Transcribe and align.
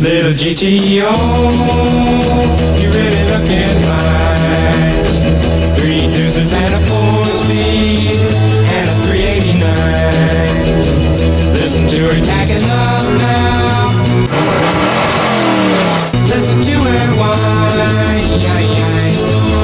Little 0.00 0.32
GTO, 0.32 1.10
you 2.78 2.88
really 2.88 3.24
looking 3.32 3.82
fine. 3.82 4.94
Three 5.74 6.06
deuces 6.14 6.52
and 6.54 6.74
a 6.74 6.78
four 6.86 7.24
speed 7.24 8.20
and 8.78 8.88
a 8.88 8.92
389. 9.10 11.52
Listen 11.54 11.88
to 11.88 11.98
her 12.06 12.20
tacking 12.24 12.62
up 12.62 13.18
now. 13.18 13.90
Listen 16.28 16.60
to 16.60 16.78
her 16.78 17.14
whine. 17.18 18.28
Yai, 18.38 18.62
yai. 18.78 19.10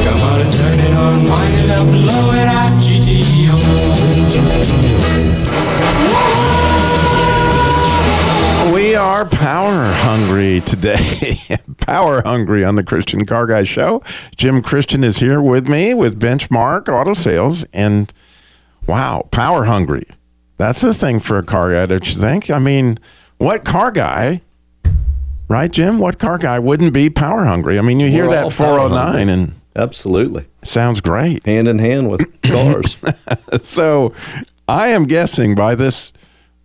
Come 0.03 0.19
on 0.19 0.41
and 0.41 0.53
turn 0.53 0.81
it 0.81 0.95
on, 0.95 1.29
wind 1.29 1.55
it 1.63 1.71
up, 1.71 1.87
blow 1.87 2.33
it 2.35 2.49
out, 2.49 2.73
GTO. 2.83 5.04
Are 9.05 9.27
power 9.27 9.85
hungry 9.93 10.63
today. 10.63 11.37
power 11.87 12.23
hungry 12.25 12.65
on 12.65 12.75
the 12.77 12.83
Christian 12.83 13.27
Car 13.27 13.47
Guy 13.47 13.63
Show. 13.65 14.03
Jim 14.35 14.63
Christian 14.63 15.05
is 15.05 15.19
here 15.19 15.43
with 15.43 15.69
me 15.69 15.93
with 15.93 16.19
Benchmark 16.19 16.89
Auto 16.89 17.13
Sales. 17.13 17.67
And 17.75 18.11
wow, 18.87 19.29
power 19.31 19.65
hungry. 19.65 20.07
That's 20.57 20.83
a 20.83 20.95
thing 20.95 21.21
for 21.21 21.37
a 21.37 21.43
car 21.43 21.73
guy, 21.73 21.85
don't 21.85 22.09
you 22.15 22.19
think? 22.19 22.51
I 22.51 22.59
mean, 22.59 22.99
what 23.37 23.63
car 23.63 23.91
guy, 23.91 24.41
right, 25.49 25.71
Jim? 25.71 25.99
What 25.99 26.19
car 26.19 26.39
guy 26.39 26.59
wouldn't 26.59 26.95
be 26.95 27.11
power 27.11 27.45
hungry? 27.45 27.79
I 27.79 27.83
mean, 27.83 28.01
you 28.01 28.09
hear 28.09 28.25
We're 28.25 28.43
that 28.49 28.53
409 28.53 29.29
and 29.29 29.53
Absolutely. 29.77 30.47
sounds 30.63 31.03
great. 31.03 31.45
Hand 31.45 31.69
in 31.69 31.79
hand 31.79 32.11
with 32.11 32.41
cars. 32.43 32.97
so 33.61 34.15
I 34.67 34.89
am 34.89 35.05
guessing 35.05 35.55
by 35.55 35.75
this 35.75 36.15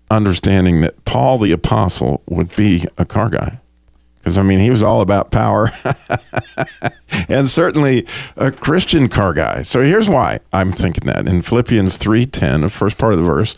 understanding 0.09 0.81
that 0.81 1.05
Paul 1.05 1.37
the 1.37 1.51
apostle 1.51 2.23
would 2.27 2.55
be 2.55 2.85
a 2.97 3.05
car 3.05 3.29
guy. 3.29 3.59
Because 4.17 4.37
I 4.37 4.43
mean, 4.43 4.59
he 4.59 4.69
was 4.69 4.83
all 4.83 5.01
about 5.01 5.31
power, 5.31 5.71
and 7.29 7.49
certainly 7.49 8.05
a 8.35 8.51
Christian 8.51 9.07
car 9.07 9.33
guy. 9.33 9.61
So 9.61 9.81
here's 9.81 10.09
why 10.09 10.39
I'm 10.51 10.73
thinking 10.73 11.07
that 11.07 11.25
in 11.25 11.41
Philippians 11.41 11.97
three 11.97 12.25
ten, 12.25 12.61
the 12.61 12.69
first 12.69 12.97
part 12.97 13.13
of 13.13 13.19
the 13.19 13.25
verse, 13.25 13.55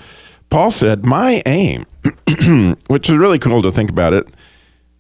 Paul 0.52 0.70
said, 0.70 1.04
"My 1.04 1.42
aim," 1.48 1.88
which 2.88 3.10
is 3.10 3.18
really 3.18 3.40
cool 3.40 3.64
to 3.64 3.72
think 3.72 3.90
about 3.90 4.14
it, 4.14 4.28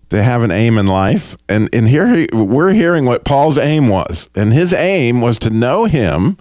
to 0.09 0.23
have 0.23 0.41
an 0.41 0.49
aim 0.49 0.79
in 0.79 0.87
life. 0.87 1.37
And 1.47 1.69
and 1.73 1.87
here 1.87 2.07
he, 2.07 2.27
we're 2.33 2.73
hearing 2.73 3.05
what 3.05 3.23
Paul's 3.23 3.59
aim 3.59 3.87
was, 3.87 4.29
and 4.35 4.53
his 4.53 4.73
aim 4.73 5.21
was 5.21 5.37
to 5.39 5.51
know 5.51 5.85
Him 5.85 6.37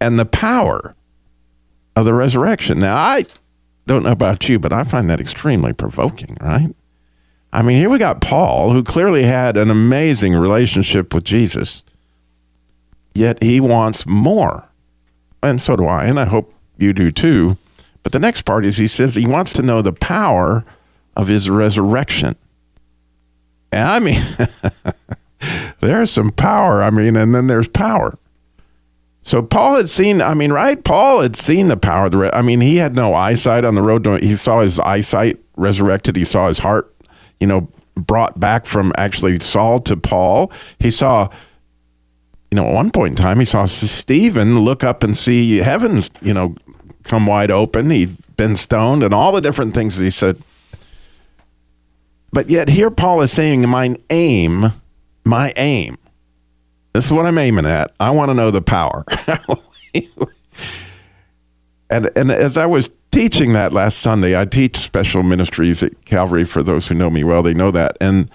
and 0.00 0.18
the 0.18 0.26
power 0.26 0.94
of 1.96 2.04
the 2.04 2.14
resurrection. 2.14 2.78
Now, 2.78 2.96
I 2.96 3.24
don't 3.88 4.04
know 4.04 4.12
about 4.12 4.48
you, 4.48 4.58
but 4.58 4.72
I 4.72 4.84
find 4.84 5.10
that 5.10 5.20
extremely 5.20 5.72
provoking, 5.72 6.36
right? 6.40 6.74
I 7.52 7.62
mean, 7.62 7.78
here 7.78 7.88
we 7.88 7.98
got 7.98 8.20
Paul, 8.20 8.72
who 8.72 8.82
clearly 8.82 9.22
had 9.22 9.56
an 9.56 9.70
amazing 9.70 10.34
relationship 10.34 11.14
with 11.14 11.24
Jesus, 11.24 11.82
yet 13.14 13.42
he 13.42 13.60
wants 13.60 14.06
more. 14.06 14.68
And 15.42 15.60
so 15.60 15.74
do 15.74 15.86
I, 15.86 16.04
and 16.04 16.20
I 16.20 16.26
hope 16.26 16.54
you 16.76 16.92
do 16.92 17.10
too. 17.10 17.56
But 18.02 18.12
the 18.12 18.18
next 18.18 18.42
part 18.42 18.64
is 18.64 18.76
he 18.76 18.86
says 18.86 19.14
he 19.14 19.26
wants 19.26 19.52
to 19.54 19.62
know 19.62 19.80
the 19.80 19.92
power 19.92 20.64
of 21.16 21.28
his 21.28 21.48
resurrection. 21.48 22.36
And 23.72 23.88
I 23.88 23.98
mean, 23.98 24.22
there's 25.80 26.10
some 26.10 26.30
power. 26.30 26.82
I 26.82 26.90
mean, 26.90 27.16
and 27.16 27.34
then 27.34 27.46
there's 27.46 27.68
power. 27.68 28.18
So 29.28 29.42
Paul 29.42 29.76
had 29.76 29.90
seen, 29.90 30.22
I 30.22 30.32
mean, 30.32 30.54
right? 30.54 30.82
Paul 30.82 31.20
had 31.20 31.36
seen 31.36 31.68
the 31.68 31.76
power 31.76 32.06
of 32.06 32.12
the, 32.12 32.16
re- 32.16 32.30
I 32.32 32.40
mean, 32.40 32.62
he 32.62 32.76
had 32.76 32.96
no 32.96 33.12
eyesight 33.12 33.62
on 33.62 33.74
the 33.74 33.82
road. 33.82 34.04
To, 34.04 34.16
he 34.16 34.34
saw 34.34 34.60
his 34.62 34.80
eyesight 34.80 35.38
resurrected. 35.54 36.16
He 36.16 36.24
saw 36.24 36.48
his 36.48 36.60
heart, 36.60 36.96
you 37.38 37.46
know, 37.46 37.68
brought 37.94 38.40
back 38.40 38.64
from 38.64 38.90
actually 38.96 39.38
Saul 39.40 39.80
to 39.80 39.98
Paul. 39.98 40.50
He 40.78 40.90
saw, 40.90 41.28
you 42.50 42.56
know, 42.56 42.68
at 42.68 42.74
one 42.74 42.90
point 42.90 43.10
in 43.10 43.16
time, 43.16 43.38
he 43.38 43.44
saw 43.44 43.66
Stephen 43.66 44.60
look 44.60 44.82
up 44.82 45.02
and 45.02 45.14
see 45.14 45.58
heavens, 45.58 46.08
you 46.22 46.32
know, 46.32 46.54
come 47.02 47.26
wide 47.26 47.50
open. 47.50 47.90
He'd 47.90 48.16
been 48.38 48.56
stoned 48.56 49.02
and 49.02 49.12
all 49.12 49.32
the 49.32 49.42
different 49.42 49.74
things 49.74 49.98
that 49.98 50.04
he 50.04 50.10
said. 50.10 50.40
But 52.32 52.48
yet 52.48 52.70
here 52.70 52.90
Paul 52.90 53.20
is 53.20 53.30
saying, 53.30 53.68
my 53.68 53.94
aim, 54.08 54.72
my 55.26 55.52
aim, 55.54 55.98
this 56.92 57.06
is 57.06 57.12
what 57.12 57.26
I'm 57.26 57.38
aiming 57.38 57.66
at. 57.66 57.92
I 58.00 58.10
want 58.10 58.30
to 58.30 58.34
know 58.34 58.50
the 58.50 58.62
power. 58.62 59.04
and 61.90 62.10
and 62.16 62.30
as 62.30 62.56
I 62.56 62.66
was 62.66 62.90
teaching 63.10 63.52
that 63.52 63.72
last 63.72 63.98
Sunday, 63.98 64.38
I 64.38 64.44
teach 64.44 64.76
special 64.76 65.22
ministries 65.22 65.82
at 65.82 66.04
Calvary 66.04 66.44
for 66.44 66.62
those 66.62 66.88
who 66.88 66.94
know 66.94 67.10
me 67.10 67.24
well, 67.24 67.42
they 67.42 67.54
know 67.54 67.70
that. 67.70 67.96
And 68.00 68.30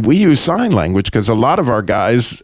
we 0.00 0.16
use 0.16 0.40
sign 0.40 0.72
language 0.72 1.06
because 1.06 1.28
a 1.28 1.34
lot 1.34 1.58
of 1.58 1.68
our 1.68 1.82
guys 1.82 2.42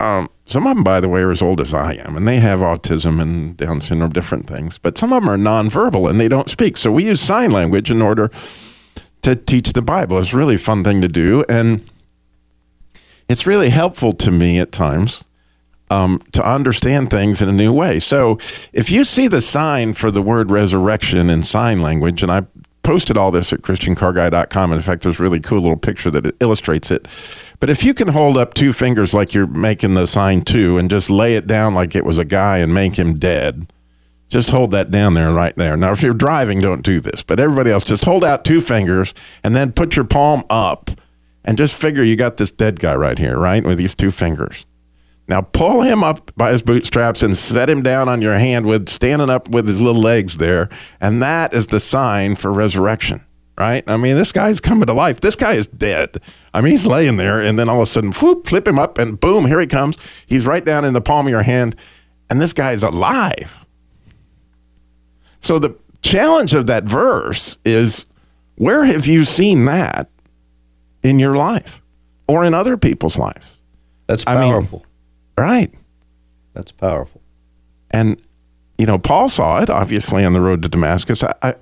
um, 0.00 0.28
some 0.46 0.66
of 0.66 0.76
them, 0.76 0.84
by 0.84 1.00
the 1.00 1.08
way, 1.08 1.22
are 1.22 1.30
as 1.30 1.40
old 1.40 1.60
as 1.60 1.72
I 1.72 1.94
am, 1.94 2.16
and 2.16 2.28
they 2.28 2.38
have 2.38 2.60
autism 2.60 3.20
and 3.20 3.56
Down 3.56 3.80
syndrome, 3.80 4.10
different 4.10 4.46
things. 4.46 4.76
But 4.78 4.98
some 4.98 5.12
of 5.12 5.22
them 5.22 5.30
are 5.30 5.38
nonverbal 5.38 6.10
and 6.10 6.20
they 6.20 6.28
don't 6.28 6.50
speak. 6.50 6.76
So 6.76 6.92
we 6.92 7.06
use 7.06 7.20
sign 7.20 7.50
language 7.50 7.90
in 7.90 8.02
order 8.02 8.30
to 9.22 9.34
teach 9.34 9.72
the 9.72 9.82
Bible. 9.82 10.18
It's 10.18 10.34
a 10.34 10.36
really 10.36 10.58
fun 10.58 10.84
thing 10.84 11.00
to 11.00 11.08
do, 11.08 11.44
and 11.48 11.88
it's 13.28 13.46
really 13.46 13.70
helpful 13.70 14.12
to 14.12 14.30
me 14.30 14.58
at 14.58 14.72
times 14.72 15.24
um, 15.90 16.20
to 16.32 16.46
understand 16.46 17.10
things 17.10 17.40
in 17.42 17.48
a 17.48 17.52
new 17.52 17.72
way. 17.72 18.00
So 18.00 18.38
if 18.72 18.90
you 18.90 19.04
see 19.04 19.28
the 19.28 19.40
sign 19.40 19.92
for 19.92 20.10
the 20.10 20.22
word 20.22 20.50
resurrection 20.50 21.30
in 21.30 21.42
sign 21.42 21.80
language, 21.80 22.22
and 22.22 22.30
I 22.30 22.46
posted 22.84 23.16
all 23.16 23.30
this 23.30 23.52
at 23.52 23.62
christiancarguy.com. 23.62 24.72
In 24.72 24.80
fact, 24.80 25.02
there's 25.02 25.18
a 25.18 25.22
really 25.22 25.40
cool 25.40 25.60
little 25.60 25.76
picture 25.76 26.10
that 26.12 26.26
it 26.26 26.36
illustrates 26.38 26.90
it. 26.90 27.08
But 27.58 27.70
if 27.70 27.82
you 27.82 27.94
can 27.94 28.08
hold 28.08 28.36
up 28.36 28.54
two 28.54 28.72
fingers 28.72 29.12
like 29.12 29.34
you're 29.34 29.46
making 29.46 29.94
the 29.94 30.06
sign 30.06 30.42
two 30.42 30.78
and 30.78 30.88
just 30.88 31.10
lay 31.10 31.34
it 31.34 31.46
down 31.46 31.74
like 31.74 31.96
it 31.96 32.04
was 32.04 32.18
a 32.18 32.24
guy 32.24 32.58
and 32.58 32.72
make 32.72 32.96
him 32.96 33.18
dead, 33.18 33.72
just 34.28 34.50
hold 34.50 34.70
that 34.72 34.90
down 34.90 35.14
there 35.14 35.32
right 35.32 35.56
there. 35.56 35.76
Now, 35.76 35.92
if 35.92 36.02
you're 36.02 36.14
driving, 36.14 36.60
don't 36.60 36.82
do 36.82 37.00
this. 37.00 37.22
But 37.22 37.40
everybody 37.40 37.70
else, 37.70 37.84
just 37.84 38.04
hold 38.04 38.22
out 38.22 38.44
two 38.44 38.60
fingers 38.60 39.14
and 39.42 39.56
then 39.56 39.72
put 39.72 39.96
your 39.96 40.04
palm 40.04 40.44
up 40.50 40.90
and 41.44 41.58
just 41.58 41.74
figure 41.74 42.02
you 42.02 42.16
got 42.16 42.36
this 42.36 42.50
dead 42.50 42.80
guy 42.80 42.94
right 42.94 43.18
here, 43.18 43.38
right, 43.38 43.64
with 43.64 43.78
these 43.78 43.94
two 43.94 44.10
fingers. 44.10 44.64
Now 45.26 45.40
pull 45.40 45.82
him 45.82 46.04
up 46.04 46.30
by 46.36 46.52
his 46.52 46.62
bootstraps 46.62 47.22
and 47.22 47.36
set 47.36 47.70
him 47.70 47.82
down 47.82 48.08
on 48.08 48.20
your 48.20 48.38
hand 48.38 48.66
with 48.66 48.88
standing 48.88 49.30
up 49.30 49.48
with 49.48 49.66
his 49.66 49.80
little 49.80 50.02
legs 50.02 50.36
there, 50.36 50.68
and 51.00 51.22
that 51.22 51.54
is 51.54 51.68
the 51.68 51.80
sign 51.80 52.34
for 52.36 52.52
resurrection. 52.52 53.24
Right? 53.56 53.88
I 53.88 53.96
mean, 53.96 54.16
this 54.16 54.32
guy's 54.32 54.58
coming 54.58 54.86
to 54.86 54.92
life. 54.92 55.20
This 55.20 55.36
guy 55.36 55.52
is 55.52 55.68
dead. 55.68 56.20
I 56.52 56.60
mean, 56.60 56.72
he's 56.72 56.86
laying 56.86 57.18
there, 57.18 57.38
and 57.38 57.56
then 57.56 57.68
all 57.68 57.76
of 57.76 57.82
a 57.82 57.86
sudden, 57.86 58.10
whoop, 58.10 58.48
flip 58.48 58.66
him 58.66 58.80
up, 58.80 58.98
and 58.98 59.18
boom, 59.20 59.46
here 59.46 59.60
he 59.60 59.68
comes. 59.68 59.96
He's 60.26 60.44
right 60.44 60.64
down 60.64 60.84
in 60.84 60.92
the 60.92 61.00
palm 61.00 61.26
of 61.26 61.30
your 61.30 61.44
hand, 61.44 61.76
and 62.28 62.40
this 62.40 62.52
guy 62.52 62.72
is 62.72 62.82
alive. 62.82 63.64
So 65.40 65.60
the 65.60 65.78
challenge 66.02 66.52
of 66.52 66.66
that 66.66 66.82
verse 66.82 67.56
is 67.64 68.06
where 68.56 68.84
have 68.86 69.06
you 69.06 69.24
seen 69.24 69.66
that 69.66 70.10
in 71.04 71.20
your 71.20 71.36
life 71.36 71.80
or 72.26 72.44
in 72.44 72.54
other 72.54 72.76
people's 72.76 73.16
lives? 73.16 73.60
That's 74.08 74.24
I 74.26 74.40
mean- 74.40 74.50
powerful. 74.50 74.84
Right. 75.38 75.72
That's 76.54 76.72
powerful. 76.72 77.20
And 77.90 78.20
you 78.78 78.86
know, 78.86 78.98
Paul 78.98 79.28
saw 79.28 79.60
it 79.62 79.70
obviously 79.70 80.24
on 80.24 80.32
the 80.32 80.40
road 80.40 80.62
to 80.62 80.68
Damascus. 80.68 81.22
I, 81.22 81.34
I, 81.42 81.54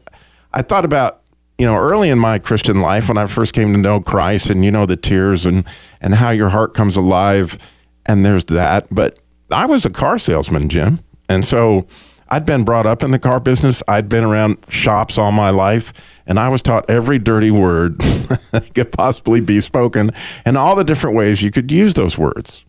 I 0.55 0.62
thought 0.62 0.85
about 0.85 1.21
you 1.59 1.67
know 1.67 1.77
early 1.77 2.09
in 2.09 2.19
my 2.19 2.39
Christian 2.39 2.81
life 2.81 3.09
when 3.09 3.19
I 3.19 3.27
first 3.27 3.53
came 3.53 3.73
to 3.73 3.79
know 3.79 4.00
Christ, 4.00 4.49
and 4.50 4.65
you 4.65 4.71
know 4.71 4.87
the 4.87 4.97
tears 4.97 5.44
and 5.47 5.65
and 6.00 6.15
how 6.15 6.31
your 6.31 6.49
heart 6.50 6.75
comes 6.75 6.97
alive, 6.97 7.59
and 8.06 8.25
there's 8.25 8.47
that. 8.47 8.89
But 8.91 9.19
I 9.50 9.67
was 9.67 9.85
a 9.85 9.91
car 9.91 10.19
salesman, 10.19 10.69
Jim, 10.69 11.00
and 11.29 11.44
so 11.44 11.87
I'd 12.32 12.46
been 12.46 12.64
brought 12.64 12.87
up 12.87 13.02
in 13.02 13.11
the 13.11 13.19
car 13.19 13.40
business. 13.40 13.82
I'd 13.87 14.08
been 14.08 14.25
around 14.25 14.56
shops 14.70 15.19
all 15.19 15.32
my 15.32 15.50
life, 15.50 15.93
and 16.26 16.38
I 16.38 16.49
was 16.49 16.62
taught 16.62 16.88
every 16.88 17.19
dirty 17.19 17.50
word 17.50 17.99
that 18.52 18.70
could 18.75 18.90
possibly 18.90 19.43
be 19.43 19.61
spoken, 19.61 20.12
and 20.46 20.56
all 20.56 20.75
the 20.75 20.82
different 20.82 21.14
ways 21.14 21.43
you 21.43 21.50
could 21.50 21.70
use 21.70 21.93
those 21.93 22.17
words. 22.17 22.64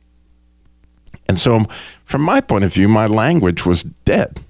And 1.30 1.39
so, 1.39 1.63
from 2.04 2.24
my 2.24 2.42
point 2.42 2.65
of 2.65 2.74
view, 2.74 2.89
my 2.89 3.07
language 3.07 3.65
was 3.65 3.83
dead. 3.83 4.42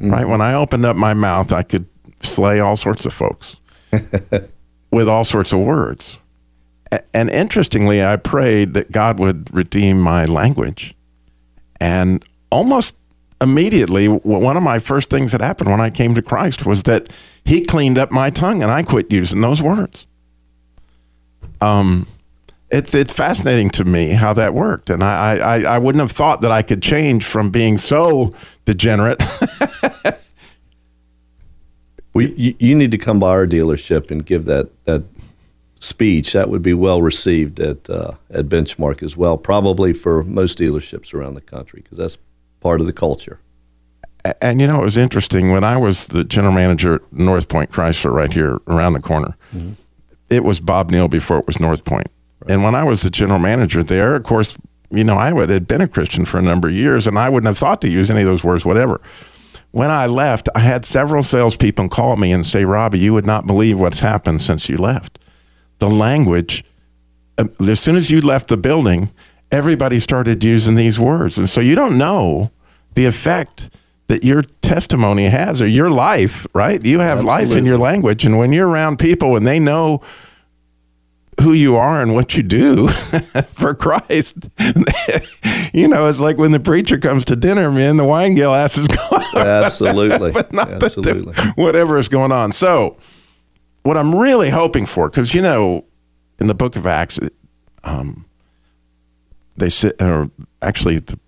Mm-hmm. 0.00 0.10
Right? 0.10 0.26
When 0.26 0.40
I 0.40 0.54
opened 0.54 0.84
up 0.84 0.96
my 0.96 1.14
mouth, 1.14 1.52
I 1.52 1.62
could 1.62 1.86
slay 2.20 2.58
all 2.58 2.76
sorts 2.76 3.06
of 3.06 3.14
folks 3.14 3.54
with 4.90 5.08
all 5.08 5.22
sorts 5.22 5.52
of 5.52 5.60
words. 5.60 6.18
And 7.14 7.30
interestingly, 7.30 8.04
I 8.04 8.16
prayed 8.16 8.74
that 8.74 8.90
God 8.90 9.20
would 9.20 9.54
redeem 9.54 10.00
my 10.00 10.24
language. 10.24 10.96
And 11.78 12.24
almost 12.50 12.96
immediately, 13.40 14.06
one 14.06 14.56
of 14.56 14.62
my 14.62 14.78
first 14.78 15.10
things 15.10 15.32
that 15.32 15.40
happened 15.40 15.70
when 15.70 15.80
I 15.80 15.90
came 15.90 16.14
to 16.14 16.22
Christ 16.22 16.66
was 16.66 16.84
that 16.84 17.14
He 17.44 17.62
cleaned 17.64 17.98
up 17.98 18.10
my 18.10 18.30
tongue 18.30 18.62
and 18.62 18.70
I 18.70 18.82
quit 18.82 19.10
using 19.10 19.40
those 19.40 19.62
words. 19.62 20.06
Um, 21.60 22.06
it's 22.70 22.94
it's 22.94 23.12
fascinating 23.12 23.70
to 23.70 23.84
me 23.84 24.10
how 24.10 24.32
that 24.34 24.52
worked, 24.52 24.90
and 24.90 25.02
I, 25.02 25.36
I, 25.36 25.60
I 25.76 25.78
wouldn't 25.78 26.02
have 26.02 26.10
thought 26.10 26.40
that 26.40 26.50
I 26.50 26.62
could 26.62 26.82
change 26.82 27.24
from 27.24 27.50
being 27.50 27.78
so 27.78 28.30
degenerate. 28.64 29.22
We, 32.16 32.32
you, 32.32 32.54
you 32.58 32.74
need 32.74 32.92
to 32.92 32.98
come 32.98 33.18
by 33.18 33.28
our 33.28 33.46
dealership 33.46 34.10
and 34.10 34.24
give 34.24 34.46
that, 34.46 34.70
that 34.86 35.02
speech. 35.80 36.32
That 36.32 36.48
would 36.48 36.62
be 36.62 36.72
well 36.72 37.02
received 37.02 37.60
at 37.60 37.90
uh, 37.90 38.12
at 38.30 38.46
Benchmark 38.46 39.02
as 39.02 39.18
well, 39.18 39.36
probably 39.36 39.92
for 39.92 40.24
most 40.24 40.58
dealerships 40.58 41.12
around 41.12 41.34
the 41.34 41.42
country, 41.42 41.82
because 41.82 41.98
that's 41.98 42.16
part 42.66 42.80
of 42.80 42.88
the 42.88 42.92
culture. 42.92 43.38
And 44.40 44.60
you 44.60 44.66
know, 44.66 44.80
it 44.80 44.84
was 44.84 44.98
interesting 44.98 45.52
when 45.52 45.62
I 45.62 45.76
was 45.76 46.08
the 46.08 46.24
general 46.24 46.52
manager 46.52 46.96
at 46.96 47.12
North 47.12 47.48
Point 47.48 47.70
Chrysler 47.70 48.12
right 48.12 48.32
here 48.32 48.58
around 48.66 48.94
the 48.94 49.00
corner. 49.00 49.36
It 50.28 50.42
was 50.42 50.58
Bob 50.58 50.90
Neal 50.90 51.06
before 51.06 51.38
it 51.38 51.46
was 51.46 51.60
North 51.60 51.84
Point. 51.84 52.08
And 52.48 52.64
when 52.64 52.74
I 52.74 52.82
was 52.82 53.02
the 53.02 53.10
general 53.10 53.38
manager 53.38 53.84
there, 53.84 54.16
of 54.16 54.24
course, 54.24 54.58
you 54.90 55.04
know, 55.04 55.16
I 55.16 55.32
would, 55.32 55.48
had 55.48 55.68
been 55.68 55.80
a 55.80 55.86
Christian 55.86 56.24
for 56.24 56.38
a 56.38 56.42
number 56.42 56.66
of 56.66 56.74
years 56.74 57.06
and 57.06 57.16
I 57.16 57.28
wouldn't 57.28 57.46
have 57.46 57.56
thought 57.58 57.80
to 57.82 57.88
use 57.88 58.10
any 58.10 58.22
of 58.22 58.26
those 58.26 58.42
words, 58.42 58.64
whatever. 58.64 59.00
When 59.70 59.92
I 59.92 60.06
left, 60.06 60.48
I 60.56 60.60
had 60.60 60.84
several 60.84 61.22
salespeople 61.22 61.88
call 61.88 62.16
me 62.16 62.32
and 62.32 62.44
say, 62.44 62.64
Robbie, 62.64 62.98
you 62.98 63.14
would 63.14 63.26
not 63.26 63.46
believe 63.46 63.78
what's 63.78 64.00
happened 64.00 64.42
since 64.42 64.68
you 64.68 64.76
left. 64.76 65.20
The 65.78 65.88
language, 65.88 66.64
uh, 67.38 67.44
as 67.60 67.78
soon 67.78 67.94
as 67.94 68.10
you 68.10 68.20
left 68.20 68.48
the 68.48 68.56
building, 68.56 69.10
everybody 69.52 70.00
started 70.00 70.42
using 70.42 70.74
these 70.74 70.98
words. 70.98 71.38
And 71.38 71.48
so 71.48 71.60
you 71.60 71.76
don't 71.76 71.96
know 71.96 72.50
the 72.96 73.04
effect 73.04 73.70
that 74.08 74.24
your 74.24 74.42
testimony 74.62 75.26
has 75.26 75.60
or 75.62 75.66
your 75.68 75.90
life, 75.90 76.46
right? 76.54 76.84
You 76.84 76.98
have 77.00 77.22
life 77.24 77.54
in 77.54 77.64
your 77.64 77.78
language. 77.78 78.24
And 78.24 78.38
when 78.38 78.52
you're 78.52 78.68
around 78.68 78.98
people 78.98 79.36
and 79.36 79.46
they 79.46 79.58
know 79.58 80.00
who 81.42 81.52
you 81.52 81.76
are 81.76 82.00
and 82.00 82.14
what 82.14 82.36
you 82.36 82.42
do 82.42 82.88
for 83.52 83.74
Christ, 83.74 84.48
you 85.74 85.88
know, 85.88 86.08
it's 86.08 86.20
like 86.20 86.38
when 86.38 86.52
the 86.52 86.60
preacher 86.60 86.98
comes 86.98 87.24
to 87.26 87.36
dinner, 87.36 87.70
man, 87.70 87.96
the 87.96 88.04
wine 88.04 88.34
glass 88.34 88.78
is 88.78 88.86
gone. 89.10 89.22
Absolutely, 89.36 90.32
but 90.32 90.52
not 90.52 90.68
that 90.70 90.80
the- 90.80 90.86
absolutely. 90.86 91.34
whatever 91.56 91.98
is 91.98 92.08
going 92.08 92.32
on. 92.32 92.52
So, 92.52 92.96
what 93.82 93.96
I'm 93.96 94.14
really 94.14 94.50
hoping 94.50 94.86
for, 94.86 95.10
because 95.10 95.34
you 95.34 95.42
know, 95.42 95.84
in 96.38 96.46
the 96.46 96.54
Book 96.54 96.76
of 96.76 96.86
Acts, 96.86 97.20
um, 97.84 98.24
they 99.56 99.68
said, 99.68 99.92
or 100.00 100.30
actually, 100.62 101.00
the 101.00 101.18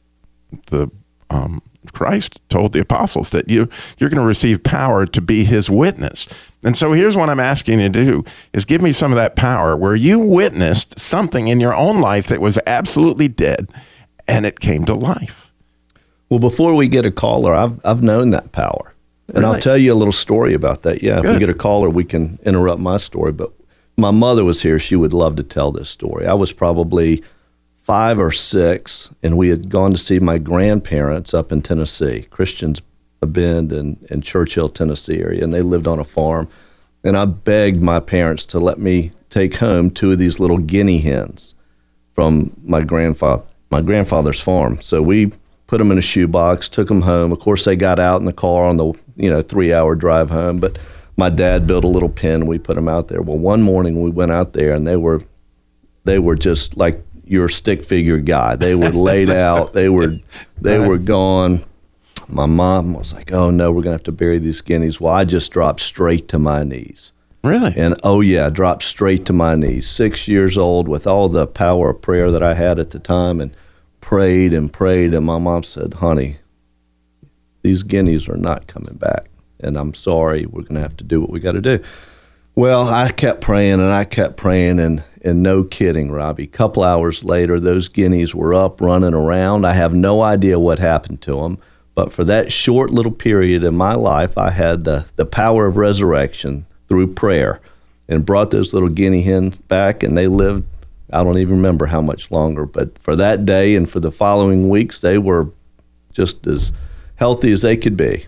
the 0.68 0.88
um, 1.30 1.62
Christ 1.92 2.40
told 2.48 2.72
the 2.72 2.80
apostles 2.80 3.30
that 3.30 3.48
you 3.48 3.68
you're 3.98 4.10
going 4.10 4.20
to 4.20 4.26
receive 4.26 4.62
power 4.62 5.06
to 5.06 5.20
be 5.20 5.44
His 5.44 5.70
witness. 5.70 6.28
And 6.64 6.76
so 6.76 6.92
here's 6.92 7.16
what 7.16 7.30
I'm 7.30 7.40
asking 7.40 7.80
you 7.80 7.90
to 7.90 8.04
do: 8.04 8.24
is 8.52 8.64
give 8.64 8.82
me 8.82 8.92
some 8.92 9.12
of 9.12 9.16
that 9.16 9.36
power 9.36 9.76
where 9.76 9.94
you 9.94 10.18
witnessed 10.18 10.98
something 10.98 11.48
in 11.48 11.60
your 11.60 11.74
own 11.74 12.00
life 12.00 12.26
that 12.28 12.40
was 12.40 12.58
absolutely 12.66 13.28
dead, 13.28 13.70
and 14.26 14.44
it 14.46 14.60
came 14.60 14.84
to 14.84 14.94
life. 14.94 15.52
Well, 16.28 16.40
before 16.40 16.74
we 16.74 16.88
get 16.88 17.06
a 17.06 17.10
caller, 17.10 17.54
I've 17.54 17.80
I've 17.84 18.02
known 18.02 18.30
that 18.30 18.52
power, 18.52 18.94
and 19.34 19.46
I'll 19.46 19.60
tell 19.60 19.78
you 19.78 19.92
a 19.92 19.96
little 19.96 20.12
story 20.12 20.54
about 20.54 20.82
that. 20.82 21.02
Yeah, 21.02 21.18
if 21.18 21.24
we 21.24 21.38
get 21.38 21.48
a 21.50 21.54
caller, 21.54 21.88
we 21.88 22.04
can 22.04 22.38
interrupt 22.44 22.80
my 22.80 22.98
story. 22.98 23.32
But 23.32 23.52
my 23.96 24.10
mother 24.10 24.44
was 24.44 24.62
here; 24.62 24.78
she 24.78 24.96
would 24.96 25.12
love 25.12 25.36
to 25.36 25.42
tell 25.42 25.72
this 25.72 25.88
story. 25.88 26.26
I 26.26 26.34
was 26.34 26.52
probably 26.52 27.22
five 27.88 28.18
or 28.18 28.30
six, 28.30 29.08
and 29.22 29.38
we 29.38 29.48
had 29.48 29.70
gone 29.70 29.90
to 29.90 29.96
see 29.96 30.18
my 30.18 30.36
grandparents 30.36 31.32
up 31.32 31.50
in 31.50 31.62
Tennessee, 31.62 32.26
Christians 32.28 32.82
Bend 33.22 33.72
and, 33.72 33.96
and 34.10 34.22
Church 34.22 34.56
Hill, 34.56 34.68
Tennessee 34.68 35.22
area, 35.22 35.42
and 35.42 35.54
they 35.54 35.62
lived 35.62 35.86
on 35.86 35.98
a 35.98 36.04
farm. 36.04 36.48
And 37.02 37.16
I 37.16 37.24
begged 37.24 37.80
my 37.80 37.98
parents 37.98 38.44
to 38.44 38.58
let 38.60 38.78
me 38.78 39.12
take 39.30 39.54
home 39.54 39.90
two 39.90 40.12
of 40.12 40.18
these 40.18 40.38
little 40.38 40.58
guinea 40.58 40.98
hens 40.98 41.54
from 42.14 42.52
my 42.62 42.82
grandfather 42.82 43.42
my 43.70 43.80
grandfather's 43.80 44.38
farm. 44.40 44.82
So 44.82 45.00
we 45.00 45.32
put 45.66 45.78
them 45.78 45.90
in 45.90 45.96
a 45.96 46.02
shoebox, 46.02 46.68
took 46.68 46.88
them 46.88 47.02
home. 47.02 47.32
Of 47.32 47.40
course, 47.40 47.64
they 47.64 47.74
got 47.74 47.98
out 47.98 48.20
in 48.20 48.26
the 48.26 48.34
car 48.34 48.66
on 48.66 48.76
the 48.76 48.92
you 49.16 49.30
know 49.30 49.40
three 49.40 49.72
hour 49.72 49.94
drive 49.94 50.28
home. 50.28 50.58
But 50.58 50.78
my 51.16 51.30
dad 51.30 51.66
built 51.66 51.84
a 51.84 51.88
little 51.88 52.10
pen. 52.10 52.42
And 52.42 52.48
we 52.48 52.58
put 52.58 52.76
them 52.76 52.88
out 52.88 53.08
there. 53.08 53.22
Well, 53.22 53.38
one 53.38 53.62
morning 53.62 54.02
we 54.02 54.10
went 54.10 54.30
out 54.30 54.52
there 54.52 54.74
and 54.74 54.86
they 54.86 54.96
were 54.96 55.22
they 56.04 56.18
were 56.18 56.36
just 56.36 56.76
like 56.76 57.02
your 57.30 57.48
stick 57.48 57.84
figure 57.84 58.18
guy. 58.18 58.56
They 58.56 58.74
were 58.74 58.90
laid 58.90 59.30
out. 59.30 59.72
They 59.72 59.88
were 59.88 60.18
they 60.60 60.78
were 60.78 60.98
gone. 60.98 61.64
My 62.28 62.46
mom 62.46 62.94
was 62.94 63.12
like, 63.14 63.32
"Oh 63.32 63.50
no, 63.50 63.72
we're 63.72 63.82
gonna 63.82 63.94
have 63.94 64.02
to 64.04 64.12
bury 64.12 64.38
these 64.38 64.60
guineas." 64.60 65.00
Well, 65.00 65.14
I 65.14 65.24
just 65.24 65.50
dropped 65.50 65.80
straight 65.80 66.28
to 66.28 66.38
my 66.38 66.64
knees. 66.64 67.12
Really? 67.44 67.72
And 67.76 67.98
oh 68.02 68.20
yeah, 68.20 68.46
I 68.46 68.50
dropped 68.50 68.82
straight 68.82 69.24
to 69.26 69.32
my 69.32 69.54
knees. 69.54 69.88
Six 69.88 70.28
years 70.28 70.58
old 70.58 70.88
with 70.88 71.06
all 71.06 71.28
the 71.28 71.46
power 71.46 71.90
of 71.90 72.02
prayer 72.02 72.30
that 72.30 72.42
I 72.42 72.54
had 72.54 72.78
at 72.78 72.90
the 72.90 72.98
time, 72.98 73.40
and 73.40 73.54
prayed 74.00 74.52
and 74.52 74.72
prayed. 74.72 75.14
And 75.14 75.24
my 75.24 75.38
mom 75.38 75.62
said, 75.62 75.94
"Honey, 75.94 76.38
these 77.62 77.82
guineas 77.82 78.28
are 78.28 78.36
not 78.36 78.66
coming 78.66 78.96
back, 78.96 79.30
and 79.60 79.76
I'm 79.78 79.94
sorry. 79.94 80.46
We're 80.46 80.62
going 80.62 80.74
to 80.74 80.82
have 80.82 80.96
to 80.98 81.04
do 81.04 81.20
what 81.20 81.30
we 81.30 81.40
got 81.40 81.52
to 81.52 81.60
do." 81.60 81.80
Well, 82.58 82.88
I 82.88 83.12
kept 83.12 83.40
praying 83.40 83.74
and 83.74 83.92
I 83.92 84.02
kept 84.02 84.36
praying, 84.36 84.80
and 84.80 85.04
and 85.22 85.44
no 85.44 85.62
kidding, 85.62 86.10
Robbie. 86.10 86.42
A 86.42 86.48
couple 86.48 86.82
hours 86.82 87.22
later, 87.22 87.60
those 87.60 87.88
guineas 87.88 88.34
were 88.34 88.52
up 88.52 88.80
running 88.80 89.14
around. 89.14 89.64
I 89.64 89.74
have 89.74 89.94
no 89.94 90.22
idea 90.22 90.58
what 90.58 90.80
happened 90.80 91.20
to 91.22 91.36
them, 91.36 91.58
but 91.94 92.10
for 92.10 92.24
that 92.24 92.50
short 92.50 92.90
little 92.90 93.12
period 93.12 93.62
in 93.62 93.76
my 93.76 93.94
life, 93.94 94.36
I 94.36 94.50
had 94.50 94.82
the 94.82 95.06
the 95.14 95.24
power 95.24 95.68
of 95.68 95.76
resurrection 95.76 96.66
through 96.88 97.14
prayer, 97.14 97.60
and 98.08 98.26
brought 98.26 98.50
those 98.50 98.74
little 98.74 98.88
guinea 98.88 99.22
hens 99.22 99.56
back, 99.56 100.02
and 100.02 100.18
they 100.18 100.26
lived. 100.26 100.66
I 101.12 101.22
don't 101.22 101.38
even 101.38 101.58
remember 101.58 101.86
how 101.86 102.00
much 102.00 102.28
longer, 102.32 102.66
but 102.66 102.98
for 102.98 103.14
that 103.14 103.46
day 103.46 103.76
and 103.76 103.88
for 103.88 104.00
the 104.00 104.10
following 104.10 104.68
weeks, 104.68 105.00
they 105.00 105.16
were 105.18 105.52
just 106.12 106.44
as 106.48 106.72
healthy 107.14 107.52
as 107.52 107.62
they 107.62 107.76
could 107.76 107.96
be. 107.96 108.26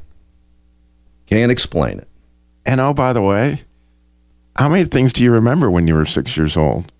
Can't 1.26 1.50
explain 1.50 1.98
it. 1.98 2.06
And 2.64 2.80
oh, 2.80 2.94
by 2.94 3.12
the 3.12 3.22
way, 3.22 3.64
how 4.56 4.68
many 4.68 4.84
things 4.84 5.12
do 5.12 5.22
you 5.24 5.32
remember 5.32 5.70
when 5.70 5.86
you 5.86 5.94
were 5.94 6.06
six 6.06 6.36
years 6.36 6.56
old? 6.56 6.92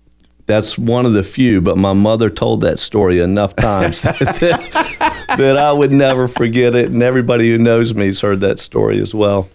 That's 0.47 0.77
one 0.77 1.05
of 1.05 1.13
the 1.13 1.23
few, 1.23 1.61
but 1.61 1.77
my 1.77 1.93
mother 1.93 2.29
told 2.29 2.61
that 2.61 2.79
story 2.79 3.19
enough 3.19 3.55
times 3.55 4.01
that, 4.01 5.25
that 5.37 5.57
I 5.57 5.71
would 5.71 5.91
never 5.91 6.27
forget 6.27 6.75
it. 6.75 6.87
And 6.91 7.01
everybody 7.03 7.49
who 7.49 7.57
knows 7.57 7.93
me 7.93 8.07
has 8.07 8.19
heard 8.21 8.39
that 8.41 8.59
story 8.59 8.99
as 9.01 9.13
well. 9.15 9.49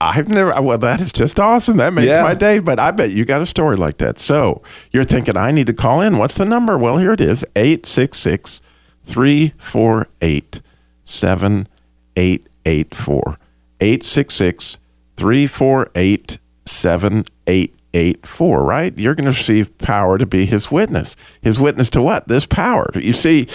I've 0.00 0.28
never. 0.28 0.52
Well, 0.62 0.78
that 0.78 1.00
is 1.00 1.10
just 1.10 1.40
awesome. 1.40 1.78
That 1.78 1.92
makes 1.92 2.06
Yeah. 2.06 2.22
my 2.22 2.34
day. 2.34 2.60
But 2.60 2.78
I 2.78 2.92
bet 2.92 3.10
you 3.10 3.24
got 3.24 3.40
a 3.40 3.46
story 3.46 3.74
like 3.76 3.96
that. 3.96 4.20
So 4.20 4.62
you're 4.92 5.02
thinking, 5.02 5.36
I 5.36 5.50
need 5.50 5.66
to 5.66 5.72
call 5.72 6.00
in. 6.00 6.18
What's 6.18 6.36
the 6.36 6.44
number? 6.44 6.78
Well, 6.78 6.98
here 6.98 7.12
it 7.12 7.20
is 7.20 7.44
866 7.56 8.60
348 9.04 10.62
7884. 11.04 13.36
866 13.80 14.78
348 15.16 16.38
7884, 16.70 18.64
right? 18.64 18.96
You're 18.98 19.14
going 19.14 19.24
to 19.24 19.30
receive 19.30 19.76
power 19.78 20.18
to 20.18 20.26
be 20.26 20.46
his 20.46 20.70
witness. 20.70 21.16
His 21.42 21.60
witness 21.60 21.90
to 21.90 22.02
what? 22.02 22.28
This 22.28 22.46
power. 22.46 22.86
You 22.94 23.12
see, 23.12 23.48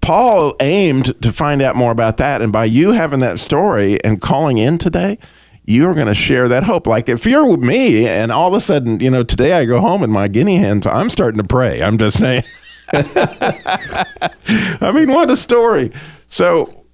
Paul 0.00 0.54
aimed 0.60 1.20
to 1.22 1.32
find 1.32 1.60
out 1.62 1.76
more 1.76 1.92
about 1.92 2.16
that. 2.18 2.42
And 2.42 2.52
by 2.52 2.66
you 2.66 2.92
having 2.92 3.20
that 3.20 3.38
story 3.38 4.02
and 4.04 4.20
calling 4.20 4.58
in 4.58 4.78
today, 4.78 5.18
you're 5.64 5.94
going 5.94 6.06
to 6.06 6.14
share 6.14 6.48
that 6.48 6.64
hope. 6.64 6.86
Like 6.86 7.10
if 7.10 7.26
you're 7.26 7.50
with 7.50 7.60
me 7.60 8.08
and 8.08 8.32
all 8.32 8.48
of 8.48 8.54
a 8.54 8.60
sudden, 8.60 9.00
you 9.00 9.10
know, 9.10 9.22
today 9.22 9.52
I 9.52 9.66
go 9.66 9.80
home 9.80 10.02
and 10.02 10.10
my 10.10 10.26
guinea 10.26 10.56
hens, 10.56 10.86
I'm 10.86 11.10
starting 11.10 11.42
to 11.42 11.46
pray. 11.46 11.82
I'm 11.82 11.98
just 11.98 12.18
saying. 12.18 12.42
I 12.92 14.92
mean, 14.94 15.12
what 15.12 15.30
a 15.30 15.36
story. 15.36 15.92
So 16.26 16.86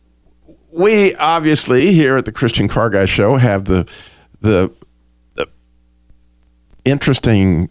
we 0.72 1.14
obviously 1.14 1.92
here 1.92 2.16
at 2.16 2.24
the 2.24 2.32
Christian 2.32 2.66
Car 2.66 2.90
Guy 2.90 3.04
Show 3.04 3.36
have 3.36 3.66
the 3.66 3.88
the, 4.40 4.72
the 4.83 4.83
interesting 6.84 7.70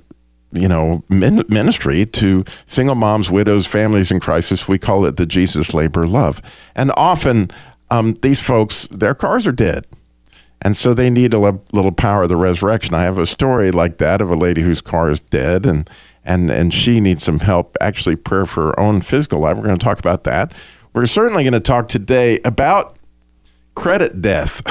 you 0.53 0.67
know 0.67 1.03
min- 1.09 1.45
ministry 1.49 2.05
to 2.05 2.43
single 2.65 2.95
moms 2.95 3.31
widows 3.31 3.67
families 3.67 4.11
in 4.11 4.19
crisis. 4.19 4.67
We 4.67 4.79
call 4.79 5.05
it 5.05 5.17
the 5.17 5.25
jesus 5.25 5.73
labor 5.73 6.07
love. 6.07 6.41
And 6.75 6.91
often 6.95 7.49
um, 7.89 8.13
these 8.21 8.41
folks 8.41 8.87
their 8.87 9.15
cars 9.15 9.47
are 9.47 9.51
dead. 9.51 9.85
And 10.61 10.77
so 10.77 10.93
they 10.93 11.09
need 11.09 11.33
a 11.33 11.39
li- 11.39 11.59
little 11.73 11.91
power 11.91 12.23
of 12.23 12.29
the 12.29 12.37
resurrection. 12.37 12.93
I 12.93 13.01
have 13.01 13.19
a 13.19 13.25
story 13.25 13.69
like 13.69 13.97
that 13.97 14.21
of 14.21 14.31
a 14.31 14.35
lady 14.35 14.61
whose 14.61 14.79
car 14.79 15.11
is 15.11 15.19
dead 15.19 15.65
and 15.65 15.89
and 16.23 16.49
and 16.49 16.73
she 16.73 17.01
needs 17.01 17.23
some 17.23 17.39
help 17.39 17.75
actually 17.81 18.15
prayer 18.15 18.45
for 18.45 18.67
her 18.67 18.79
own 18.79 19.01
physical 19.01 19.39
life. 19.39 19.57
We're 19.57 19.63
going 19.63 19.77
to 19.77 19.83
talk 19.83 19.99
about 19.99 20.23
that. 20.23 20.53
We're 20.93 21.05
certainly 21.05 21.43
going 21.43 21.53
to 21.53 21.59
talk 21.59 21.87
today 21.87 22.39
about 22.45 22.97
credit 23.75 24.21
death. 24.21 24.61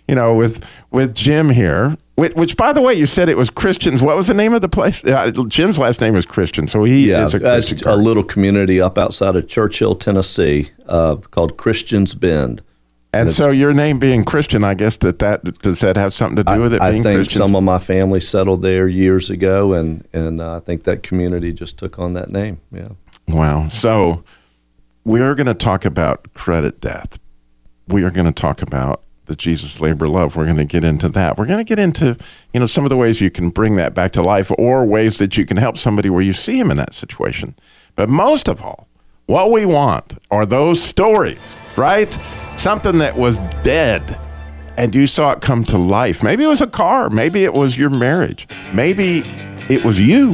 you 0.08 0.14
know, 0.14 0.34
with 0.34 0.64
with 0.90 1.14
Jim 1.14 1.50
here, 1.50 1.96
Which, 2.14 2.34
which, 2.34 2.56
by 2.58 2.72
the 2.74 2.82
way, 2.82 2.92
you 2.94 3.06
said 3.06 3.28
it 3.30 3.38
was 3.38 3.48
Christians. 3.48 4.02
What 4.02 4.16
was 4.16 4.26
the 4.26 4.34
name 4.34 4.52
of 4.52 4.60
the 4.60 4.68
place? 4.68 5.02
Uh, 5.04 5.30
Jim's 5.48 5.78
last 5.78 6.00
name 6.00 6.14
is 6.14 6.26
Christian, 6.26 6.66
so 6.66 6.84
he 6.84 7.08
Yeah, 7.08 7.24
is 7.24 7.32
a 7.34 7.40
Christian. 7.40 7.88
a 7.88 7.96
little 7.96 8.22
community 8.22 8.80
up 8.82 8.98
outside 8.98 9.34
of 9.34 9.48
Church 9.48 9.78
Hill, 9.78 9.94
Tennessee, 9.94 10.70
uh, 10.86 11.16
called 11.16 11.56
Christians 11.56 12.12
Bend. 12.14 12.60
and 13.14 13.32
so 13.32 13.50
your 13.50 13.72
name 13.74 13.98
being 13.98 14.24
Christian, 14.24 14.62
I 14.64 14.74
guess 14.74 14.98
that 14.98 15.18
that 15.20 15.42
does 15.60 15.80
that 15.80 15.96
have 15.96 16.12
something 16.12 16.36
to 16.44 16.54
do 16.54 16.60
with 16.60 16.74
it 16.74 16.80
I 16.82 16.92
think 16.92 17.04
Christian? 17.04 17.38
some 17.42 17.56
of 17.56 17.62
my 17.62 17.78
family 17.78 18.20
settled 18.20 18.62
there 18.62 18.88
years 18.88 19.30
ago, 19.30 19.72
and 19.72 20.06
and 20.12 20.40
uh, 20.40 20.56
I 20.56 20.60
think 20.60 20.84
that 20.84 21.02
community 21.02 21.52
just 21.52 21.78
took 21.78 21.98
on 21.98 22.12
that 22.14 22.30
name. 22.30 22.60
Yeah. 22.70 22.88
Wow. 23.28 23.68
So 23.68 24.22
we 25.04 25.20
are 25.20 25.34
going 25.34 25.46
to 25.46 25.54
talk 25.54 25.84
about 25.86 26.32
credit 26.34 26.80
death. 26.80 27.18
We 27.88 28.02
are 28.04 28.10
going 28.10 28.26
to 28.26 28.32
talk 28.32 28.60
about 28.62 29.02
the 29.26 29.36
Jesus 29.36 29.80
labor 29.80 30.08
love. 30.08 30.36
We're 30.36 30.44
going 30.44 30.56
to 30.56 30.64
get 30.64 30.84
into 30.84 31.08
that. 31.10 31.38
We're 31.38 31.46
going 31.46 31.58
to 31.58 31.64
get 31.64 31.78
into, 31.78 32.16
you 32.52 32.60
know, 32.60 32.66
some 32.66 32.84
of 32.84 32.90
the 32.90 32.96
ways 32.96 33.20
you 33.20 33.30
can 33.30 33.50
bring 33.50 33.76
that 33.76 33.94
back 33.94 34.12
to 34.12 34.22
life 34.22 34.50
or 34.58 34.84
ways 34.84 35.18
that 35.18 35.36
you 35.36 35.46
can 35.46 35.56
help 35.56 35.76
somebody 35.76 36.10
where 36.10 36.22
you 36.22 36.32
see 36.32 36.58
him 36.58 36.70
in 36.70 36.76
that 36.76 36.92
situation. 36.92 37.54
But 37.94 38.08
most 38.08 38.48
of 38.48 38.62
all, 38.62 38.88
what 39.26 39.50
we 39.50 39.64
want 39.64 40.18
are 40.30 40.44
those 40.44 40.82
stories, 40.82 41.56
right? 41.76 42.12
Something 42.56 42.98
that 42.98 43.16
was 43.16 43.38
dead 43.62 44.18
and 44.76 44.94
you 44.94 45.06
saw 45.06 45.32
it 45.32 45.40
come 45.40 45.64
to 45.64 45.78
life. 45.78 46.22
Maybe 46.22 46.44
it 46.44 46.48
was 46.48 46.60
a 46.60 46.66
car, 46.66 47.10
maybe 47.10 47.44
it 47.44 47.54
was 47.54 47.76
your 47.76 47.90
marriage, 47.90 48.48
maybe 48.72 49.22
it 49.68 49.84
was 49.84 50.00
you. 50.00 50.30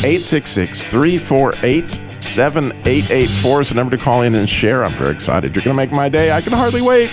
866 0.00 0.84
348 0.84 2.00
7884 2.20 3.60
is 3.60 3.68
the 3.70 3.74
number 3.74 3.96
to 3.96 4.02
call 4.02 4.22
in 4.22 4.34
and 4.34 4.48
share. 4.48 4.84
I'm 4.84 4.96
very 4.96 5.12
excited. 5.12 5.54
You're 5.54 5.64
going 5.64 5.76
to 5.76 5.82
make 5.82 5.92
my 5.92 6.08
day. 6.08 6.30
I 6.30 6.40
can 6.40 6.52
hardly 6.52 6.82
wait. 6.82 7.10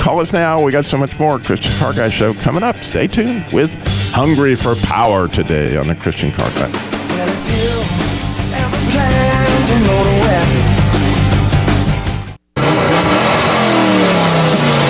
Call 0.00 0.18
us 0.18 0.32
now. 0.32 0.62
We 0.62 0.72
got 0.72 0.86
so 0.86 0.96
much 0.96 1.18
more. 1.20 1.38
Christian 1.38 1.76
Car 1.76 1.92
Guy 1.92 2.08
Show 2.08 2.32
coming 2.32 2.62
up. 2.62 2.82
Stay 2.82 3.06
tuned 3.06 3.44
with 3.52 3.70
Hungry 4.12 4.54
for 4.54 4.74
Power 4.76 5.28
today 5.28 5.76
on 5.76 5.88
the 5.88 5.94
Christian 5.94 6.32
Car 6.32 6.48
Guy. 6.52 6.70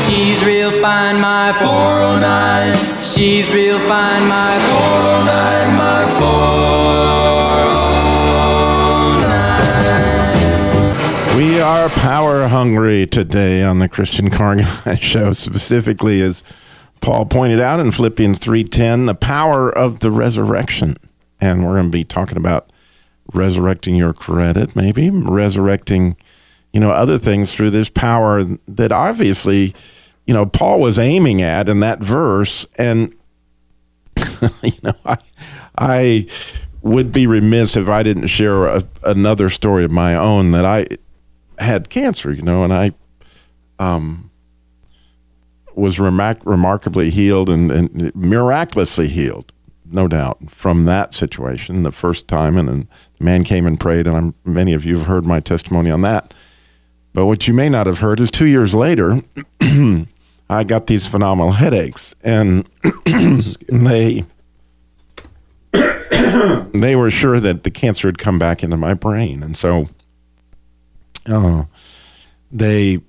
She's 0.06 0.44
real 0.44 0.80
fine, 0.80 1.20
my 1.20 1.52
409. 1.60 3.02
She's 3.02 3.50
real 3.50 3.80
fine, 3.88 4.28
my 4.28 4.58
409, 4.70 5.76
my 5.76 6.04
409. 6.20 7.19
We 11.40 11.58
are 11.58 11.88
power 11.88 12.48
hungry 12.48 13.06
today 13.06 13.62
on 13.62 13.78
the 13.78 13.88
Christian 13.88 14.28
Car 14.28 14.56
Guy 14.56 14.96
Show, 15.00 15.32
specifically 15.32 16.20
as 16.20 16.44
Paul 17.00 17.24
pointed 17.24 17.60
out 17.60 17.80
in 17.80 17.92
Philippians 17.92 18.38
3:10, 18.38 19.06
the 19.06 19.14
power 19.14 19.70
of 19.70 20.00
the 20.00 20.10
resurrection. 20.10 20.98
And 21.40 21.64
we're 21.64 21.76
going 21.76 21.86
to 21.86 21.90
be 21.90 22.04
talking 22.04 22.36
about 22.36 22.70
resurrecting 23.32 23.94
your 23.94 24.12
credit, 24.12 24.76
maybe 24.76 25.08
resurrecting, 25.08 26.18
you 26.74 26.80
know, 26.80 26.90
other 26.90 27.16
things 27.16 27.54
through 27.54 27.70
this 27.70 27.88
power 27.88 28.44
that 28.68 28.92
obviously, 28.92 29.74
you 30.26 30.34
know, 30.34 30.44
Paul 30.44 30.78
was 30.78 30.98
aiming 30.98 31.40
at 31.40 31.70
in 31.70 31.80
that 31.80 32.00
verse 32.00 32.66
and 32.76 33.14
you 34.62 34.72
know, 34.82 34.92
I, 35.06 35.16
I 35.78 36.26
would 36.82 37.12
be 37.12 37.26
remiss 37.26 37.78
if 37.78 37.88
I 37.88 38.02
didn't 38.02 38.26
share 38.26 38.66
a, 38.66 38.82
another 39.04 39.48
story 39.48 39.84
of 39.84 39.90
my 39.90 40.14
own 40.14 40.50
that 40.50 40.66
I 40.66 40.86
had 41.60 41.90
cancer, 41.90 42.32
you 42.32 42.42
know, 42.42 42.64
and 42.64 42.72
I 42.72 42.92
um, 43.78 44.30
was 45.74 45.98
remark- 45.98 46.44
remarkably 46.44 47.10
healed 47.10 47.48
and, 47.48 47.70
and 47.70 48.14
miraculously 48.14 49.08
healed, 49.08 49.52
no 49.90 50.08
doubt, 50.08 50.50
from 50.50 50.84
that 50.84 51.14
situation 51.14 51.82
the 51.82 51.90
first 51.90 52.28
time. 52.28 52.56
And 52.56 52.68
then 52.68 52.88
the 53.18 53.24
man 53.24 53.44
came 53.44 53.66
and 53.66 53.78
prayed, 53.78 54.06
and 54.06 54.16
I'm, 54.16 54.34
many 54.44 54.72
of 54.72 54.84
you 54.84 54.98
have 54.98 55.06
heard 55.06 55.26
my 55.26 55.40
testimony 55.40 55.90
on 55.90 56.02
that. 56.02 56.34
But 57.12 57.26
what 57.26 57.48
you 57.48 57.54
may 57.54 57.68
not 57.68 57.86
have 57.86 58.00
heard 58.00 58.20
is 58.20 58.30
two 58.30 58.46
years 58.46 58.74
later, 58.74 59.22
I 60.50 60.64
got 60.64 60.86
these 60.86 61.06
phenomenal 61.06 61.52
headaches, 61.52 62.14
and 62.22 62.68
they 63.68 64.24
they 65.72 66.96
were 66.96 67.10
sure 67.10 67.40
that 67.40 67.62
the 67.62 67.70
cancer 67.70 68.08
had 68.08 68.18
come 68.18 68.38
back 68.38 68.62
into 68.62 68.76
my 68.76 68.94
brain, 68.94 69.42
and 69.42 69.56
so 69.56 69.88
uh, 71.26 71.64
they 72.50 73.00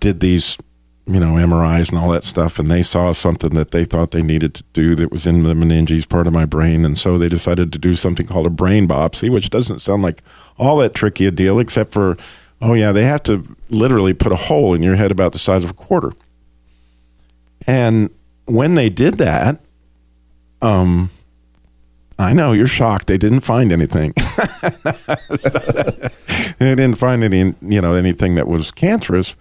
did 0.00 0.20
these, 0.20 0.56
you 1.06 1.20
know, 1.20 1.34
MRIs 1.34 1.90
and 1.90 1.98
all 1.98 2.10
that 2.10 2.24
stuff, 2.24 2.58
and 2.58 2.70
they 2.70 2.82
saw 2.82 3.12
something 3.12 3.50
that 3.54 3.70
they 3.70 3.84
thought 3.84 4.10
they 4.10 4.22
needed 4.22 4.54
to 4.54 4.64
do 4.72 4.94
that 4.94 5.10
was 5.10 5.26
in 5.26 5.42
the 5.42 5.54
meninges 5.54 6.08
part 6.08 6.26
of 6.26 6.32
my 6.32 6.44
brain, 6.44 6.84
and 6.84 6.96
so 6.96 7.18
they 7.18 7.28
decided 7.28 7.72
to 7.72 7.78
do 7.78 7.94
something 7.94 8.26
called 8.26 8.46
a 8.46 8.50
brain 8.50 8.88
biopsy, 8.88 9.30
which 9.30 9.50
doesn't 9.50 9.80
sound 9.80 10.02
like 10.02 10.22
all 10.58 10.78
that 10.78 10.94
tricky 10.94 11.26
a 11.26 11.30
deal, 11.30 11.58
except 11.58 11.92
for, 11.92 12.16
oh 12.60 12.74
yeah, 12.74 12.92
they 12.92 13.04
have 13.04 13.22
to 13.24 13.56
literally 13.68 14.14
put 14.14 14.32
a 14.32 14.36
hole 14.36 14.74
in 14.74 14.82
your 14.82 14.96
head 14.96 15.10
about 15.10 15.32
the 15.32 15.38
size 15.38 15.64
of 15.64 15.70
a 15.70 15.74
quarter. 15.74 16.12
And 17.66 18.10
when 18.46 18.74
they 18.74 18.90
did 18.90 19.14
that, 19.14 19.60
um, 20.62 21.10
I 22.18 22.32
know 22.32 22.52
you're 22.52 22.66
shocked. 22.66 23.08
They 23.08 23.18
didn't 23.18 23.40
find 23.40 23.72
anything. 23.72 24.12
they 26.58 26.74
didn't 26.74 26.94
find 26.94 27.24
any, 27.24 27.54
you 27.60 27.80
know, 27.80 27.94
anything 27.94 28.36
that 28.36 28.46
was 28.46 28.70
cancerous, 28.70 29.34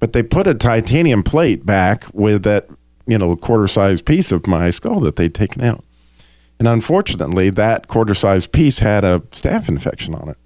but 0.00 0.12
they 0.12 0.22
put 0.22 0.46
a 0.46 0.54
titanium 0.54 1.22
plate 1.22 1.66
back 1.66 2.04
with 2.12 2.42
that, 2.44 2.68
you 3.06 3.18
know, 3.18 3.36
quarter-sized 3.36 4.06
piece 4.06 4.32
of 4.32 4.46
my 4.46 4.70
skull 4.70 5.00
that 5.00 5.16
they'd 5.16 5.34
taken 5.34 5.62
out. 5.62 5.84
And 6.58 6.66
unfortunately, 6.66 7.50
that 7.50 7.86
quarter-sized 7.86 8.50
piece 8.50 8.78
had 8.78 9.04
a 9.04 9.20
staph 9.30 9.68
infection 9.68 10.14
on 10.14 10.30
it. 10.30 10.38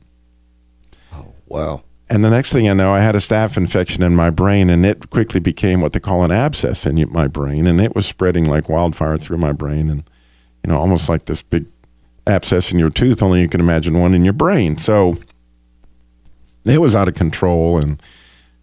Oh 1.12 1.34
wow. 1.46 1.84
And 2.08 2.24
the 2.24 2.30
next 2.30 2.52
thing 2.52 2.68
I 2.68 2.72
know, 2.72 2.92
I 2.92 2.98
had 2.98 3.14
a 3.14 3.20
staph 3.20 3.56
infection 3.56 4.02
in 4.02 4.16
my 4.16 4.30
brain, 4.30 4.68
and 4.68 4.84
it 4.84 5.10
quickly 5.10 5.38
became 5.38 5.80
what 5.80 5.92
they 5.92 6.00
call 6.00 6.24
an 6.24 6.32
abscess 6.32 6.84
in 6.84 7.08
my 7.12 7.28
brain, 7.28 7.68
and 7.68 7.80
it 7.80 7.94
was 7.94 8.06
spreading 8.06 8.44
like 8.44 8.68
wildfire 8.68 9.16
through 9.16 9.38
my 9.38 9.52
brain, 9.52 9.88
and 9.88 10.09
you 10.64 10.70
know, 10.70 10.78
almost 10.78 11.08
like 11.08 11.26
this 11.26 11.42
big 11.42 11.66
abscess 12.26 12.72
in 12.72 12.78
your 12.78 12.90
tooth. 12.90 13.22
Only 13.22 13.40
you 13.40 13.48
can 13.48 13.60
imagine 13.60 13.98
one 13.98 14.14
in 14.14 14.24
your 14.24 14.32
brain. 14.32 14.78
So 14.78 15.16
it 16.64 16.78
was 16.78 16.94
out 16.94 17.08
of 17.08 17.14
control, 17.14 17.78
and 17.78 18.02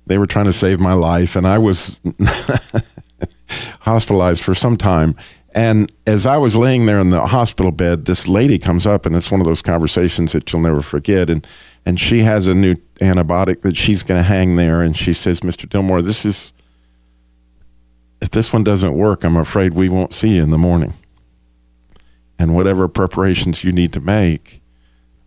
they 0.05 0.17
were 0.17 0.27
trying 0.27 0.45
to 0.45 0.53
save 0.53 0.79
my 0.79 0.93
life, 0.93 1.35
and 1.35 1.47
I 1.47 1.57
was 1.57 1.99
hospitalized 3.81 4.43
for 4.43 4.55
some 4.55 4.77
time. 4.77 5.15
And 5.51 5.91
as 6.05 6.27
I 6.27 6.37
was 6.37 6.55
laying 6.55 6.85
there 6.85 6.99
in 6.99 7.09
the 7.09 7.25
hospital 7.25 7.71
bed, 7.71 8.05
this 8.05 8.27
lady 8.27 8.59
comes 8.59 8.85
up, 8.85 9.05
and 9.05 9.15
it's 9.15 9.31
one 9.31 9.41
of 9.41 9.47
those 9.47 9.63
conversations 9.63 10.33
that 10.33 10.51
you'll 10.51 10.61
never 10.61 10.81
forget. 10.81 11.29
And 11.29 11.45
and 11.85 11.99
she 11.99 12.19
has 12.23 12.47
a 12.47 12.53
new 12.53 12.75
antibiotic 12.99 13.61
that 13.61 13.77
she's 13.77 14.03
going 14.03 14.19
to 14.19 14.27
hang 14.27 14.55
there, 14.55 14.81
and 14.81 14.95
she 14.95 15.13
says, 15.13 15.39
"Mr. 15.39 15.67
Dilmore, 15.67 16.03
this 16.03 16.25
is 16.25 16.51
if 18.21 18.29
this 18.29 18.51
one 18.51 18.63
doesn't 18.63 18.93
work, 18.93 19.23
I'm 19.23 19.37
afraid 19.37 19.73
we 19.73 19.89
won't 19.89 20.13
see 20.13 20.35
you 20.35 20.43
in 20.43 20.51
the 20.51 20.57
morning. 20.57 20.93
And 22.39 22.53
whatever 22.53 22.87
preparations 22.87 23.63
you 23.63 23.71
need 23.71 23.93
to 23.93 23.99
make, 23.99 24.61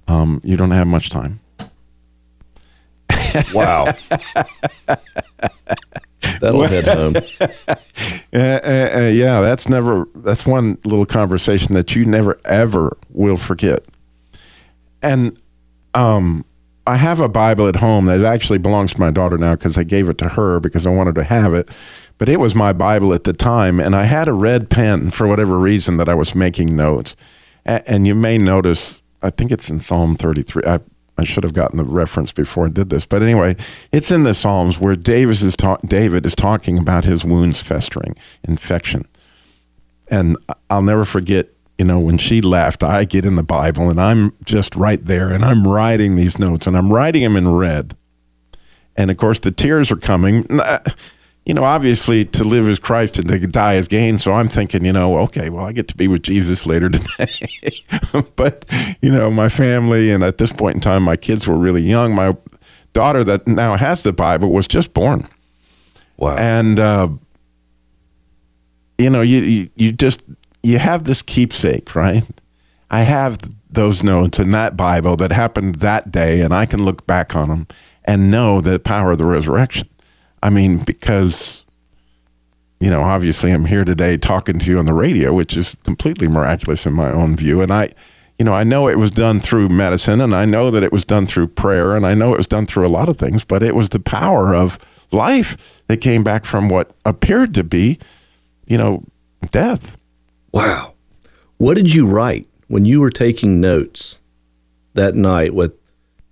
um, 0.07 0.41
you 0.45 0.57
don't 0.57 0.71
have 0.71 0.87
much 0.87 1.11
time." 1.11 1.41
Wow. 3.55 3.93
That'll 6.41 6.67
hit 6.67 6.87
home. 6.87 7.15
Uh, 8.33 8.61
uh, 8.65 8.91
uh, 8.95 9.11
yeah, 9.13 9.41
that's 9.41 9.69
never. 9.69 10.07
That's 10.15 10.47
one 10.47 10.79
little 10.85 11.07
conversation 11.07 11.75
that 11.75 11.95
you 11.95 12.05
never 12.05 12.39
ever 12.45 12.97
will 13.11 13.37
forget. 13.37 13.85
And 15.03 15.39
um, 15.95 16.45
I 16.87 16.97
have 16.97 17.21
a 17.21 17.29
Bible 17.29 17.69
at 17.69 17.77
home 17.77 18.07
that 18.07 18.25
actually 18.25 18.59
belongs 18.59 18.93
to 18.93 19.01
my 19.01 19.11
daughter 19.11 19.37
now 19.39 19.55
because 19.55 19.77
I 19.77 19.85
gave 19.85 20.09
it 20.09 20.19
to 20.19 20.29
her 20.31 20.61
because 20.61 20.87
I 20.87 20.91
wanted 20.91 21.15
to 21.17 21.25
have 21.25 21.55
it. 21.55 21.69
But 22.21 22.29
it 22.29 22.39
was 22.39 22.55
my 22.55 22.75
Bible 22.75 23.15
at 23.15 23.25
the 23.25 23.33
time, 23.33 23.81
and 23.81 23.97
I 23.97 24.05
had 24.05 24.29
a 24.29 24.35
red 24.35 24.69
pen 24.69 25.11
for 25.11 25.27
whatever 25.27 25.59
reason 25.59 25.97
that 25.97 26.09
I 26.09 26.13
was 26.13 26.35
making 26.35 26.77
notes. 26.77 27.17
And 27.65 28.07
you 28.07 28.15
may 28.15 28.37
notice, 28.37 29.01
I 29.23 29.31
think 29.31 29.51
it's 29.51 29.71
in 29.71 29.81
Psalm 29.81 30.17
33. 30.17 30.65
I, 30.67 30.81
I 31.17 31.25
should 31.25 31.45
have 31.45 31.55
gotten 31.55 31.79
the 31.79 31.85
reference 31.85 32.31
before 32.31 32.67
I 32.67 32.69
did 32.69 32.91
this. 32.91 33.07
But 33.07 33.23
anyway, 33.23 33.57
it's 33.91 34.11
in 34.11 34.25
the 34.25 34.35
Psalms 34.35 34.79
where 34.79 34.97
Davis 34.97 35.41
is 35.41 35.57
ta- 35.57 35.79
David 35.83 36.27
is 36.27 36.35
talking 36.35 36.77
about 36.77 37.07
his 37.07 37.25
wounds 37.25 37.63
festering, 37.63 38.15
infection. 38.45 39.09
And 40.09 40.37
I'll 40.69 40.83
never 40.83 41.07
forget, 41.07 41.49
you 41.79 41.87
know, 41.87 41.99
when 41.99 42.19
she 42.19 42.43
left, 42.43 42.83
I 42.83 43.05
get 43.05 43.25
in 43.25 43.37
the 43.37 43.43
Bible 43.43 43.89
and 43.89 43.99
I'm 43.99 44.35
just 44.45 44.77
right 44.77 45.03
there 45.03 45.31
and 45.31 45.43
I'm 45.43 45.67
writing 45.67 46.17
these 46.17 46.39
notes 46.39 46.67
and 46.67 46.77
I'm 46.77 46.93
writing 46.93 47.23
them 47.23 47.39
in 47.39 47.49
red. 47.49 47.97
And 48.95 49.11
of 49.11 49.17
course, 49.17 49.41
the 49.41 49.53
tears 49.53 49.91
are 49.91 49.97
coming. 49.97 50.61
Uh, 50.61 50.81
You 51.51 51.55
know, 51.55 51.65
obviously, 51.65 52.25
to 52.27 52.45
live 52.45 52.69
as 52.69 52.79
Christ 52.79 53.19
and 53.19 53.27
to 53.27 53.45
die 53.45 53.75
as 53.75 53.89
gain. 53.89 54.19
So 54.19 54.33
I'm 54.33 54.47
thinking, 54.47 54.85
you 54.85 54.93
know, 54.93 55.19
okay, 55.19 55.51
well, 55.51 55.65
I 55.65 55.73
get 55.73 55.89
to 55.89 55.97
be 55.97 56.07
with 56.07 56.23
Jesus 56.23 56.65
later 56.65 56.91
today. 56.91 57.27
but, 58.37 58.65
you 59.03 59.11
know, 59.11 59.33
my 59.33 59.49
family, 59.49 60.13
and 60.13 60.23
at 60.23 60.39
this 60.39 60.53
point 60.53 60.77
in 60.77 60.81
time, 60.81 61.03
my 61.03 61.17
kids 61.17 61.49
were 61.49 61.57
really 61.57 61.83
young. 61.83 62.15
My 62.15 62.37
daughter, 62.93 63.25
that 63.25 63.49
now 63.49 63.77
has 63.77 64.05
the 64.05 64.13
Bible, 64.13 64.53
was 64.53 64.69
just 64.69 64.95
born. 64.95 65.27
Wow. 66.19 66.37
And 66.37 66.79
uh, 66.79 67.09
you 68.99 69.11
know, 69.11 69.23
you, 69.23 69.41
you 69.41 69.71
you 69.75 69.91
just 69.91 70.23
you 70.63 70.79
have 70.79 71.03
this 71.03 71.21
keepsake, 71.21 71.97
right? 71.97 72.23
I 72.93 73.03
have 73.03 73.39
those 73.69 74.05
notes 74.05 74.39
in 74.39 74.53
that 74.53 74.77
Bible 74.77 75.17
that 75.17 75.33
happened 75.33 75.77
that 75.77 76.13
day, 76.13 76.43
and 76.43 76.55
I 76.55 76.67
can 76.67 76.85
look 76.85 77.09
back 77.09 77.35
on 77.35 77.49
them 77.49 77.67
and 78.05 78.31
know 78.31 78.61
the 78.61 78.79
power 78.79 79.11
of 79.11 79.19
the 79.19 79.25
resurrection. 79.25 79.89
I 80.43 80.51
mean, 80.51 80.79
because 80.79 81.65
you 82.81 82.89
know, 82.89 83.03
obviously, 83.03 83.51
I'm 83.53 83.67
here 83.67 83.85
today 83.85 84.17
talking 84.17 84.59
to 84.59 84.71
you 84.71 84.79
on 84.79 84.87
the 84.87 84.95
radio, 84.95 85.35
which 85.35 85.55
is 85.57 85.77
completely 85.85 86.29
miraculous 86.29 86.87
in 86.87 86.95
my 86.95 87.11
own 87.11 87.37
view, 87.37 87.61
and 87.61 87.73
I. 87.73 87.93
You 88.39 88.45
know, 88.45 88.55
I 88.55 88.65
know 88.65 88.89
it 88.89 88.97
was 88.97 89.11
done 89.11 89.39
through 89.39 89.69
medicine, 89.69 90.19
and 90.19 90.35
I 90.35 90.47
know 90.47 90.71
that 90.71 90.83
it 90.83 90.93
was 90.93 91.05
done 91.05 91.27
through 91.27 91.49
prayer, 91.49 91.95
and 91.95 92.07
I 92.07 92.15
know 92.15 92.33
it 92.33 92.39
was 92.39 92.47
done 92.47 92.65
through 92.65 92.87
a 92.87 92.89
lot 92.89 93.07
of 93.11 93.19
things, 93.19 93.45
but 93.45 93.63
it 93.63 93.75
was 93.75 93.91
the 93.91 94.01
power 94.01 94.55
of 94.55 94.79
life 95.13 95.83
that 95.89 95.99
came 95.99 96.25
back 96.25 96.47
from 96.47 96.71
what 96.71 96.91
appeared 97.05 97.55
to 97.57 97.65
be, 97.65 97.99
you 98.67 98.79
know, 98.79 99.05
death. 99.51 99.99
Wow. 100.53 100.95
What 101.59 101.75
did 101.75 101.93
you 101.93 102.07
write 102.07 102.47
when 102.69 102.87
you 102.87 103.01
were 103.01 103.11
taking 103.11 103.61
notes 103.61 104.21
that 104.95 105.15
night 105.15 105.55
with 105.55 105.75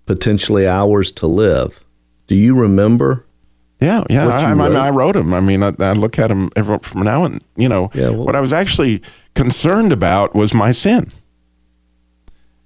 potentially 0.07 0.67
hours 0.67 1.13
to 1.13 1.27
live? 1.27 1.81
Do 2.27 2.35
you 2.35 2.55
remember? 2.55 3.27
Yeah, 3.81 4.05
yeah. 4.11 4.27
What 4.27 4.41
you 4.41 4.47
I, 4.47 4.51
I, 4.51 4.55
wrote? 4.55 4.77
I 4.77 4.91
wrote 4.91 5.13
them. 5.15 5.33
I 5.33 5.41
mean, 5.41 5.63
I, 5.63 5.73
I 5.79 5.93
look 5.93 6.19
at 6.19 6.31
him 6.31 6.51
every, 6.57 6.79
from 6.81 7.03
now 7.03 7.25
and 7.25 7.43
you 7.57 7.69
know 7.69 7.91
Yeah, 7.95 8.11
well- 8.11 8.25
what 8.25 8.35
I 8.37 8.41
was 8.41 8.53
actually 8.53 9.03
concerned 9.35 9.93
about 9.93 10.35
was 10.35 10.53
my 10.53 10.73
sin. 10.73 11.11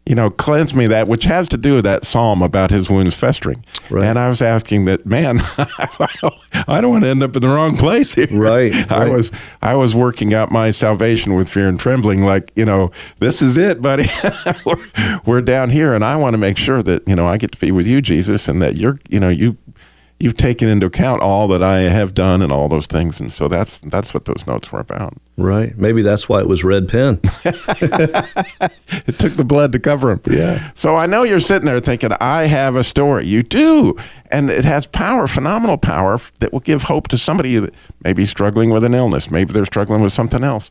You 0.05 0.17
know, 0.17 0.31
cleanse 0.31 0.75
me 0.75 0.89
that, 0.89 1.07
which 1.07 1.25
has 1.25 1.49
to 1.51 1.57
do 1.57 1.75
with 1.77 1.85
that 1.85 2.05
psalm 2.05 2.43
about 2.43 2.71
his 2.73 2.91
wounds 2.91 3.15
festering. 3.15 3.65
Right. 3.89 4.05
And 4.05 4.19
I 4.19 4.27
was 4.27 4.43
asking 4.43 4.87
that, 4.87 5.07
man, 5.07 5.39
I 5.59 6.09
don't, 6.21 6.35
don't 6.67 6.91
want 6.91 7.05
to 7.05 7.09
end 7.11 7.23
up 7.23 7.37
in 7.37 7.41
the 7.41 7.49
wrong 7.49 7.77
place 7.77 8.13
here. 8.17 8.27
Right, 8.29 8.75
I 8.91 9.09
was, 9.09 9.31
I 9.63 9.77
was 9.77 9.95
working 9.95 10.35
out 10.35 10.51
my 10.51 10.73
salvation 10.73 11.35
with 11.35 11.49
fear 11.49 11.69
and 11.69 11.79
trembling. 11.79 12.25
Like, 12.25 12.51
you 12.57 12.65
know, 12.65 12.91
this 13.21 13.43
is 13.43 13.57
it, 13.57 13.81
buddy. 13.81 14.07
we're, 14.67 15.21
we're 15.25 15.41
down 15.41 15.71
here, 15.71 15.95
and 15.95 16.05
I 16.05 16.17
want 16.17 16.35
to 16.35 16.39
make 16.39 16.59
sure 16.59 16.83
that 16.83 17.07
you 17.07 17.15
know 17.15 17.29
I 17.29 17.37
get 17.37 17.53
to 17.53 17.59
be 17.61 17.71
with 17.71 17.87
you, 17.87 18.03
Jesus, 18.03 18.49
and 18.49 18.61
that 18.61 18.75
you're, 18.75 18.99
you 19.09 19.21
know, 19.21 19.29
you 19.29 19.57
you've 20.23 20.37
taken 20.37 20.69
into 20.69 20.87
account 20.87 21.21
all 21.21 21.49
that 21.49 21.65
I 21.65 21.81
have 21.81 22.15
done 22.15 22.43
and 22.43 22.53
all 22.53 22.69
those 22.69 22.87
things, 22.87 23.19
and 23.19 23.33
so 23.33 23.49
that's 23.49 23.81
that's 23.81 24.15
what 24.15 24.25
those 24.25 24.47
notes 24.47 24.71
were 24.71 24.79
about. 24.79 25.15
Right. 25.37 25.77
Maybe 25.77 26.03
that's 26.03 26.29
why 26.29 26.39
it 26.41 26.47
was 26.47 26.63
red 26.63 26.89
pen. 26.89 27.21
It 29.05 29.19
took 29.19 29.35
the 29.35 29.45
blood 29.45 29.73
to 29.73 29.81
cover 29.81 30.15
them. 30.15 30.21
Yeah. 30.33 30.71
So 30.75 30.95
I 30.95 31.07
know 31.07 31.23
you're 31.23 31.41
sitting 31.41 31.67
there 31.67 31.81
thinking, 31.81 32.11
I 32.21 32.47
have 32.47 32.77
a 32.77 32.85
story. 32.85 33.27
You 33.27 33.43
do, 33.43 33.97
and 34.31 34.49
it 34.49 34.65
has 34.65 34.87
power, 34.87 35.27
phenomenal 35.27 35.77
power 35.77 36.21
that 36.41 36.53
will 36.53 36.61
give 36.61 36.85
hope 36.85 37.09
to 37.09 37.19
somebody 37.19 37.57
that 37.57 37.75
may 38.05 38.13
be 38.13 38.27
struggling 38.27 38.71
with 38.71 38.85
an 38.85 38.95
illness. 38.95 39.31
Maybe 39.31 39.53
they're 39.53 39.65
struggling 39.65 40.03
with 40.03 40.13
something 40.13 40.45
else. 40.45 40.71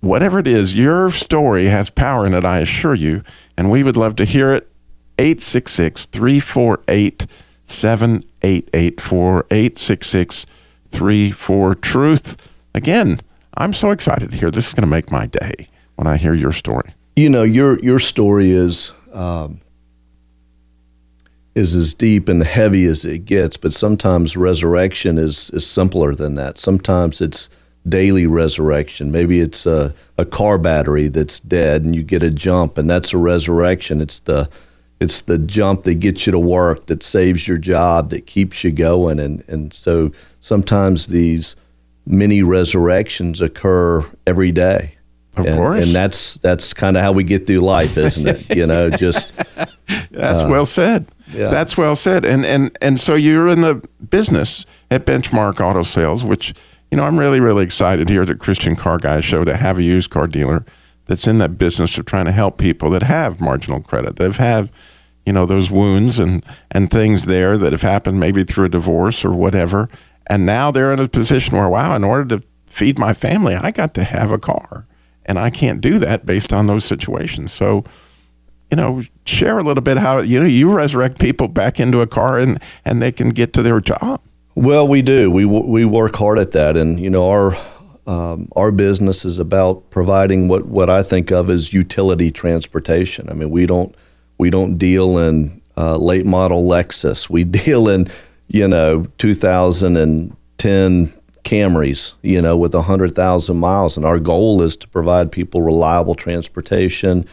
Whatever 0.00 0.40
it 0.40 0.48
is, 0.48 0.74
your 0.74 1.10
story 1.10 1.66
has 1.66 1.88
power 1.88 2.26
in 2.26 2.34
it. 2.34 2.44
I 2.44 2.58
assure 2.58 2.94
you, 2.94 3.22
and 3.56 3.70
we 3.70 3.82
would 3.82 3.96
love 3.96 4.16
to 4.16 4.24
hear 4.24 4.52
it. 4.52 4.70
866 5.18 6.06
348 6.06 7.26
7884 8.42 9.46
866 9.50 10.46
34 10.90 11.74
Truth. 11.76 12.52
Again, 12.74 13.20
I'm 13.54 13.72
so 13.72 13.90
excited 13.90 14.30
to 14.30 14.36
hear 14.36 14.50
this 14.50 14.68
is 14.68 14.74
going 14.74 14.82
to 14.82 14.88
make 14.88 15.10
my 15.10 15.26
day 15.26 15.68
when 15.96 16.06
I 16.06 16.16
hear 16.16 16.34
your 16.34 16.52
story. 16.52 16.94
you 17.16 17.28
know 17.28 17.42
your 17.42 17.78
your 17.80 17.98
story 17.98 18.50
is 18.52 18.92
um, 19.12 19.60
is 21.54 21.76
as 21.76 21.92
deep 21.94 22.28
and 22.28 22.42
heavy 22.42 22.86
as 22.86 23.04
it 23.04 23.24
gets, 23.24 23.56
but 23.56 23.74
sometimes 23.74 24.36
resurrection 24.36 25.18
is 25.18 25.50
is 25.50 25.66
simpler 25.66 26.14
than 26.14 26.34
that. 26.34 26.58
Sometimes 26.58 27.20
it's 27.20 27.50
daily 27.88 28.26
resurrection. 28.26 29.10
Maybe 29.10 29.40
it's 29.40 29.64
a, 29.66 29.94
a 30.18 30.24
car 30.24 30.58
battery 30.58 31.08
that's 31.08 31.40
dead 31.40 31.82
and 31.82 31.94
you 31.96 32.02
get 32.02 32.22
a 32.22 32.30
jump, 32.30 32.78
and 32.78 32.88
that's 32.88 33.12
a 33.12 33.18
resurrection. 33.18 34.00
It's 34.00 34.20
the 34.20 34.48
it's 35.00 35.22
the 35.22 35.38
jump 35.38 35.84
that 35.84 35.94
gets 35.94 36.26
you 36.26 36.32
to 36.32 36.38
work, 36.38 36.86
that 36.86 37.02
saves 37.02 37.48
your 37.48 37.58
job, 37.58 38.10
that 38.10 38.26
keeps 38.26 38.62
you 38.62 38.70
going, 38.70 39.18
and 39.18 39.42
and 39.48 39.72
so 39.72 40.12
sometimes 40.40 41.08
these 41.08 41.56
mini 42.06 42.42
resurrections 42.42 43.40
occur 43.40 44.04
every 44.26 44.52
day. 44.52 44.96
Of 45.36 45.46
and, 45.46 45.56
course. 45.56 45.84
and 45.84 45.94
that's 45.94 46.34
that's 46.34 46.74
kind 46.74 46.96
of 46.96 47.02
how 47.02 47.12
we 47.12 47.24
get 47.24 47.46
through 47.46 47.60
life, 47.60 47.96
isn't 47.96 48.26
it? 48.26 48.56
You 48.56 48.66
know, 48.66 48.90
just 48.90 49.32
That's 50.10 50.42
well 50.42 50.62
uh, 50.62 50.66
said. 50.66 51.06
yeah. 51.32 51.48
That's 51.48 51.78
well 51.78 51.96
said. 51.96 52.24
And 52.24 52.44
and 52.44 52.76
and 52.80 53.00
so 53.00 53.14
you're 53.14 53.48
in 53.48 53.60
the 53.60 53.82
business 54.10 54.66
at 54.90 55.06
Benchmark 55.06 55.60
Auto 55.60 55.82
Sales, 55.82 56.24
which 56.24 56.52
you 56.90 56.96
know 56.96 57.04
I'm 57.04 57.18
really 57.18 57.40
really 57.40 57.64
excited 57.64 58.08
here 58.08 58.22
at 58.22 58.28
the 58.28 58.34
Christian 58.34 58.76
Car 58.76 58.98
Guy 58.98 59.20
Show 59.20 59.44
to 59.44 59.56
have 59.56 59.78
a 59.78 59.82
used 59.82 60.10
car 60.10 60.26
dealer 60.26 60.64
that's 61.10 61.26
in 61.26 61.38
that 61.38 61.58
business 61.58 61.98
of 61.98 62.06
trying 62.06 62.26
to 62.26 62.30
help 62.30 62.56
people 62.56 62.88
that 62.90 63.02
have 63.02 63.40
marginal 63.40 63.80
credit, 63.80 64.14
that 64.14 64.22
have 64.22 64.36
had 64.36 64.70
you 65.26 65.32
know 65.32 65.44
those 65.44 65.68
wounds 65.68 66.20
and 66.20 66.46
and 66.70 66.88
things 66.88 67.24
there 67.24 67.58
that 67.58 67.72
have 67.72 67.82
happened 67.82 68.20
maybe 68.20 68.44
through 68.44 68.66
a 68.66 68.68
divorce 68.68 69.24
or 69.24 69.32
whatever, 69.32 69.88
and 70.28 70.46
now 70.46 70.70
they're 70.70 70.92
in 70.92 71.00
a 71.00 71.08
position 71.08 71.56
where 71.56 71.68
wow, 71.68 71.96
in 71.96 72.04
order 72.04 72.36
to 72.36 72.46
feed 72.66 72.96
my 72.96 73.12
family, 73.12 73.56
I 73.56 73.72
got 73.72 73.92
to 73.94 74.04
have 74.04 74.30
a 74.30 74.38
car, 74.38 74.86
and 75.26 75.36
I 75.36 75.50
can't 75.50 75.80
do 75.80 75.98
that 75.98 76.24
based 76.24 76.52
on 76.52 76.68
those 76.68 76.84
situations. 76.84 77.52
So 77.52 77.84
you 78.70 78.76
know, 78.76 79.02
share 79.26 79.58
a 79.58 79.64
little 79.64 79.82
bit 79.82 79.98
how 79.98 80.20
you 80.20 80.38
know 80.38 80.46
you 80.46 80.72
resurrect 80.72 81.18
people 81.18 81.48
back 81.48 81.80
into 81.80 82.02
a 82.02 82.06
car 82.06 82.38
and 82.38 82.62
and 82.84 83.02
they 83.02 83.10
can 83.10 83.30
get 83.30 83.52
to 83.54 83.62
their 83.62 83.80
job. 83.80 84.20
Well, 84.54 84.86
we 84.86 85.02
do. 85.02 85.28
We 85.28 85.44
we 85.44 85.84
work 85.84 86.14
hard 86.14 86.38
at 86.38 86.52
that, 86.52 86.76
and 86.76 87.00
you 87.00 87.10
know 87.10 87.28
our 87.28 87.58
um, 88.06 88.48
our 88.56 88.72
business 88.72 89.24
is 89.24 89.38
about 89.38 89.90
providing 89.90 90.48
what 90.48 90.66
what 90.66 90.90
I 90.90 91.02
think 91.02 91.30
of 91.30 91.50
as 91.50 91.72
utility 91.72 92.30
transportation. 92.30 93.28
I 93.28 93.34
mean, 93.34 93.50
we 93.50 93.66
don't 93.66 93.94
we 94.38 94.50
don't 94.50 94.78
deal 94.78 95.18
in 95.18 95.60
uh, 95.76 95.96
late 95.96 96.26
model 96.26 96.68
Lexus. 96.68 97.28
We 97.28 97.44
deal 97.64 97.88
in 97.88 98.08
you 98.48 98.66
know 98.66 99.06
2010 99.18 101.12
Camrys, 101.44 102.12
you 102.22 102.42
know, 102.42 102.56
with 102.56 102.74
hundred 102.74 103.14
thousand 103.14 103.58
miles, 103.58 103.96
and 103.96 104.06
our 104.06 104.18
goal 104.18 104.62
is 104.62 104.76
to 104.76 104.88
provide 104.88 105.32
people 105.32 105.62
reliable 105.62 106.14
transportation. 106.14 107.26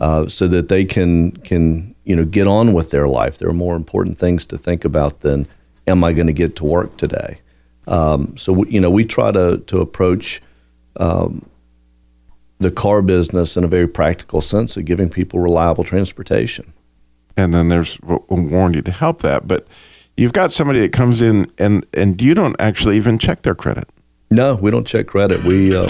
Uh, 0.00 0.28
so 0.28 0.46
that 0.46 0.68
they 0.68 0.84
can 0.84 1.32
can 1.38 1.92
you 2.04 2.14
know 2.14 2.24
get 2.24 2.46
on 2.46 2.72
with 2.72 2.90
their 2.90 3.08
life. 3.08 3.38
There 3.38 3.48
are 3.48 3.54
more 3.54 3.74
important 3.74 4.16
things 4.16 4.46
to 4.46 4.58
think 4.58 4.84
about 4.84 5.20
than 5.20 5.48
am 5.88 6.04
I 6.04 6.12
going 6.12 6.28
to 6.28 6.32
get 6.32 6.54
to 6.56 6.64
work 6.64 6.96
today. 6.96 7.40
Um, 7.88 8.36
so 8.36 8.52
we, 8.52 8.70
you 8.70 8.80
know 8.80 8.90
we 8.90 9.04
try 9.04 9.30
to 9.32 9.58
to 9.58 9.80
approach 9.80 10.40
um, 10.96 11.48
the 12.58 12.70
car 12.70 13.02
business 13.02 13.56
in 13.56 13.64
a 13.64 13.68
very 13.68 13.88
practical 13.88 14.42
sense 14.42 14.76
of 14.76 14.84
giving 14.84 15.08
people 15.08 15.40
reliable 15.40 15.84
transportation. 15.84 16.72
And 17.36 17.54
then 17.54 17.68
there's 17.68 17.98
a 18.06 18.18
warranty 18.34 18.82
to 18.82 18.90
help 18.90 19.22
that. 19.22 19.46
But 19.46 19.68
you've 20.16 20.32
got 20.32 20.52
somebody 20.52 20.80
that 20.80 20.92
comes 20.92 21.22
in 21.22 21.50
and 21.58 21.86
and 21.94 22.20
you 22.20 22.34
don't 22.34 22.56
actually 22.58 22.96
even 22.96 23.18
check 23.18 23.42
their 23.42 23.54
credit. 23.54 23.88
No, 24.30 24.56
we 24.56 24.70
don't 24.70 24.86
check 24.86 25.06
credit. 25.06 25.42
We 25.44 25.74
uh, 25.74 25.88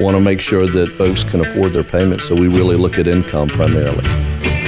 want 0.00 0.14
to 0.14 0.20
make 0.20 0.40
sure 0.40 0.66
that 0.66 0.88
folks 0.90 1.24
can 1.24 1.40
afford 1.40 1.72
their 1.72 1.84
payments. 1.84 2.28
So 2.28 2.34
we 2.34 2.48
really 2.48 2.76
look 2.76 2.98
at 2.98 3.06
income 3.06 3.48
primarily. 3.48 4.04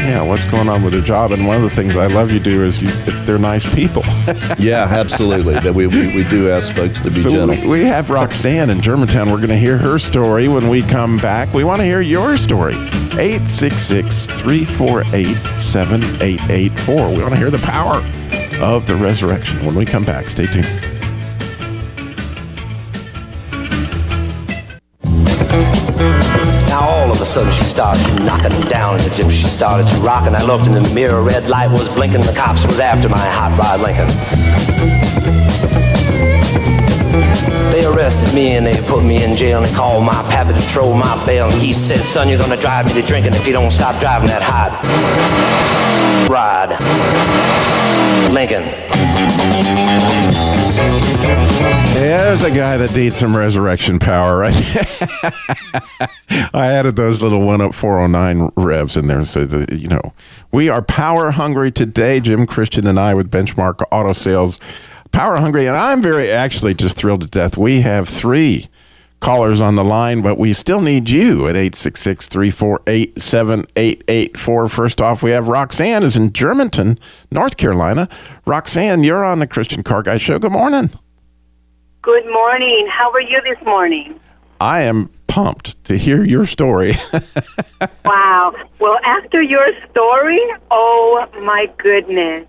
Yeah, 0.00 0.22
what's 0.22 0.44
going 0.44 0.68
on 0.68 0.82
with 0.82 0.92
their 0.92 1.02
job? 1.02 1.30
And 1.32 1.46
one 1.46 1.56
of 1.56 1.62
the 1.62 1.70
things 1.70 1.96
I 1.96 2.06
love 2.06 2.32
you 2.32 2.40
do 2.40 2.64
is 2.64 2.80
you, 2.82 2.88
they're 3.24 3.38
nice 3.38 3.72
people. 3.74 4.02
Yeah, 4.58 4.84
absolutely. 4.90 5.54
That 5.54 5.74
we, 5.74 5.86
we, 5.86 6.14
we 6.14 6.24
do 6.28 6.50
ask 6.50 6.74
folks 6.74 6.98
to 6.98 7.04
be 7.04 7.10
so 7.10 7.30
gentle. 7.30 7.56
we, 7.62 7.80
we 7.80 7.84
have 7.84 8.10
Roxanne 8.10 8.68
in 8.68 8.78
Germanton. 8.78 9.26
We're 9.26 9.36
going 9.36 9.48
to 9.48 9.56
hear 9.56 9.78
her 9.78 9.98
story 9.98 10.48
when 10.48 10.68
we 10.68 10.82
come 10.82 11.16
back. 11.18 11.54
We 11.54 11.64
want 11.64 11.80
to 11.80 11.84
hear 11.84 12.00
your 12.00 12.36
story. 12.36 12.74
866 12.74 14.26
348 14.26 15.60
7884. 15.60 17.08
We 17.10 17.18
want 17.22 17.30
to 17.30 17.36
hear 17.36 17.50
the 17.50 17.58
power 17.58 18.02
of 18.62 18.86
the 18.86 18.96
resurrection 18.96 19.64
when 19.64 19.74
we 19.74 19.84
come 19.86 20.04
back. 20.04 20.28
Stay 20.28 20.46
tuned. 20.46 20.66
Now 26.80 26.88
all 26.88 27.10
of 27.10 27.20
a 27.20 27.26
sudden 27.26 27.52
she 27.52 27.64
started 27.64 28.02
knocking 28.24 28.58
me 28.58 28.66
down 28.66 28.96
in 28.96 29.04
the 29.04 29.10
gym. 29.10 29.28
She 29.28 29.44
started 29.44 29.86
to 29.86 29.96
rockin'. 29.98 30.34
I 30.34 30.42
looked 30.42 30.66
in 30.66 30.72
the 30.72 30.94
mirror, 30.94 31.22
red 31.22 31.46
light 31.46 31.70
was 31.70 31.90
blinking. 31.90 32.22
The 32.22 32.32
cops 32.32 32.64
was 32.64 32.80
after 32.80 33.06
my 33.06 33.18
hot 33.18 33.52
rod 33.58 33.80
Lincoln. 33.82 34.08
They 37.70 37.84
arrested 37.84 38.34
me 38.34 38.56
and 38.56 38.66
they 38.66 38.80
put 38.80 39.04
me 39.04 39.22
in 39.22 39.36
jail 39.36 39.58
and 39.58 39.66
they 39.66 39.74
called 39.74 40.06
my 40.06 40.22
pappy 40.30 40.54
to 40.54 40.58
throw 40.58 40.94
my 40.94 41.22
bail. 41.26 41.50
And 41.50 41.60
he 41.60 41.70
said, 41.70 41.98
son, 41.98 42.30
you're 42.30 42.38
gonna 42.38 42.56
drive 42.56 42.86
me 42.86 42.98
to 42.98 43.06
drinking 43.06 43.34
if 43.34 43.46
you 43.46 43.52
don't 43.52 43.70
stop 43.70 44.00
driving 44.00 44.28
that 44.28 44.40
hot 44.42 44.72
rod. 46.30 46.70
Lincoln. 48.32 48.64
There's 52.00 52.44
a 52.44 52.50
guy 52.50 52.78
that 52.78 52.94
needs 52.94 53.18
some 53.18 53.36
resurrection 53.36 53.98
power, 53.98 54.38
right? 54.38 54.54
I 56.54 56.68
added 56.68 56.96
those 56.96 57.22
little 57.22 57.42
one 57.42 57.60
up 57.60 57.74
409 57.74 58.52
revs 58.56 58.96
in 58.96 59.06
there 59.06 59.22
so 59.26 59.44
that, 59.44 59.78
you 59.78 59.86
know, 59.86 60.14
we 60.50 60.70
are 60.70 60.80
power 60.80 61.32
hungry 61.32 61.70
today. 61.70 62.20
Jim 62.20 62.46
Christian 62.46 62.86
and 62.86 62.98
I 62.98 63.12
with 63.12 63.30
Benchmark 63.30 63.82
Auto 63.92 64.14
Sales. 64.14 64.58
Power 65.12 65.36
hungry, 65.36 65.66
and 65.66 65.76
I'm 65.76 66.00
very 66.00 66.30
actually 66.30 66.72
just 66.72 66.96
thrilled 66.96 67.20
to 67.20 67.26
death. 67.26 67.58
We 67.58 67.82
have 67.82 68.08
three 68.08 68.68
callers 69.20 69.60
on 69.60 69.74
the 69.74 69.84
line, 69.84 70.22
but 70.22 70.38
we 70.38 70.54
still 70.54 70.80
need 70.80 71.10
you 71.10 71.48
at 71.48 71.54
866 71.54 72.28
348 72.28 73.20
7884. 73.20 74.68
First 74.68 75.02
off, 75.02 75.22
we 75.22 75.32
have 75.32 75.48
Roxanne 75.48 76.02
is 76.02 76.16
in 76.16 76.30
Germanton, 76.30 76.98
North 77.30 77.58
Carolina. 77.58 78.08
Roxanne, 78.46 79.04
you're 79.04 79.22
on 79.22 79.40
the 79.40 79.46
Christian 79.46 79.82
Car 79.82 80.02
Guy 80.02 80.16
Show. 80.16 80.38
Good 80.38 80.52
morning. 80.52 80.88
Good 82.02 82.24
morning. 82.32 82.88
How 82.90 83.10
are 83.12 83.20
you 83.20 83.40
this 83.42 83.62
morning? 83.66 84.18
I 84.60 84.82
am 84.82 85.10
pumped 85.26 85.82
to 85.84 85.96
hear 85.96 86.24
your 86.24 86.46
story. 86.46 86.94
Wow. 88.04 88.52
Well, 88.78 88.98
after 89.04 89.40
your 89.40 89.66
story, 89.90 90.38
oh 90.70 91.24
my 91.42 91.66
goodness. 91.78 92.46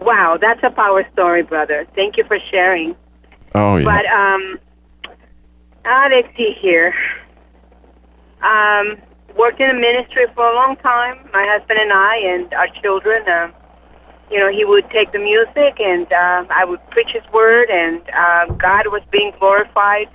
Wow, 0.00 0.38
that's 0.40 0.60
a 0.62 0.70
power 0.70 1.06
story, 1.12 1.42
brother. 1.42 1.86
Thank 1.94 2.16
you 2.16 2.24
for 2.24 2.38
sharing. 2.50 2.96
oh, 3.54 3.76
yeah. 3.76 3.84
But 3.84 4.06
um, 4.06 4.58
uh, 5.84 6.08
let's 6.10 6.34
see 6.36 6.54
here. 6.58 6.94
Um, 8.42 8.96
worked 9.36 9.60
in 9.60 9.68
the 9.68 9.74
ministry 9.80 10.24
for 10.34 10.46
a 10.48 10.54
long 10.54 10.76
time. 10.76 11.28
My 11.34 11.46
husband 11.50 11.78
and 11.80 11.92
I 11.92 12.16
and 12.16 12.54
our 12.54 12.68
children. 12.80 13.28
Um, 13.28 13.52
you 14.30 14.38
know, 14.38 14.50
he 14.50 14.64
would 14.64 14.88
take 14.90 15.12
the 15.12 15.18
music 15.18 15.80
and 15.80 16.06
uh, 16.12 16.44
I 16.50 16.64
would 16.64 16.80
preach 16.90 17.10
his 17.12 17.24
word, 17.32 17.68
and 17.70 18.00
uh, 18.10 18.46
God 18.54 18.86
was 18.86 19.02
being 19.10 19.32
glorified. 19.38 20.08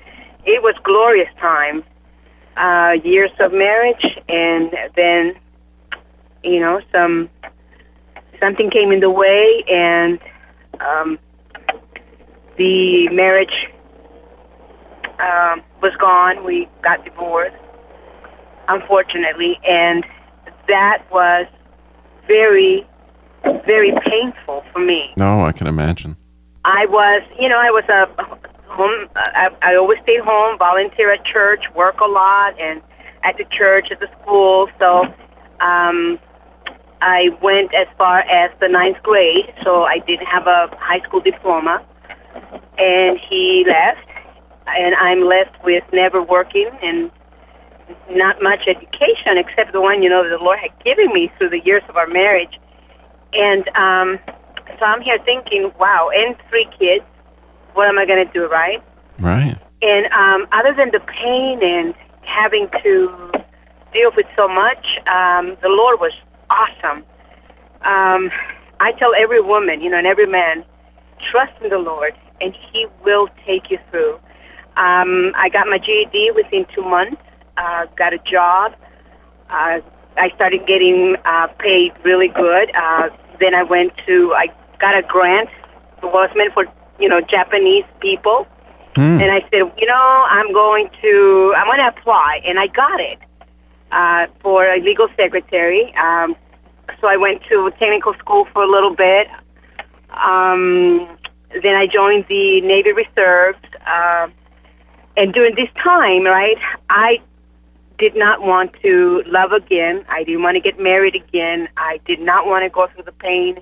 It 0.46 0.64
was 0.64 0.76
glorious 0.84 1.30
time. 1.40 1.84
Uh, 2.58 2.94
years 3.04 3.32
of 3.42 3.52
marriage, 3.52 4.06
and 4.30 4.74
then, 4.96 5.36
you 6.44 6.60
know, 6.62 6.80
some 6.94 7.30
something 8.40 8.70
came 8.70 8.92
in 8.94 9.02
the 9.02 9.10
way, 9.10 9.64
and 9.70 10.20
um, 10.80 11.20
the 12.58 13.10
marriage 13.10 13.68
um, 15.20 15.62
was 15.82 15.94
gone. 15.98 16.46
We 16.46 16.70
got 16.82 17.04
divorced, 17.04 17.58
unfortunately, 18.70 19.60
and 19.68 20.06
that 20.70 21.04
was 21.12 21.48
very, 22.28 22.88
very 23.66 23.94
painful 24.06 24.64
for 24.72 24.80
me. 24.80 25.14
no, 25.18 25.46
I 25.46 25.52
can 25.52 25.68
imagine. 25.68 26.16
I 26.64 26.86
was, 26.88 27.22
you 27.40 27.48
know, 27.48 27.60
I 27.60 27.70
was 27.70 27.84
a 27.90 28.06
home. 28.74 29.08
I, 29.16 29.50
I 29.62 29.76
always 29.76 30.00
stayed 30.04 30.22
home, 30.22 30.58
volunteer 30.58 31.12
at 31.14 31.24
church, 31.26 31.64
work 31.76 32.00
a 32.00 32.06
lot, 32.06 32.60
and 32.60 32.82
at 33.24 33.38
the 33.38 33.46
church, 33.46 33.92
at 33.92 34.00
the 34.00 34.10
school. 34.22 34.68
So, 34.80 35.04
um, 35.60 36.20
I 37.02 37.30
went 37.42 37.74
as 37.76 37.88
far 37.98 38.20
as 38.22 38.52
the 38.60 38.68
ninth 38.68 39.02
grade. 39.04 39.54
So 39.64 39.84
I 39.84 40.00
didn't 40.00 40.26
have 40.26 40.48
a 40.48 40.70
high 40.80 41.02
school 41.02 41.20
diploma, 41.20 41.86
and 42.78 43.20
he 43.30 43.64
left, 43.68 44.08
and 44.68 44.96
I'm 44.96 45.22
left 45.22 45.64
with 45.64 45.84
never 45.94 46.22
working 46.22 46.70
and 46.82 47.12
not 48.10 48.42
much 48.42 48.62
education 48.68 49.38
except 49.38 49.72
the 49.72 49.82
one 49.82 50.02
you 50.02 50.10
know 50.10 50.28
the 50.28 50.44
Lord 50.44 50.58
had 50.58 50.72
given 50.84 51.14
me 51.14 51.32
through 51.38 51.50
the 51.50 51.60
years 51.60 51.84
of 51.88 51.98
our 51.98 52.08
marriage. 52.08 52.60
And 53.36 53.68
um, 53.76 54.20
so 54.80 54.86
I'm 54.86 55.02
here 55.02 55.20
thinking, 55.26 55.72
wow, 55.80 56.10
and 56.14 56.36
three 56.50 56.68
kids, 56.80 57.04
what 57.74 57.88
am 57.88 58.00
I 58.00 58.06
going 58.06 58.26
to 58.26 58.34
do, 58.34 58.48
right? 58.48 58.82
Right. 59.20 59.58
And 59.82 60.06
um, 60.08 60.48
other 60.52 60.74
than 60.74 60.92
the 60.92 61.00
pain 61.02 61.60
and 61.62 61.94
having 62.22 62.70
to 62.84 63.32
deal 63.94 64.12
with 64.16 64.26
so 64.36 64.48
much, 64.48 64.86
um, 65.08 65.58
the 65.62 65.70
Lord 65.70 66.00
was 66.00 66.14
awesome. 66.50 67.04
Um, 67.82 68.32
I 68.80 68.94
tell 68.98 69.14
every 69.18 69.42
woman, 69.42 69.82
you 69.82 69.90
know, 69.90 69.98
and 69.98 70.08
every 70.08 70.28
man, 70.28 70.64
trust 71.20 71.54
in 71.62 71.70
the 71.70 71.78
Lord, 71.78 72.14
and 72.42 72.56
He 72.72 72.88
will 73.04 73.28
take 73.46 73.70
you 73.70 73.80
through. 73.92 74.16
Um, 74.78 75.32
I 75.36 75.50
got 75.52 75.68
my 75.68 75.78
GED 75.78 76.32
within 76.36 76.66
two 76.74 76.82
months. 76.82 77.22
Uh, 77.58 77.86
got 77.96 78.14
a 78.14 78.18
job. 78.18 78.76
Uh, 79.50 79.80
I 80.18 80.30
started 80.36 80.66
getting 80.66 81.16
uh, 81.26 81.48
paid 81.60 81.94
really 82.04 82.28
good. 82.28 82.72
Uh, 82.76 83.10
then 83.40 83.54
I 83.54 83.64
went 83.64 83.94
to. 84.08 84.34
I 84.34 84.48
got 84.80 84.98
a 84.98 85.02
grant. 85.02 85.50
It 86.04 86.06
was 86.06 86.30
meant 86.36 86.54
for 86.54 86.66
you 87.00 87.10
know 87.10 87.22
Japanese 87.22 87.86
people. 88.00 88.48
And 89.20 89.30
I 89.30 89.42
said, 89.52 89.70
you 89.78 89.88
know, 89.88 90.26
I'm 90.30 90.54
going 90.54 90.90
to, 91.02 91.54
I'm 91.58 91.66
going 91.68 91.80
to 91.80 91.88
apply, 92.00 92.40
and 92.46 92.58
I 92.58 92.68
got 92.68 93.02
it 93.02 93.20
uh, 93.92 94.28
for 94.42 94.66
a 94.66 94.80
legal 94.80 95.10
secretary. 95.18 95.94
Um, 95.96 96.36
so 97.02 97.08
I 97.08 97.18
went 97.18 97.44
to 97.50 97.70
technical 97.78 98.14
school 98.14 98.48
for 98.54 98.64
a 98.64 98.72
little 98.72 98.96
bit. 98.96 99.28
Um, 100.12 101.18
then 101.62 101.76
I 101.76 101.88
joined 101.88 102.26
the 102.30 102.62
Navy 102.62 102.94
Reserves. 102.94 103.60
Uh, 103.86 104.28
and 105.18 105.34
during 105.34 105.56
this 105.56 105.70
time, 105.84 106.24
right, 106.24 106.58
I 106.90 107.20
did 107.98 108.16
not 108.16 108.42
want 108.42 108.74
to 108.84 109.24
love 109.28 109.52
again. 109.52 110.06
I 110.10 110.24
didn't 110.24 110.44
want 110.44 110.56
to 110.56 110.62
get 110.62 110.80
married 110.80 111.16
again. 111.16 111.68
I 111.78 112.00
did 112.06 112.20
not 112.20 112.46
want 112.46 112.64
to 112.64 112.70
go 112.70 112.88
through 112.94 113.04
the 113.04 113.12
pain. 113.14 113.58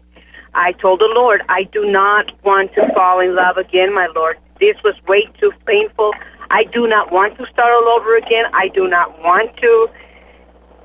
I 0.55 0.71
told 0.73 0.99
the 0.99 1.09
Lord, 1.13 1.41
I 1.49 1.63
do 1.63 1.85
not 1.89 2.31
want 2.43 2.73
to 2.75 2.87
fall 2.93 3.19
in 3.19 3.35
love 3.35 3.57
again, 3.57 3.93
my 3.93 4.07
Lord. 4.15 4.37
This 4.59 4.75
was 4.83 4.95
way 5.07 5.27
too 5.39 5.51
painful. 5.65 6.11
I 6.51 6.63
do 6.65 6.87
not 6.87 7.11
want 7.11 7.37
to 7.39 7.45
start 7.51 7.71
all 7.73 7.87
over 7.99 8.15
again. 8.17 8.45
I 8.53 8.67
do 8.69 8.87
not 8.87 9.19
want 9.21 9.55
to 9.57 9.87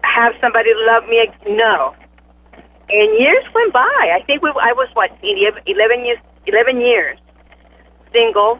have 0.05 0.33
somebody 0.41 0.71
love 0.75 1.05
me. 1.09 1.21
ag- 1.21 1.49
No. 1.57 1.95
And 2.91 3.19
years 3.21 3.45
went 3.55 3.73
by. 3.75 4.13
I 4.17 4.23
think 4.27 4.43
we, 4.43 4.49
I 4.51 4.73
was 4.73 4.89
what, 4.95 5.11
11 5.23 5.63
11 5.67 6.05
years, 6.07 6.19
11 6.47 6.81
years 6.81 7.19
single. 8.13 8.59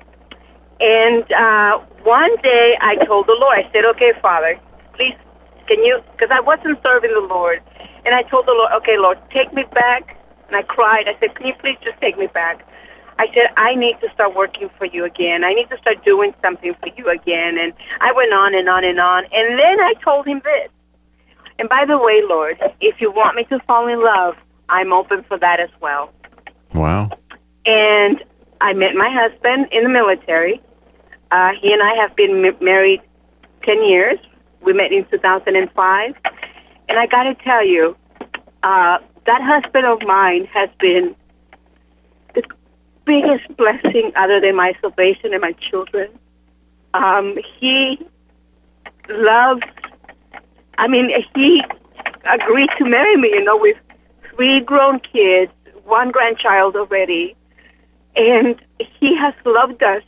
And 0.81 1.25
uh, 1.33 1.79
one 2.05 2.37
day 2.43 2.77
I 2.81 2.97
told 3.07 3.27
the 3.27 3.37
Lord, 3.41 3.59
I 3.59 3.71
said, 3.73 3.85
okay, 3.97 4.13
Father, 4.21 4.61
please, 4.99 5.15
can 5.67 5.83
you, 5.85 6.03
because 6.13 6.31
I 6.33 6.41
wasn't 6.41 6.83
serving 6.83 7.15
the 7.15 7.27
Lord. 7.27 7.63
And 8.05 8.15
I 8.15 8.23
told 8.23 8.47
the 8.47 8.53
Lord, 8.53 8.73
okay, 8.83 8.99
Lord, 8.99 9.19
take 9.31 9.53
me 9.55 9.65
back. 9.73 10.17
And 10.49 10.57
I 10.57 10.63
cried. 10.63 11.09
I 11.09 11.19
said, 11.21 11.35
can 11.35 11.47
you 11.47 11.55
please 11.61 11.79
just 11.85 12.01
take 12.01 12.19
me 12.19 12.27
back? 12.27 12.67
I 13.19 13.27
said, 13.35 13.51
I 13.57 13.75
need 13.75 13.97
to 14.01 14.09
start 14.15 14.35
working 14.35 14.71
for 14.79 14.87
you 14.87 15.05
again. 15.05 15.45
I 15.45 15.53
need 15.53 15.69
to 15.71 15.79
start 15.79 16.05
doing 16.05 16.35
something 16.43 16.75
for 16.75 16.89
you 16.97 17.09
again. 17.11 17.59
And 17.59 17.73
I 18.01 18.13
went 18.13 18.33
on 18.33 18.55
and 18.55 18.69
on 18.69 18.85
and 18.85 18.99
on. 18.99 19.25
And 19.25 19.59
then 19.59 19.81
I 19.81 19.95
told 20.05 20.27
him 20.27 20.41
this. 20.45 20.71
And 21.59 21.69
by 21.69 21.85
the 21.87 21.99
way, 21.99 22.23
Lord, 22.25 22.59
if 22.81 23.01
you 23.01 23.11
want 23.11 23.37
me 23.37 23.45
to 23.45 23.59
fall 23.67 23.89
in 23.89 24.03
love, 24.03 24.37
I'm 24.69 24.93
open 24.93 25.25
for 25.25 25.39
that 25.39 25.61
as 25.61 25.71
well. 25.81 26.13
Wow. 26.75 27.11
And 27.67 28.23
I 28.61 28.73
met 28.73 28.95
my 28.95 29.11
husband 29.11 29.67
in 29.73 29.83
the 29.83 29.89
military. 29.89 30.61
Uh, 31.31 31.51
he 31.61 31.73
and 31.73 31.83
I 31.83 31.95
have 32.01 32.17
been 32.17 32.45
m- 32.45 32.57
married 32.61 33.03
10 33.65 33.85
years. 33.85 34.19
We 34.65 34.73
met 34.73 34.93
in 34.93 35.07
2005. 35.11 36.15
And 36.89 36.99
I 36.99 37.07
got 37.07 37.25
to 37.25 37.35
tell 37.35 37.67
you, 37.67 37.97
uh, 38.63 38.99
that 39.27 39.43
husband 39.43 39.87
of 39.87 40.03
mine 40.07 40.47
has 40.47 40.71
been 40.81 41.15
the 42.35 42.43
biggest 43.05 43.57
blessing 43.57 44.13
other 44.17 44.41
than 44.41 44.57
my 44.57 44.73
salvation 44.81 45.33
and 45.33 45.43
my 45.43 45.53
children. 45.53 46.09
Um, 46.95 47.37
he 47.61 47.99
loves, 49.09 49.63
I 50.79 50.89
mean, 50.89 51.11
he 51.35 51.63
agreed 52.25 52.71
to 52.79 52.85
marry 52.85 53.17
me, 53.17 53.29
you 53.29 53.45
know, 53.45 53.57
with 53.59 53.77
three 54.35 54.61
grown 54.61 55.01
kids, 55.01 55.53
one 55.85 56.11
grandchild 56.11 56.77
already. 56.77 57.37
And 58.17 58.57
he 58.79 59.15
has 59.17 59.35
loved 59.45 59.83
us 59.83 60.03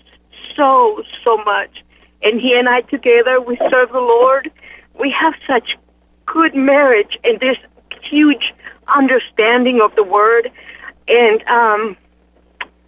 so, 0.56 1.02
so 1.24 1.36
much. 1.44 1.84
And 2.22 2.40
he 2.40 2.54
and 2.54 2.68
I 2.68 2.82
together, 2.82 3.40
we 3.40 3.56
serve 3.70 3.90
the 3.92 4.00
Lord. 4.00 4.50
We 4.98 5.14
have 5.18 5.34
such 5.46 5.76
good 6.26 6.54
marriage 6.54 7.18
and 7.24 7.40
this 7.40 7.56
huge 8.02 8.52
understanding 8.94 9.80
of 9.82 9.94
the 9.96 10.04
word. 10.04 10.50
And 11.08 11.42
um, 11.48 11.96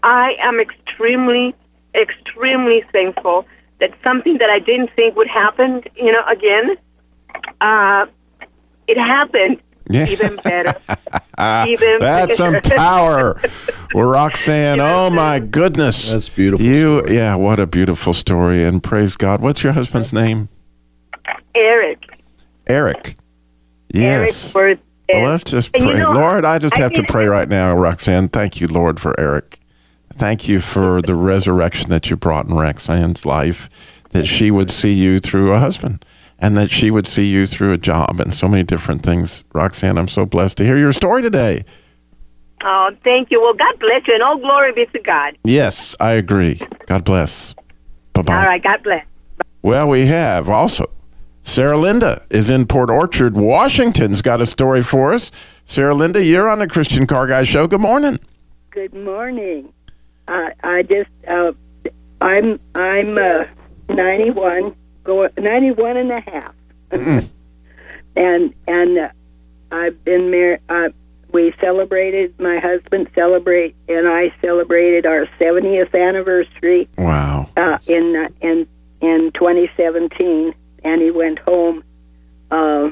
I 0.03 0.35
am 0.41 0.61
extremely, 0.61 1.55
extremely 1.95 2.85
thankful 2.93 3.47
that 3.81 3.91
something 4.05 4.39
that 4.39 4.51
I 4.51 4.59
didn't 4.59 4.91
think 4.95 5.17
would 5.17 5.29
happen, 5.29 5.83
you 5.97 6.13
know, 6.13 6.23
again, 6.31 6.77
uh, 7.61 8.07
it 8.87 8.99
happened 8.99 9.61
Yeah. 9.91 10.07
even 10.07 10.37
better. 10.37 10.75
even 11.69 11.99
That's 12.01 12.37
some 12.37 12.61
power. 12.63 13.41
Well, 13.95 14.09
Roxanne, 14.09 14.81
oh 14.81 15.11
my 15.11 15.39
goodness. 15.41 16.13
That's 16.13 16.29
beautiful 16.29 16.65
You, 16.65 17.01
story. 17.01 17.15
yeah, 17.17 17.35
what 17.35 17.59
a 17.61 17.67
beautiful 17.67 18.13
story. 18.15 18.65
And 18.65 18.83
praise 18.83 19.17
God. 19.17 19.41
What's 19.41 19.63
your 19.63 19.73
husband's 19.73 20.13
name? 20.13 20.49
Eric. 21.55 21.99
Eric. 22.67 23.17
Eric 23.95 24.29
Yes. 24.29 24.55
Worth. 24.55 24.79
Well, 25.13 25.23
let's 25.29 25.45
just 25.45 25.73
pray. 25.73 25.83
you 25.83 25.95
know, 25.99 26.13
Lord, 26.13 26.45
I 26.47 26.59
just 26.59 26.79
I 26.79 26.81
have 26.83 26.93
to 26.95 27.03
pray 27.03 27.27
right 27.27 27.49
now, 27.49 27.77
Roxanne. 27.77 28.29
Thank 28.31 28.61
you, 28.63 28.67
Lord, 28.67 28.99
for 28.99 29.19
Eric. 29.21 29.59
Thank 30.15 30.49
you 30.49 30.61
for 30.61 31.03
the 31.03 31.15
resurrection 31.15 31.91
that 31.91 32.09
you 32.09 32.17
brought 32.17 32.47
in 32.47 32.55
Roxanne's 32.55 33.27
life, 33.27 33.69
that 34.11 34.27
she 34.27 34.51
would 34.51 34.71
see 34.71 34.93
you 34.95 35.19
through 35.19 35.53
a 35.53 35.59
husband 35.59 36.05
and 36.43 36.57
that 36.57 36.73
she 36.73 36.91
would 36.91 37.07
see 37.07 37.27
you 37.27 37.47
through 37.47 37.73
a 37.73 37.79
job 37.79 38.21
and 38.21 38.35
so 38.35 38.49
many 38.49 38.65
different 38.65 39.03
things. 39.03 39.45
Roxanne, 39.55 39.97
I'm 39.97 40.09
so 40.09 40.27
blessed 40.27 40.59
to 40.59 40.65
hear 40.65 40.77
your 40.77 40.93
story 40.93 41.23
today. 41.23 41.65
Oh, 42.65 42.91
thank 43.05 43.31
you. 43.31 43.41
Well, 43.41 43.55
God 43.55 43.79
bless 43.79 44.07
you, 44.07 44.15
and 44.15 44.23
all 44.23 44.39
glory 44.39 44.73
be 44.73 44.87
to 44.87 44.99
God. 45.01 45.39
Yes, 45.45 45.97
I 46.01 46.13
agree. 46.13 46.61
God 46.87 47.05
bless. 47.05 47.55
Bye 48.13 48.23
bye. 48.23 48.37
All 48.37 48.47
right, 48.47 48.63
God 48.63 48.83
bless. 48.83 49.07
Well, 49.63 49.89
we 49.89 50.07
have 50.07 50.51
also. 50.51 50.91
Sarah 51.45 51.77
Linda 51.77 52.25
is 52.31 52.51
in 52.51 52.67
Port 52.67 52.91
Orchard, 52.91 53.37
Washington's 53.37 54.23
got 54.23 54.41
a 54.41 54.47
story 54.47 54.83
for 54.83 55.13
us. 55.13 55.31
Sarah 55.65 55.95
Linda, 55.95 56.25
you're 56.25 56.49
on 56.49 56.59
the 56.59 56.69
Christian 56.69 57.07
Car 57.07 57.27
Guy 57.27 57.45
Show. 57.45 57.67
Good 57.67 57.81
morning. 57.81 58.19
Good 58.71 58.95
morning. 58.95 59.73
I 60.29 60.53
I 60.63 60.83
just 60.83 61.11
uh, 61.29 61.53
I'm 62.21 62.61
I'm 62.75 63.19
uh, 63.19 63.45
91, 63.89 64.75
go 65.05 65.29
91 65.39 65.97
and 65.97 66.11
a 66.13 66.21
half, 66.21 66.55
and 68.17 68.55
and 68.67 68.99
uh, 68.99 69.09
I've 69.71 70.05
been 70.05 70.31
married. 70.31 70.61
Uh, 70.69 70.89
we 71.33 71.55
celebrated. 71.61 72.39
My 72.39 72.59
husband 72.59 73.09
celebrate, 73.15 73.75
and 73.89 74.07
I 74.07 74.35
celebrated 74.43 75.07
our 75.07 75.27
70th 75.41 75.95
anniversary 75.99 76.89
Wow. 76.99 77.49
uh, 77.57 77.79
in 77.87 78.17
uh, 78.17 78.29
in 78.47 78.67
in 79.01 79.33
2017, 79.33 80.55
and 80.85 81.03
he 81.03 81.11
went 81.11 81.39
home 81.41 81.83
uh, 82.51 82.91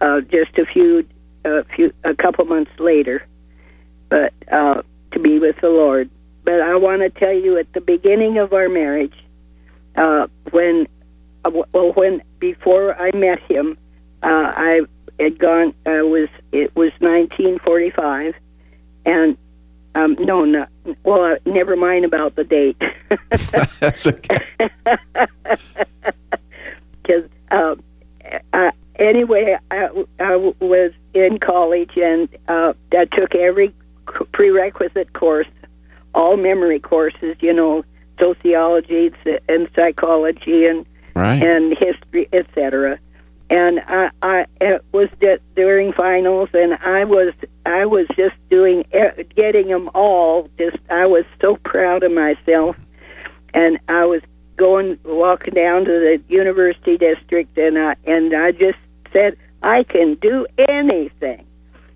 uh, 0.00 0.20
just 0.22 0.56
a 0.58 0.64
few 0.66 1.04
a 1.44 1.64
few 1.64 1.92
a 2.04 2.14
couple 2.14 2.44
months 2.44 2.70
later, 2.78 3.26
but 4.08 4.32
uh, 4.50 4.82
to 5.10 5.18
be 5.18 5.38
with 5.38 5.56
the 5.60 5.68
Lord. 5.70 6.08
But 6.44 6.60
I 6.60 6.76
want 6.76 7.00
to 7.02 7.10
tell 7.10 7.32
you 7.32 7.58
at 7.58 7.72
the 7.72 7.80
beginning 7.80 8.38
of 8.38 8.52
our 8.52 8.68
marriage, 8.68 9.14
uh, 9.96 10.28
when 10.52 10.86
well 11.48 11.92
when 11.92 12.22
before 12.38 12.94
I 13.00 13.10
met 13.14 13.40
him, 13.50 13.76
uh, 14.22 14.52
I 14.56 14.80
had 15.18 15.38
gone. 15.38 15.74
I 15.86 16.02
was 16.02 16.28
it 16.52 16.74
was 16.76 16.92
1945, 17.00 18.34
and 19.06 19.36
um, 19.94 20.16
no, 20.20 20.44
no. 20.44 20.66
Well, 21.04 21.24
uh, 21.24 21.36
never 21.44 21.76
mind 21.76 22.04
about 22.04 22.36
the 22.36 22.44
date. 22.44 22.80
That's 23.80 24.06
okay. 24.06 24.46
because 27.02 27.28
uh, 27.50 27.74
uh, 28.52 28.70
anyway, 28.98 29.58
I, 29.70 29.88
I 30.20 30.36
was 30.36 30.92
in 31.14 31.38
college 31.38 31.92
and 31.96 32.28
uh, 32.48 32.74
I 32.92 33.06
took 33.06 33.34
every 33.34 33.74
prerequisite 34.32 35.12
course, 35.12 35.48
all 36.14 36.36
memory 36.36 36.80
courses, 36.80 37.36
you 37.40 37.52
know, 37.52 37.84
sociology 38.18 39.12
and 39.48 39.68
psychology 39.74 40.66
and 40.66 40.86
Right. 41.18 41.42
and 41.42 41.76
history, 41.76 42.28
etc. 42.32 42.98
And 43.50 43.80
I, 43.80 44.10
I 44.22 44.46
it 44.60 44.84
was 44.92 45.08
just 45.20 45.42
during 45.56 45.92
finals, 45.92 46.50
and 46.52 46.74
I 46.74 47.04
was 47.04 47.34
I 47.66 47.86
was 47.86 48.06
just 48.16 48.36
doing 48.48 48.84
getting 49.34 49.68
them 49.68 49.90
all. 49.94 50.48
Just 50.58 50.76
I 50.90 51.06
was 51.06 51.24
so 51.40 51.56
proud 51.56 52.04
of 52.04 52.12
myself, 52.12 52.76
and 53.52 53.78
I 53.88 54.04
was 54.04 54.22
going 54.56 54.98
walking 55.04 55.54
down 55.54 55.86
to 55.86 55.90
the 55.90 56.22
university 56.28 56.96
district, 56.98 57.58
and 57.58 57.78
I 57.78 57.96
and 58.04 58.34
I 58.34 58.52
just 58.52 58.78
said 59.12 59.36
I 59.62 59.82
can 59.82 60.14
do 60.16 60.46
anything. 60.68 61.44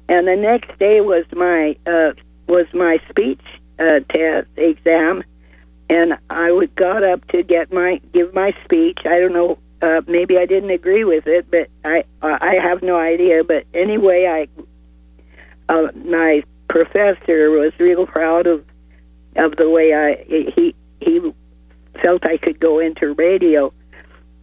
And 0.08 0.26
the 0.26 0.36
next 0.36 0.78
day 0.78 1.00
was 1.00 1.26
my 1.32 1.76
uh, 1.86 2.12
was 2.48 2.66
my 2.72 2.98
speech 3.08 3.40
uh, 3.78 4.00
test 4.08 4.48
exam, 4.56 5.22
and 5.88 6.18
I 6.30 6.50
would 6.52 6.74
got 6.74 7.04
up 7.04 7.26
to 7.28 7.42
get 7.42 7.72
my 7.72 8.00
give 8.12 8.34
my 8.34 8.54
speech. 8.64 8.98
I 9.04 9.18
don't 9.20 9.32
know, 9.32 9.58
uh, 9.82 10.00
maybe 10.06 10.38
I 10.38 10.46
didn't 10.46 10.70
agree 10.70 11.04
with 11.04 11.26
it, 11.26 11.50
but 11.50 11.68
I 11.84 12.04
I 12.22 12.54
have 12.62 12.82
no 12.82 12.96
idea. 12.96 13.44
But 13.44 13.66
anyway, 13.74 14.26
I 14.26 15.72
uh, 15.72 15.88
my 15.94 16.44
professor 16.68 17.50
was 17.50 17.72
real 17.78 18.06
proud 18.06 18.46
of 18.46 18.64
of 19.36 19.56
the 19.56 19.68
way 19.68 19.92
I 19.92 20.24
he 20.24 20.74
he 21.00 21.32
felt 22.00 22.24
I 22.24 22.36
could 22.36 22.60
go 22.60 22.78
into 22.78 23.12
radio. 23.12 23.72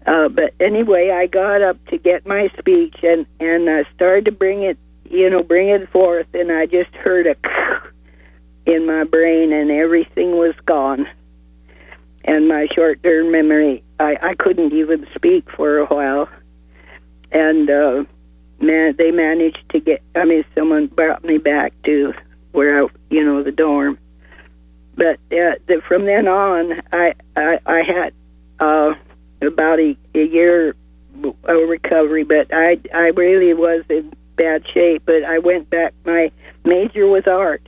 Uh, 0.06 0.30
but 0.30 0.54
anyway, 0.60 1.12
I 1.12 1.28
got 1.28 1.62
up 1.62 1.84
to 1.88 1.98
get 1.98 2.26
my 2.26 2.50
speech 2.58 2.96
and 3.04 3.26
and 3.40 3.70
I 3.70 3.86
started 3.96 4.26
to 4.26 4.32
bring 4.32 4.64
it, 4.64 4.78
you 5.10 5.30
know, 5.30 5.44
bring 5.44 5.70
it 5.70 5.90
forth, 5.90 6.28
and 6.34 6.52
I 6.52 6.66
just 6.66 6.94
heard 6.96 7.28
a 7.28 7.36
in 8.66 8.86
my 8.86 9.04
brain, 9.04 9.54
and 9.54 9.72
everything 9.72 10.38
was 10.38 10.56
gone. 10.66 11.08
And 12.30 12.48
my 12.48 12.68
short-term 12.76 13.32
memory, 13.32 13.84
I 14.00 14.16
I 14.22 14.34
couldn't 14.36 14.72
even 14.72 15.08
speak 15.16 15.50
for 15.50 15.80
a 15.80 15.88
while, 15.88 16.30
and 17.32 17.68
uh, 17.68 18.04
man, 18.60 18.96
they 19.00 19.10
managed 19.10 19.68
to 19.70 19.80
get. 19.80 20.04
I 20.16 20.26
mean, 20.26 20.46
someone 20.56 20.86
brought 20.86 21.24
me 21.24 21.40
back 21.40 21.74
to 21.86 22.14
where 22.52 22.84
I, 22.84 22.88
you 23.10 23.24
know, 23.24 23.42
the 23.42 23.52
dorm. 23.52 23.98
But 24.96 25.16
uh, 25.32 25.58
the, 25.66 25.82
from 25.88 26.06
then 26.06 26.28
on, 26.28 26.80
I 26.94 27.16
I, 27.36 27.60
I 27.66 27.82
had 27.82 28.14
uh, 28.60 28.94
about 29.42 29.80
a, 29.80 29.98
a 30.14 30.24
year 30.24 30.76
of 31.24 31.70
recovery, 31.70 32.26
but 32.26 32.54
I 32.54 32.80
I 32.94 33.08
really 33.08 33.56
was 33.56 33.86
in 33.90 34.14
bad 34.36 34.68
shape. 34.68 35.02
But 35.04 35.24
I 35.24 35.40
went 35.40 35.72
back. 35.72 35.96
My 36.06 36.32
major 36.64 37.08
was 37.08 37.26
art, 37.26 37.68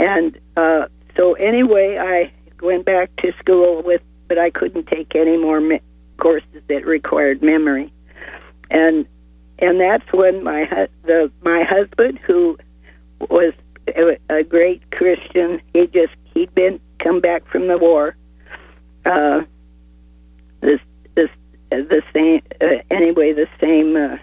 and 0.00 0.36
uh, 0.56 0.86
so 1.16 1.34
anyway, 1.34 1.96
I 1.96 2.32
went 2.64 2.84
back 2.84 3.14
to 3.16 3.32
school 3.38 3.82
with, 3.82 4.02
but 4.28 4.38
I 4.38 4.50
couldn't 4.50 4.86
take 4.86 5.14
any 5.14 5.36
more 5.36 5.60
me- 5.60 5.80
courses 6.16 6.62
that 6.68 6.86
required 6.86 7.42
memory, 7.42 7.92
and 8.70 9.06
and 9.58 9.80
that's 9.80 10.10
when 10.12 10.42
my 10.42 10.64
hu- 10.64 10.86
the 11.04 11.30
my 11.42 11.62
husband 11.62 12.18
who 12.18 12.58
was 13.30 13.52
a, 13.88 14.18
a 14.30 14.42
great 14.42 14.90
Christian. 14.90 15.60
He 15.72 15.86
just 15.86 16.14
he'd 16.32 16.54
been 16.54 16.80
come 16.98 17.20
back 17.20 17.46
from 17.46 17.68
the 17.68 17.78
war. 17.78 18.16
Uh, 19.04 19.42
this 20.60 20.80
this 21.14 21.28
uh, 21.70 21.76
the 21.76 22.02
same 22.14 22.40
uh, 22.60 22.82
anyway 22.90 23.32
the 23.32 23.48
same. 23.60 23.96
Uh, 23.96 24.16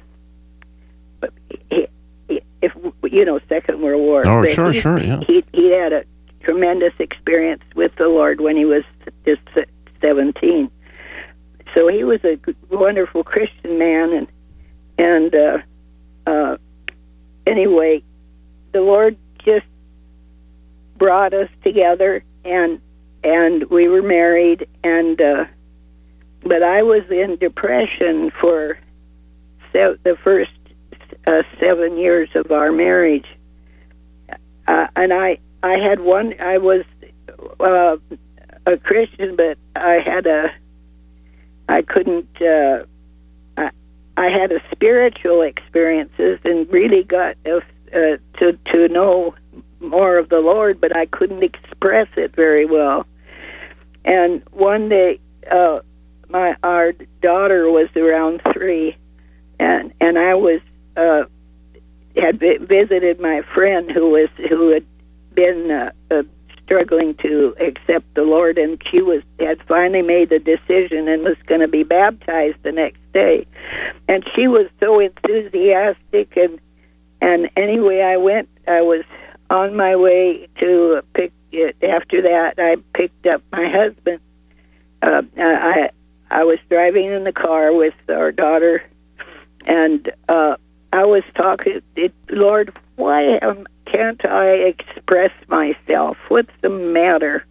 but 1.19 1.32
he, 1.69 1.88
he, 2.27 2.41
if 2.62 2.73
you 3.04 3.25
know 3.25 3.39
Second 3.47 3.82
World 3.82 4.01
War. 4.01 4.27
Oh, 4.27 4.45
sure, 4.45 4.71
he, 4.71 4.80
sure, 4.80 4.99
yeah. 4.99 5.19
He 5.27 5.43
he 5.54 5.71
had 5.71 5.93
a 5.93 6.04
tremendous 6.43 6.93
experience 6.99 7.63
with 7.75 7.95
the 7.95 8.08
Lord 8.08 8.41
when 8.41 8.56
he 8.56 8.65
was 8.65 8.84
just 9.25 9.41
seventeen. 10.01 10.69
So 11.73 11.88
he 11.88 12.04
was 12.04 12.19
a 12.23 12.38
wonderful 12.69 13.23
Christian 13.23 13.77
man, 13.77 14.13
and 14.13 14.27
and 14.97 15.36
uh, 15.36 15.58
uh, 16.27 16.58
anyway, 17.45 18.04
the 18.71 18.82
Lord 18.82 19.17
just 19.43 19.65
brought 20.97 21.34
us 21.34 21.49
together, 21.63 22.23
and 22.43 22.82
and 23.23 23.63
we 23.65 23.88
were 23.88 24.01
married, 24.01 24.67
and 24.84 25.21
uh, 25.21 25.45
but 26.43 26.63
I 26.63 26.84
was 26.84 27.04
in 27.10 27.38
depression 27.38 28.32
for 28.32 28.77
se- 29.73 29.97
the 30.04 30.17
first 30.23 30.51
uh, 31.27 31.43
seven 31.60 31.97
years 31.97 32.30
of 32.36 32.51
our 32.51 32.71
marriage, 32.71 33.27
uh, 34.67 34.88
and 34.95 35.13
I 35.13 35.39
I 35.63 35.78
had 35.78 36.00
one 36.00 36.36
I 36.39 36.58
was 36.58 36.84
uh, 37.60 37.97
a 38.65 38.78
Christian, 38.78 39.36
but 39.36 39.58
I 39.76 40.00
had 40.06 40.28
a 40.28 40.52
I 41.69 41.82
couldn't. 41.82 42.28
Uh, 42.41 42.84
I, 43.58 43.71
I 44.17 44.26
had 44.30 44.52
a 44.52 44.62
spiritual 44.71 45.41
experiences 45.41 46.39
and 46.43 46.71
really 46.71 47.04
got 47.04 47.38
uh, 47.45 47.60
to 47.93 48.54
to 48.65 48.88
know 48.89 49.36
more 49.80 50.17
of 50.17 50.30
the 50.30 50.39
Lord, 50.39 50.82
but 50.82 50.95
I 50.95 51.06
couldn't 51.06 51.43
express 51.43 52.08
it 52.17 52.36
very 52.36 52.65
well. 52.65 53.06
And 54.04 54.43
one 54.52 54.89
day, 54.89 55.19
uh, 55.50 55.80
my 56.30 56.56
our 56.63 56.93
daughter 57.21 57.69
was 57.69 57.89
around 57.95 58.41
three, 58.54 58.97
and 59.60 59.93
and 60.02 60.17
I 60.17 60.36
was 60.36 60.62
uh, 60.97 61.24
had 62.15 62.39
vi- 62.39 62.58
visited 62.58 63.19
my 63.19 63.41
friend 63.54 63.89
who 63.91 64.10
was 64.10 64.30
who 64.50 64.69
had 64.69 64.86
been 65.34 65.72
uh, 65.72 65.91
uh, 66.10 66.24
struggling 66.63 67.15
to 67.15 67.56
accept 67.60 68.13
the 68.15 68.24
Lord, 68.24 68.58
and 68.58 68.82
she 68.89 69.02
was 69.02 69.22
had 69.39 69.62
finally 69.67 70.02
made 70.02 70.30
the 70.30 70.39
decision 70.39 71.08
and 71.08 71.24
was 71.24 71.38
going 71.46 71.62
to 71.62 71.67
be 71.67 71.84
baptized 71.84 72.62
the 72.63 72.72
next 72.72 73.00
day, 73.13 73.46
and 74.08 74.28
she 74.36 74.48
was 74.48 74.67
so 74.80 75.00
enthusiastic 75.00 76.36
and 76.38 76.60
and 77.22 77.50
anyway, 77.56 78.02
I 78.02 78.17
went. 78.17 78.50
I 78.67 78.82
was 78.82 79.04
on 79.50 79.76
my 79.76 79.96
way 79.96 80.48
to 80.60 81.02
pick. 81.13 81.32
It. 81.52 81.76
After 81.84 82.22
that, 82.22 82.56
I 82.58 82.78
picked 82.94 83.28
up 83.28 83.44
my 83.52 83.70
husband. 83.70 84.20
Uh, 85.02 85.22
I 85.38 85.89
I 86.30 86.44
was 86.44 86.60
driving 86.70 87.12
in 87.12 87.24
the 87.24 87.34
car 87.34 87.74
with 87.74 87.94
our 88.10 88.32
daughter, 88.32 88.84
and 89.65 90.12
uh, 90.30 90.56
I 90.91 91.06
was 91.06 91.24
talking. 91.36 91.82
It, 91.96 92.13
Lord, 92.30 92.76
why 92.96 93.38
am, 93.41 93.67
can't 93.91 94.25
I 94.25 94.51
express 94.51 95.32
myself? 95.47 96.17
What's 96.30 96.54
the 96.62 96.69
matter? 96.69 97.45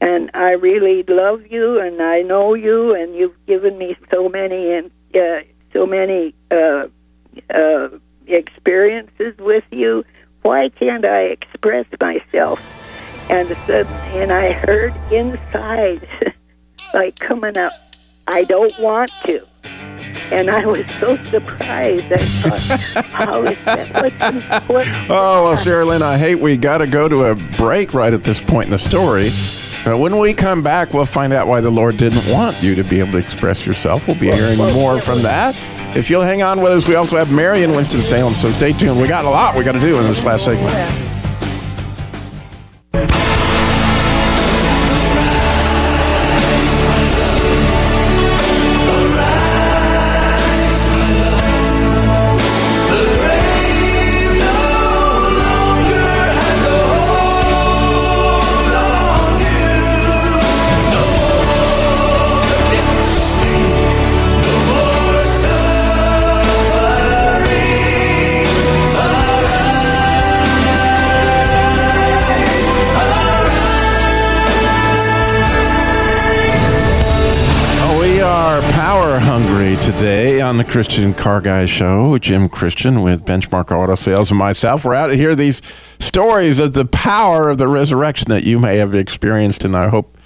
And 0.00 0.30
I 0.34 0.52
really 0.52 1.02
love 1.04 1.46
you, 1.50 1.78
and 1.78 2.00
I 2.00 2.22
know 2.22 2.54
you, 2.54 2.94
and 2.94 3.14
you've 3.14 3.46
given 3.46 3.78
me 3.78 3.96
so 4.10 4.28
many 4.28 4.72
and 4.72 4.90
uh, 5.14 5.42
so 5.72 5.86
many 5.86 6.34
uh, 6.50 6.86
uh, 7.54 7.88
experiences 8.26 9.36
with 9.38 9.64
you. 9.70 10.04
Why 10.42 10.70
can't 10.70 11.04
I 11.04 11.24
express 11.24 11.86
myself? 12.00 12.60
And 13.28 13.48
suddenly, 13.66 14.22
and 14.22 14.32
I 14.32 14.52
heard 14.52 14.94
inside, 15.12 16.08
like 16.94 17.18
coming 17.18 17.58
up, 17.58 17.72
I 18.26 18.44
don't 18.44 18.76
want 18.78 19.12
to. 19.24 19.46
And 20.30 20.48
I 20.48 20.64
was 20.64 20.86
so 21.00 21.16
surprised. 21.24 22.12
I 22.12 22.16
thought, 22.18 23.04
how 23.06 23.42
is 23.42 23.58
that? 23.64 23.90
What's, 23.90 24.68
what's 24.68 25.10
Oh, 25.10 25.44
well, 25.44 25.56
Sarah 25.56 25.84
Lynn, 25.84 26.02
I 26.02 26.18
hate 26.18 26.36
we 26.36 26.56
got 26.56 26.78
to 26.78 26.86
go 26.86 27.08
to 27.08 27.24
a 27.24 27.34
break 27.56 27.94
right 27.94 28.12
at 28.12 28.22
this 28.22 28.40
point 28.40 28.66
in 28.66 28.70
the 28.70 28.78
story. 28.78 29.30
But 29.84 29.98
when 29.98 30.18
we 30.18 30.34
come 30.34 30.62
back, 30.62 30.92
we'll 30.92 31.04
find 31.04 31.32
out 31.32 31.48
why 31.48 31.60
the 31.60 31.70
Lord 31.70 31.96
didn't 31.96 32.30
want 32.30 32.62
you 32.62 32.74
to 32.74 32.84
be 32.84 33.00
able 33.00 33.12
to 33.12 33.18
express 33.18 33.66
yourself. 33.66 34.06
We'll 34.06 34.18
be 34.18 34.30
hearing 34.30 34.58
more 34.58 35.00
from 35.00 35.22
that. 35.22 35.56
If 35.96 36.10
you'll 36.10 36.22
hang 36.22 36.42
on 36.42 36.60
with 36.60 36.70
us, 36.70 36.86
we 36.86 36.94
also 36.94 37.16
have 37.16 37.32
Mary 37.32 37.64
in 37.64 37.72
Winston-Salem, 37.72 38.34
so 38.34 38.50
stay 38.50 38.72
tuned. 38.72 39.00
We 39.00 39.08
got 39.08 39.24
a 39.24 39.30
lot 39.30 39.56
we 39.56 39.64
got 39.64 39.72
to 39.72 39.80
do 39.80 39.98
in 39.98 40.04
this 40.04 40.24
last 40.24 40.44
segment. 40.44 40.72
Christian 80.70 81.14
Car 81.14 81.40
Guy 81.40 81.66
Show. 81.66 82.16
Jim 82.18 82.48
Christian 82.48 83.02
with 83.02 83.24
Benchmark 83.24 83.76
Auto 83.76 83.96
Sales 83.96 84.30
and 84.30 84.38
myself. 84.38 84.84
We're 84.84 84.94
out 84.94 85.08
to 85.08 85.16
hear 85.16 85.34
these 85.34 85.60
stories 85.98 86.60
of 86.60 86.74
the 86.74 86.84
power 86.84 87.50
of 87.50 87.58
the 87.58 87.66
resurrection 87.66 88.28
that 88.28 88.44
you 88.44 88.60
may 88.60 88.76
have 88.76 88.94
experienced, 88.94 89.64
and 89.64 89.76
I 89.76 89.88
hope 89.88 90.16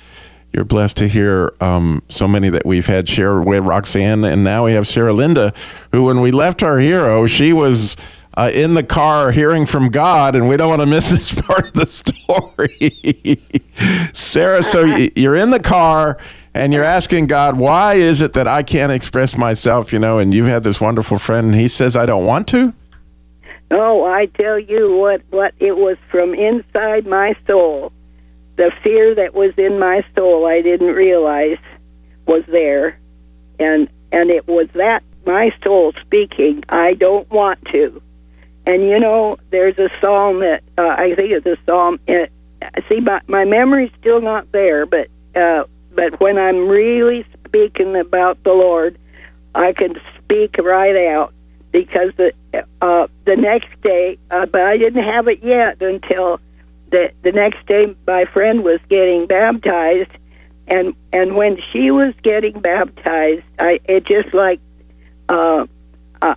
you're 0.52 0.66
blessed 0.66 0.98
to 0.98 1.09
hear 1.09 1.54
um, 1.62 2.02
so 2.11 2.28
many 2.28 2.50
that 2.50 2.66
we've 2.66 2.87
had 2.87 3.09
share 3.09 3.40
with 3.40 3.64
Roxanne, 3.64 4.22
and 4.22 4.44
now 4.44 4.66
we 4.66 4.72
have 4.72 4.87
Sarah 4.87 5.14
Linda, 5.14 5.54
who, 5.92 6.04
when 6.04 6.20
we 6.20 6.30
left 6.30 6.62
our 6.62 6.78
hero, 6.78 7.24
she 7.24 7.54
was 7.54 7.96
uh, 8.37 8.50
in 8.52 8.74
the 8.74 8.83
car 8.83 9.30
hearing 9.30 9.64
from 9.64 9.88
God, 9.88 10.37
and 10.37 10.46
we 10.46 10.59
don't 10.59 10.68
want 10.68 10.83
to 10.83 10.87
miss 10.87 11.09
this 11.16 11.40
part 11.40 11.68
of 11.68 11.72
the 11.72 11.87
story. 11.87 12.92
Sarah, 14.12 14.62
so 14.62 14.85
you're 15.16 15.37
in 15.37 15.48
the 15.48 15.61
car 15.61 16.18
and 16.55 16.73
you're 16.73 16.85
asking 16.85 17.27
God, 17.27 17.59
why 17.59 17.95
is 17.95 18.23
it 18.23 18.33
that 18.35 18.47
I 18.47 18.62
can't 18.62 18.93
express 18.93 19.37
myself, 19.37 19.93
you 19.93 19.99
know, 19.99 20.19
and 20.19 20.33
you 20.33 20.45
had 20.45 20.62
this 20.62 20.81
wonderful 20.81 21.19
friend, 21.19 21.49
and 21.49 21.55
he 21.55 21.69
says, 21.69 21.97
I 21.97 22.07
don't 22.07 22.25
want 22.25 22.47
to? 22.49 22.73
Oh, 23.71 24.05
I 24.05 24.27
tell 24.27 24.59
you 24.59 24.97
what, 24.97 25.23
what 25.31 25.55
it 25.59 25.77
was 25.77 25.97
from 26.11 26.33
inside 26.35 27.07
my 27.07 27.35
soul. 27.47 27.93
The 28.57 28.71
fear 28.83 29.17
that 29.17 29.35
was 29.35 29.53
in 29.57 29.81
my 29.81 30.05
soul 30.14 30.47
I 30.47 30.61
didn't 30.61 30.95
realize 30.95 31.59
was 32.27 32.45
there. 32.47 33.01
And 33.59 33.88
and 34.12 34.31
it 34.31 34.47
was 34.47 34.69
that 34.75 35.03
my 35.27 35.51
soul 35.64 35.93
speaking, 36.01 36.62
I 36.69 36.95
don't 36.95 37.29
want 37.31 37.64
to. 37.73 38.01
And 38.67 38.83
you 38.83 39.01
know, 39.01 39.38
there's 39.51 39.79
a 39.79 39.90
psalm 40.01 40.40
that 40.40 40.62
uh, 40.79 40.95
I 40.97 41.14
think 41.17 41.33
it's 41.33 41.47
a 41.47 41.57
psalm. 41.67 41.99
Uh, 42.09 42.27
see, 42.88 43.01
my 43.01 43.21
my 43.27 43.45
memory's 43.45 43.90
still 44.01 44.21
not 44.21 44.53
there, 44.53 44.87
but 44.87 45.09
uh, 45.35 45.64
but 45.94 46.20
when 46.20 46.38
I'm 46.38 46.68
really 46.68 47.24
speaking 47.46 47.96
about 47.96 48.42
the 48.44 48.52
Lord, 48.52 48.98
I 49.54 49.72
can 49.72 50.00
speak 50.18 50.57
right 50.59 51.09
out 51.09 51.33
because 51.72 52.12
the 52.16 52.33
uh, 52.80 53.07
the 53.24 53.37
next 53.37 53.68
day, 53.83 54.18
uh, 54.30 54.46
but 54.46 54.62
I 54.62 54.76
didn't 54.76 55.02
have 55.02 55.28
it 55.28 55.42
yet 55.42 55.83
until 55.83 56.40
the 56.90 57.11
the 57.22 57.33
next 57.33 57.66
day. 57.66 57.94
My 58.07 58.24
friend 58.26 58.64
was 58.64 58.80
getting 58.88 59.26
baptized, 59.26 60.11
and 60.66 60.94
and 61.12 61.37
when 61.37 61.61
she 61.72 61.90
was 61.90 62.14
getting 62.22 62.61
baptized, 62.61 63.44
I 63.59 63.80
it 63.85 64.04
just 64.07 64.35
like 64.35 64.61
uh, 65.28 65.66
uh, 66.22 66.35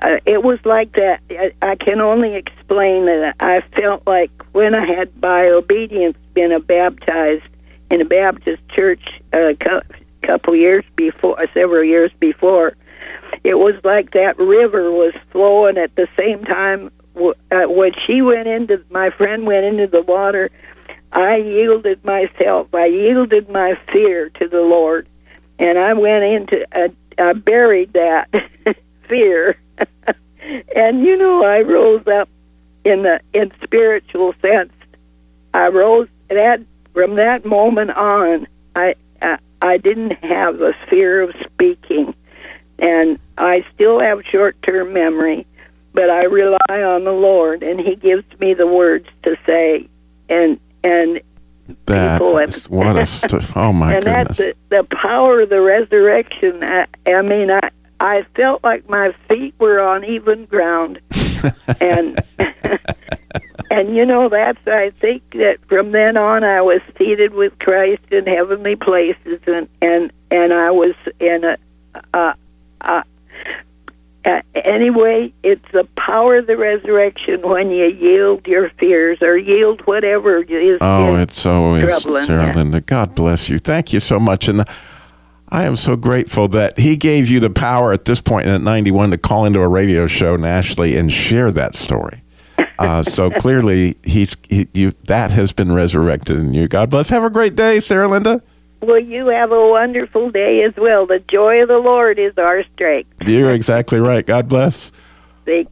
uh, 0.00 0.18
it 0.26 0.42
was 0.42 0.58
like 0.64 0.92
that. 0.92 1.20
I, 1.30 1.52
I 1.62 1.74
can 1.76 2.00
only 2.00 2.34
explain 2.34 3.06
that 3.06 3.34
I 3.40 3.62
felt 3.74 4.06
like 4.06 4.30
when 4.52 4.74
I 4.74 4.86
had 4.86 5.20
by 5.20 5.46
obedience 5.46 6.16
been 6.34 6.58
baptized 6.62 7.48
in 7.90 8.00
a 8.00 8.04
Baptist 8.04 8.66
church 8.68 9.20
a 9.32 9.54
cou- 9.54 9.82
couple 10.22 10.54
years 10.54 10.84
before, 10.96 11.38
several 11.54 11.84
years 11.84 12.10
before, 12.20 12.76
it 13.44 13.54
was 13.54 13.74
like 13.84 14.12
that 14.12 14.38
river 14.38 14.90
was 14.90 15.14
flowing 15.30 15.78
at 15.78 15.94
the 15.96 16.08
same 16.18 16.44
time. 16.44 16.90
Uh, 17.16 17.64
when 17.66 17.92
she 18.06 18.22
went 18.22 18.46
into, 18.46 18.82
my 18.90 19.10
friend 19.10 19.46
went 19.46 19.64
into 19.64 19.86
the 19.86 20.02
water, 20.02 20.50
I 21.12 21.36
yielded 21.36 22.04
myself. 22.04 22.72
I 22.74 22.86
yielded 22.86 23.48
my 23.48 23.78
fear 23.90 24.30
to 24.30 24.48
the 24.48 24.60
Lord, 24.60 25.08
and 25.58 25.78
I 25.78 25.94
went 25.94 26.24
into, 26.24 26.66
uh, 26.72 26.88
I 27.18 27.32
buried 27.32 27.94
that 27.94 28.28
fear, 29.08 29.58
and 30.76 31.02
you 31.04 31.16
know, 31.16 31.42
I 31.44 31.60
rose 31.60 32.06
up 32.06 32.28
in 32.84 33.02
the 33.02 33.20
in 33.32 33.52
spiritual 33.62 34.34
sense. 34.40 34.72
I 35.54 35.68
rose 35.68 36.08
that 36.28 36.60
from 36.94 37.16
that 37.16 37.44
moment 37.44 37.90
on. 37.92 38.46
I 38.76 38.94
I, 39.22 39.38
I 39.60 39.76
didn't 39.78 40.12
have 40.24 40.58
the 40.58 40.74
fear 40.88 41.20
of 41.22 41.34
speaking, 41.44 42.14
and 42.78 43.18
I 43.36 43.64
still 43.74 43.98
have 44.00 44.22
short-term 44.24 44.92
memory, 44.92 45.46
but 45.94 46.10
I 46.10 46.24
rely 46.24 46.56
on 46.82 47.04
the 47.04 47.12
Lord, 47.12 47.62
and 47.62 47.80
He 47.80 47.96
gives 47.96 48.24
me 48.38 48.54
the 48.54 48.66
words 48.66 49.08
to 49.24 49.36
say, 49.46 49.88
and 50.28 50.60
and 50.84 51.20
That 51.86 52.14
People 52.18 52.38
have- 52.38 52.64
what 52.70 52.96
a 52.96 53.04
st- 53.06 53.56
oh 53.56 53.72
my 53.72 53.94
and 53.94 54.04
goodness. 54.04 54.38
that's 54.38 54.38
the, 54.38 54.54
the 54.68 54.84
power 54.96 55.40
of 55.42 55.48
the 55.50 55.60
resurrection. 55.60 56.62
I, 56.62 56.86
I 57.06 57.22
mean, 57.22 57.50
I 57.50 57.70
I 58.00 58.24
felt 58.36 58.62
like 58.62 58.88
my 58.88 59.12
feet 59.28 59.54
were 59.58 59.80
on 59.80 60.04
even 60.04 60.44
ground, 60.44 61.00
and 61.80 62.16
and 63.70 63.94
you 63.94 64.04
know 64.04 64.28
that's 64.28 64.66
I 64.66 64.90
think 64.90 65.22
that 65.32 65.58
from 65.68 65.92
then 65.92 66.16
on 66.16 66.44
I 66.44 66.60
was 66.62 66.80
seated 66.96 67.34
with 67.34 67.58
Christ 67.58 68.02
in 68.10 68.26
heavenly 68.26 68.76
places, 68.76 69.40
and 69.46 69.68
and 69.82 70.12
and 70.30 70.52
I 70.52 70.70
was 70.70 70.94
in 71.20 71.44
a. 71.44 71.56
Uh, 72.14 72.34
uh, 72.80 73.02
uh, 74.24 74.42
anyway, 74.54 75.32
it's 75.42 75.64
the 75.72 75.84
power 75.96 76.36
of 76.36 76.46
the 76.46 76.56
resurrection 76.56 77.40
when 77.42 77.70
you 77.70 77.86
yield 77.86 78.46
your 78.46 78.68
fears 78.70 79.22
or 79.22 79.38
yield 79.38 79.80
whatever 79.86 80.42
is. 80.42 80.78
Oh, 80.80 81.14
is 81.14 81.22
it's 81.22 81.46
always 81.46 82.04
Sarah. 82.26 82.52
Linda. 82.52 82.80
God 82.80 83.14
bless 83.14 83.48
you. 83.48 83.58
Thank 83.58 83.92
you 83.92 84.00
so 84.00 84.18
much. 84.18 84.48
And 84.48 84.64
I 85.48 85.64
am 85.64 85.76
so 85.76 85.96
grateful 85.96 86.48
that 86.48 86.78
he 86.78 86.96
gave 86.96 87.28
you 87.28 87.40
the 87.40 87.50
power 87.50 87.92
at 87.92 88.04
this 88.04 88.20
point 88.20 88.46
at 88.48 88.60
91 88.60 89.12
to 89.12 89.18
call 89.18 89.46
into 89.46 89.60
a 89.60 89.68
radio 89.68 90.06
show 90.06 90.36
nationally 90.36 90.96
and 90.96 91.10
share 91.10 91.50
that 91.52 91.74
story. 91.74 92.22
Uh, 92.78 93.02
so 93.02 93.30
clearly, 93.30 93.96
he's 94.04 94.36
he, 94.48 94.68
you 94.72 94.92
that 95.06 95.30
has 95.32 95.52
been 95.52 95.72
resurrected 95.72 96.38
in 96.38 96.54
you. 96.54 96.68
God 96.68 96.90
bless. 96.90 97.08
Have 97.08 97.24
a 97.24 97.30
great 97.30 97.54
day, 97.54 97.80
Sarah 97.80 98.08
Linda. 98.08 98.42
Well, 98.80 99.00
you 99.00 99.28
have 99.28 99.50
a 99.50 99.68
wonderful 99.68 100.30
day 100.30 100.62
as 100.62 100.74
well. 100.76 101.04
The 101.06 101.18
joy 101.28 101.62
of 101.62 101.68
the 101.68 101.78
Lord 101.78 102.20
is 102.20 102.32
our 102.38 102.62
strength. 102.74 103.10
You're 103.26 103.52
exactly 103.52 103.98
right. 103.98 104.24
God 104.24 104.48
bless. 104.48 104.92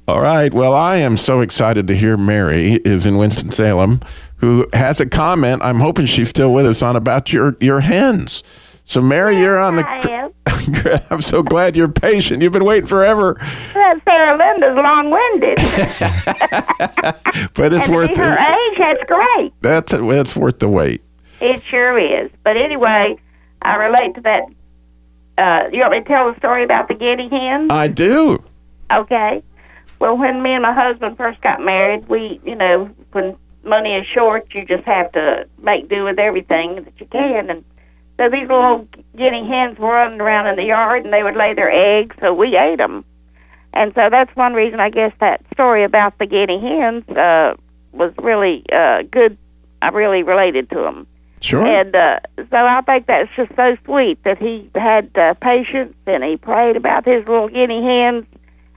All 0.09 0.21
right. 0.21 0.53
Well, 0.53 0.73
I 0.73 0.97
am 0.97 1.17
so 1.17 1.41
excited 1.41 1.87
to 1.89 1.97
hear 1.97 2.17
Mary 2.17 2.81
is 2.85 3.05
in 3.05 3.19
Winston 3.19 3.51
Salem, 3.51 4.01
who 4.39 4.67
has 4.73 5.01
a 5.01 5.07
comment. 5.07 5.61
I'm 5.63 5.81
hoping 5.81 6.07
she's 6.07 6.31
still 6.31 6.53
with 6.53 6.67
us 6.67 6.83
on 6.83 6.97
about 6.97 7.33
your 7.33 7.57
your 7.61 7.81
hens. 7.81 8.43
So, 8.89 9.03
Mary, 9.03 9.37
you're 9.37 9.59
on 9.59 9.75
the. 9.75 9.85
I 9.85 9.99
am. 10.09 10.33
I'm 11.11 11.21
so 11.21 11.43
glad 11.43 11.75
you're 11.77 11.89
patient. 11.89 12.41
You've 12.41 12.53
been 12.53 12.65
waiting 12.65 12.87
forever, 12.87 13.37
Well, 13.75 14.01
Sarah 14.05 14.39
Linda's 14.39 14.77
long-winded. 14.77 15.57
but 17.55 17.73
it's 17.73 17.87
and 17.87 17.95
worth 17.95 18.11
be 18.11 18.15
her 18.17 18.33
it. 18.33 18.73
age, 18.73 18.79
that's 18.79 19.03
great. 19.05 19.53
That's 19.61 19.93
it. 19.93 20.01
it's 20.03 20.37
worth 20.37 20.61
the 20.61 20.69
wait. 20.69 21.03
It 21.41 21.63
sure 21.65 21.99
is. 21.99 22.31
But 22.45 22.57
anyway, 22.57 23.19
I 23.61 23.75
relate 23.75 24.15
to 24.15 24.21
that. 24.23 24.43
Uh, 25.37 25.69
you 25.73 25.81
want 25.81 25.93
me 25.93 25.99
to 26.01 26.05
tell 26.05 26.33
the 26.33 26.39
story 26.39 26.63
about 26.63 26.87
the 26.89 26.95
guinea 26.95 27.29
hens? 27.29 27.69
I 27.71 27.89
do. 27.89 28.43
Okay. 28.93 29.43
Well, 29.99 30.17
when 30.17 30.43
me 30.43 30.53
and 30.53 30.63
my 30.63 30.73
husband 30.73 31.17
first 31.17 31.41
got 31.41 31.61
married, 31.61 32.09
we, 32.09 32.41
you 32.45 32.55
know, 32.55 32.91
when 33.13 33.37
money 33.65 33.95
is 33.97 34.07
short, 34.07 34.55
you 34.55 34.65
just 34.65 34.85
have 34.85 35.11
to 35.13 35.47
make 35.61 35.89
do 35.89 36.05
with 36.05 36.19
everything 36.21 36.85
that 36.85 36.93
you 37.01 37.07
can. 37.07 37.51
And 37.51 37.65
so 38.19 38.31
these 38.31 38.49
little 38.49 38.89
guinea 39.17 39.47
hens 39.47 39.79
were 39.79 39.93
running 39.93 40.21
around 40.21 40.47
in 40.47 40.57
the 40.57 40.65
yard, 40.65 41.05
and 41.05 41.13
they 41.13 41.23
would 41.23 41.37
lay 41.37 41.55
their 41.55 41.71
eggs, 41.71 42.17
so 42.21 42.33
we 42.33 42.57
ate 42.57 42.79
them. 42.79 43.05
And 43.75 43.93
so 43.95 44.09
that's 44.11 44.35
one 44.35 44.55
reason 44.55 44.81
I 44.81 44.89
guess 44.89 45.13
that 45.21 45.43
story 45.53 45.85
about 45.85 46.19
the 46.19 46.27
guinea 46.27 46.59
hens 46.59 47.05
uh, 47.11 47.55
was 47.93 48.13
really 48.19 48.65
uh, 48.73 49.03
good. 49.11 49.37
I 49.83 49.89
really 49.89 50.23
related 50.23 50.71
to 50.71 50.77
them. 50.77 51.07
Sure. 51.41 51.67
And 51.67 51.95
uh, 51.95 52.21
so 52.51 52.57
I 52.57 52.81
think 52.81 53.07
that's 53.07 53.29
just 53.37 53.55
so 53.55 53.77
sweet 53.85 54.23
that 54.25 54.39
he 54.39 54.71
had 54.75 55.11
uh, 55.17 55.35
patience 55.35 55.95
and 56.07 56.25
he 56.25 56.39
prayed 56.39 56.77
about 56.77 57.05
his 57.05 57.27
little 57.29 57.49
guinea 57.49 57.83
hens, 57.83 58.25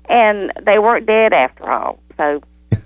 and 0.10 0.52
they 0.66 0.80
weren't 0.80 1.06
dead 1.06 1.32
after 1.32 1.72
all. 1.72 2.00
So 2.18 2.42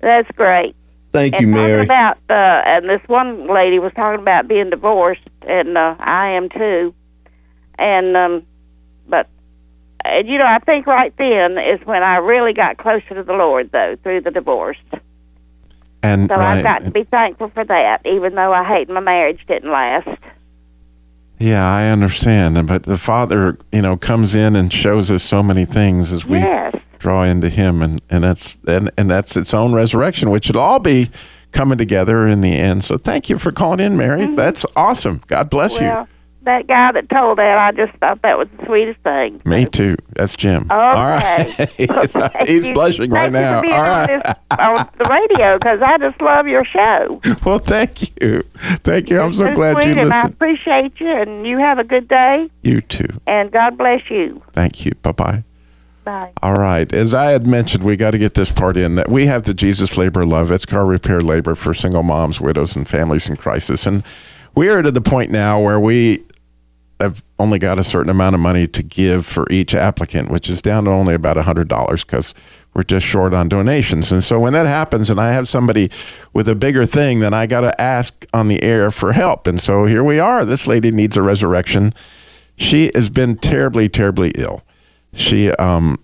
that's 0.00 0.30
great. 0.34 0.74
Thank 1.12 1.34
and 1.34 1.42
you, 1.42 1.48
Mary. 1.48 1.84
About 1.84 2.18
uh, 2.28 2.62
and 2.66 2.88
this 2.88 3.00
one 3.06 3.52
lady 3.52 3.78
was 3.78 3.92
talking 3.94 4.20
about 4.20 4.46
being 4.46 4.70
divorced, 4.70 5.28
and 5.42 5.76
uh, 5.76 5.96
I 5.98 6.30
am 6.30 6.48
too. 6.48 6.94
And 7.78 8.16
um, 8.16 8.46
but 9.08 9.28
and 10.04 10.28
you 10.28 10.38
know, 10.38 10.46
I 10.46 10.58
think 10.60 10.86
right 10.86 11.12
then 11.16 11.58
is 11.58 11.84
when 11.84 12.02
I 12.02 12.16
really 12.16 12.52
got 12.52 12.78
closer 12.78 13.14
to 13.14 13.22
the 13.22 13.32
Lord, 13.32 13.70
though, 13.72 13.96
through 14.02 14.22
the 14.22 14.30
divorce. 14.30 14.78
And 16.02 16.30
So 16.30 16.36
right. 16.36 16.58
I've 16.58 16.64
got 16.64 16.84
to 16.84 16.90
be 16.90 17.04
thankful 17.04 17.50
for 17.50 17.64
that, 17.64 18.06
even 18.06 18.34
though 18.34 18.52
I 18.52 18.64
hate 18.64 18.88
my 18.88 19.00
marriage 19.00 19.44
didn't 19.46 19.70
last. 19.70 20.08
Yeah, 21.38 21.66
I 21.66 21.88
understand. 21.88 22.66
But 22.66 22.84
the 22.84 22.96
Father, 22.96 23.58
you 23.72 23.82
know, 23.82 23.96
comes 23.96 24.34
in 24.34 24.56
and 24.56 24.72
shows 24.72 25.10
us 25.10 25.22
so 25.22 25.42
many 25.42 25.64
things 25.64 26.12
as 26.12 26.24
we 26.24 26.38
Yes. 26.38 26.76
Draw 27.00 27.24
into 27.24 27.48
Him, 27.48 27.82
and 27.82 28.00
and 28.08 28.22
that's 28.22 28.56
and 28.68 28.90
and 28.96 29.10
that's 29.10 29.36
its 29.36 29.52
own 29.52 29.72
resurrection, 29.72 30.30
which 30.30 30.48
it'll 30.48 30.62
all 30.62 30.78
be 30.78 31.10
coming 31.50 31.78
together 31.78 32.26
in 32.28 32.40
the 32.42 32.52
end. 32.52 32.84
So 32.84 32.96
thank 32.96 33.28
you 33.28 33.36
for 33.38 33.50
calling 33.50 33.80
in, 33.80 33.96
Mary. 33.96 34.26
That's 34.36 34.64
awesome. 34.76 35.20
God 35.26 35.50
bless 35.50 35.74
Mm-hmm. 35.78 35.84
Well, 35.86 36.02
you. 36.02 36.08
that 36.44 36.66
guy 36.68 36.92
that 36.92 37.08
told 37.10 37.38
that, 37.38 37.58
I 37.58 37.72
just 37.72 37.92
thought 37.98 38.22
that 38.22 38.38
was 38.38 38.46
the 38.58 38.66
sweetest 38.66 39.00
thing. 39.00 39.40
Me 39.44 39.64
too. 39.66 39.96
That's 40.14 40.36
Jim. 40.36 40.62
Okay. 40.70 40.74
All 40.74 40.94
right. 40.94 41.68
He's 42.46 42.66
you. 42.68 42.72
blushing 42.74 43.10
right 43.10 43.32
now. 43.32 43.60
for 43.60 43.62
being 43.62 43.74
on, 43.74 44.06
this, 44.06 44.22
on 44.58 44.88
the 44.98 45.08
radio 45.10 45.58
because 45.58 45.80
I 45.84 45.98
just 45.98 46.20
love 46.22 46.46
your 46.46 46.64
show. 46.66 47.20
Well, 47.44 47.58
thank 47.58 48.20
you. 48.22 48.42
Thank 48.84 49.10
you. 49.10 49.20
I'm 49.20 49.32
so 49.32 49.46
It's 49.46 49.54
glad 49.56 49.82
you 49.84 49.92
and 49.98 50.12
I 50.12 50.22
appreciate 50.26 51.00
you, 51.00 51.08
and 51.10 51.46
you 51.46 51.58
have 51.58 51.78
a 51.78 51.84
good 51.84 52.06
day, 52.06 52.48
You 52.62 52.80
too. 52.82 53.08
and 53.26 53.50
God 53.50 53.76
bless 53.76 54.02
you. 54.10 54.40
Thank 54.52 54.84
you. 54.84 54.92
Bye 55.02 55.12
bye 55.12 55.44
bye. 56.04 56.32
All 56.42 56.58
right. 56.58 56.92
As 56.92 57.14
I 57.14 57.32
had 57.32 57.46
mentioned, 57.46 57.84
we 57.84 57.96
got 57.96 58.12
to 58.12 58.18
get 58.18 58.34
this 58.34 58.50
part 58.50 58.76
in. 58.76 58.94
That 58.94 59.08
we 59.08 59.26
have 59.26 59.44
the 59.44 59.54
Jesus 59.54 59.96
Labor 59.96 60.24
Love. 60.24 60.50
It's 60.50 60.66
car 60.66 60.84
repair 60.84 61.20
labor 61.20 61.54
for 61.54 61.74
single 61.74 62.02
moms, 62.02 62.40
widows, 62.40 62.76
and 62.76 62.86
families 62.86 63.28
in 63.28 63.36
crisis. 63.36 63.86
And 63.86 64.02
we 64.54 64.68
are 64.68 64.82
to 64.82 64.90
the 64.90 65.00
point 65.00 65.30
now 65.30 65.60
where 65.60 65.80
we 65.80 66.24
have 67.00 67.24
only 67.38 67.58
got 67.58 67.78
a 67.78 67.84
certain 67.84 68.10
amount 68.10 68.34
of 68.34 68.40
money 68.40 68.66
to 68.68 68.82
give 68.82 69.24
for 69.24 69.46
each 69.50 69.74
applicant, 69.74 70.30
which 70.30 70.50
is 70.50 70.60
down 70.60 70.84
to 70.84 70.90
only 70.90 71.14
about 71.14 71.36
hundred 71.38 71.68
dollars 71.68 72.04
because 72.04 72.34
we're 72.74 72.82
just 72.82 73.06
short 73.06 73.32
on 73.32 73.48
donations. 73.48 74.12
And 74.12 74.22
so 74.22 74.38
when 74.38 74.52
that 74.52 74.66
happens, 74.66 75.10
and 75.10 75.18
I 75.18 75.32
have 75.32 75.48
somebody 75.48 75.90
with 76.32 76.48
a 76.48 76.54
bigger 76.54 76.84
thing, 76.86 77.20
then 77.20 77.34
I 77.34 77.46
got 77.46 77.62
to 77.62 77.80
ask 77.80 78.26
on 78.34 78.48
the 78.48 78.62
air 78.62 78.90
for 78.90 79.12
help. 79.12 79.46
And 79.46 79.60
so 79.60 79.86
here 79.86 80.04
we 80.04 80.18
are. 80.18 80.44
This 80.44 80.66
lady 80.66 80.90
needs 80.90 81.16
a 81.16 81.22
resurrection. 81.22 81.94
She 82.56 82.90
has 82.94 83.08
been 83.08 83.36
terribly, 83.36 83.88
terribly 83.88 84.32
ill. 84.36 84.62
She 85.12 85.50
um, 85.52 86.02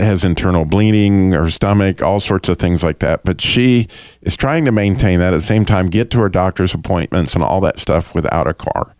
has 0.00 0.24
internal 0.24 0.64
bleeding, 0.64 1.32
her 1.32 1.50
stomach, 1.50 2.02
all 2.02 2.20
sorts 2.20 2.48
of 2.48 2.58
things 2.58 2.82
like 2.82 2.98
that. 3.00 3.24
But 3.24 3.40
she 3.40 3.88
is 4.20 4.36
trying 4.36 4.64
to 4.64 4.72
maintain 4.72 5.18
that 5.20 5.32
at 5.32 5.36
the 5.36 5.40
same 5.40 5.64
time, 5.64 5.88
get 5.88 6.10
to 6.12 6.18
her 6.18 6.28
doctor's 6.28 6.74
appointments 6.74 7.34
and 7.34 7.42
all 7.42 7.60
that 7.60 7.78
stuff 7.78 8.14
without 8.14 8.46
a 8.46 8.54
car. 8.54 8.94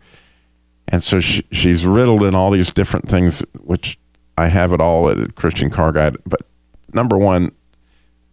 And 0.87 1.03
so 1.03 1.19
she, 1.19 1.45
she's 1.51 1.85
riddled 1.85 2.23
in 2.23 2.35
all 2.35 2.51
these 2.51 2.73
different 2.73 3.07
things, 3.07 3.43
which 3.59 3.97
I 4.37 4.47
have 4.47 4.73
it 4.73 4.81
all 4.81 5.09
at 5.09 5.35
Christian 5.35 5.69
Car 5.69 5.91
Guy. 5.91 6.11
But 6.25 6.41
number 6.93 7.17
one, 7.17 7.51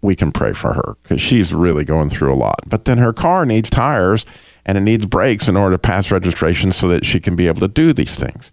we 0.02 0.16
can 0.16 0.32
pray 0.32 0.52
for 0.52 0.72
her 0.72 0.96
because 1.02 1.20
she's 1.20 1.52
really 1.52 1.84
going 1.84 2.08
through 2.08 2.32
a 2.32 2.36
lot. 2.36 2.60
But 2.68 2.86
then 2.86 2.98
her 2.98 3.12
car 3.12 3.44
needs 3.44 3.68
tires 3.68 4.24
and 4.64 4.78
it 4.78 4.82
needs 4.82 5.06
brakes 5.06 5.48
in 5.48 5.56
order 5.56 5.74
to 5.74 5.78
pass 5.78 6.10
registration 6.10 6.72
so 6.72 6.88
that 6.88 7.04
she 7.04 7.20
can 7.20 7.36
be 7.36 7.46
able 7.46 7.60
to 7.60 7.68
do 7.68 7.92
these 7.92 8.16
things. 8.16 8.50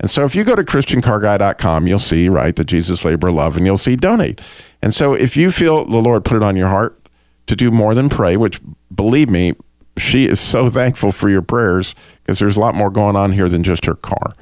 And 0.00 0.10
so 0.10 0.24
if 0.24 0.34
you 0.34 0.44
go 0.44 0.54
to 0.54 0.62
christiancarguy.com, 0.62 1.86
you'll 1.86 1.98
see, 1.98 2.28
right, 2.28 2.54
the 2.54 2.64
Jesus 2.64 3.04
Labor 3.04 3.30
Love, 3.30 3.56
and 3.56 3.64
you'll 3.64 3.76
see 3.76 3.96
donate. 3.96 4.40
And 4.82 4.92
so 4.92 5.14
if 5.14 5.36
you 5.36 5.50
feel 5.50 5.84
the 5.84 5.98
Lord 5.98 6.24
put 6.24 6.36
it 6.36 6.42
on 6.42 6.56
your 6.56 6.68
heart 6.68 7.08
to 7.46 7.56
do 7.56 7.70
more 7.70 7.94
than 7.94 8.08
pray, 8.08 8.36
which 8.36 8.60
believe 8.94 9.30
me, 9.30 9.54
she 9.96 10.26
is 10.26 10.38
so 10.38 10.68
thankful 10.70 11.12
for 11.12 11.30
your 11.30 11.42
prayers 11.42 11.94
because 12.22 12.38
there's 12.38 12.56
a 12.56 12.60
lot 12.60 12.74
more 12.74 12.90
going 12.90 13.16
on 13.16 13.32
here 13.32 13.48
than 13.48 13.62
just 13.62 13.86
her 13.86 13.94
car. 13.94 14.34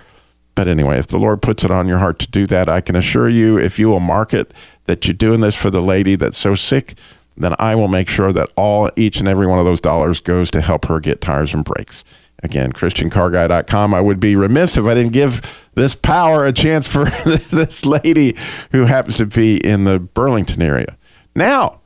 But 0.55 0.69
anyway, 0.69 0.99
if 0.99 1.09
the 1.09 1.19
Lord 1.19 1.43
puts 1.43 1.65
it 1.65 1.71
on 1.71 1.89
your 1.89 1.99
heart 1.99 2.19
to 2.21 2.31
do 2.31 2.47
that, 2.47 2.69
I 2.69 2.81
can 2.81 2.95
assure 2.95 3.29
you, 3.29 3.59
if 3.59 3.79
you 3.79 3.89
will 3.89 4.01
mark 4.01 4.33
it 4.33 4.53
that 4.85 5.07
you're 5.07 5.15
doing 5.15 5.41
this 5.41 5.61
for 5.61 5.71
the 5.71 5.81
lady 5.81 6.15
that's 6.15 6.39
so 6.39 6.55
sick, 6.55 6.97
then 7.37 7.55
I 7.59 7.75
will 7.75 7.89
make 7.89 8.09
sure 8.09 8.33
that 8.33 8.53
all, 8.57 8.91
each 8.97 9.19
and 9.19 9.27
every 9.27 9.47
one 9.47 9.59
of 9.59 9.65
those 9.65 9.81
dollars 9.81 10.21
goes 10.21 10.51
to 10.53 10.61
help 10.61 10.85
her 10.87 11.01
get 11.01 11.21
tires 11.21 11.53
and 11.53 11.65
brakes. 11.65 12.05
Again, 12.45 12.73
ChristianCarGuy.com. 12.73 13.95
I 13.95 14.01
would 14.01 14.21
be 14.21 14.37
remiss 14.37 14.77
if 14.77 14.85
I 14.85 14.95
didn't 14.95 15.13
give 15.13 15.67
this 15.75 15.95
power 15.95 16.45
a 16.45 16.53
chance 16.53 16.87
for 16.87 17.05
this 17.51 17.85
lady 17.85 18.37
who 18.71 18.85
happens 18.85 19.17
to 19.17 19.27
be 19.27 19.57
in 19.57 19.85
the 19.85 19.99
Burlington 19.99 20.63
area. 20.63 20.97
Now, 21.35 21.81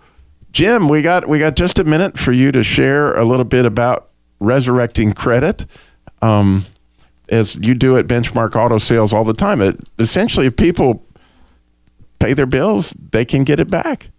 Jim, 0.50 0.88
we 0.88 1.00
got 1.00 1.28
we 1.28 1.38
got 1.38 1.56
just 1.56 1.78
a 1.78 1.84
minute 1.84 2.18
for 2.18 2.32
you 2.32 2.50
to 2.52 2.64
share 2.64 3.14
a 3.14 3.24
little 3.24 3.44
bit 3.44 3.64
about 3.64 4.10
resurrecting 4.40 5.12
credit. 5.12 5.64
Um, 6.20 6.64
as 7.30 7.56
you 7.56 7.74
do 7.74 7.96
at 7.96 8.06
Benchmark 8.06 8.56
Auto 8.56 8.78
Sales 8.78 9.12
all 9.12 9.24
the 9.24 9.34
time. 9.34 9.60
It, 9.60 9.78
essentially, 9.98 10.46
if 10.46 10.56
people 10.56 11.04
pay 12.18 12.32
their 12.32 12.46
bills, 12.46 12.94
they 13.12 13.24
can 13.24 13.44
get 13.44 13.60
it 13.60 13.70
back. 13.70 14.10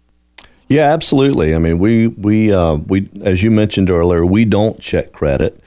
Yeah, 0.68 0.92
absolutely. 0.92 1.54
I 1.54 1.58
mean, 1.58 1.78
we 1.78 2.06
we 2.06 2.52
uh, 2.52 2.74
we 2.74 3.10
as 3.22 3.42
you 3.42 3.50
mentioned 3.50 3.90
earlier, 3.90 4.24
we 4.24 4.44
don't 4.44 4.80
check 4.80 5.12
credit. 5.12 5.60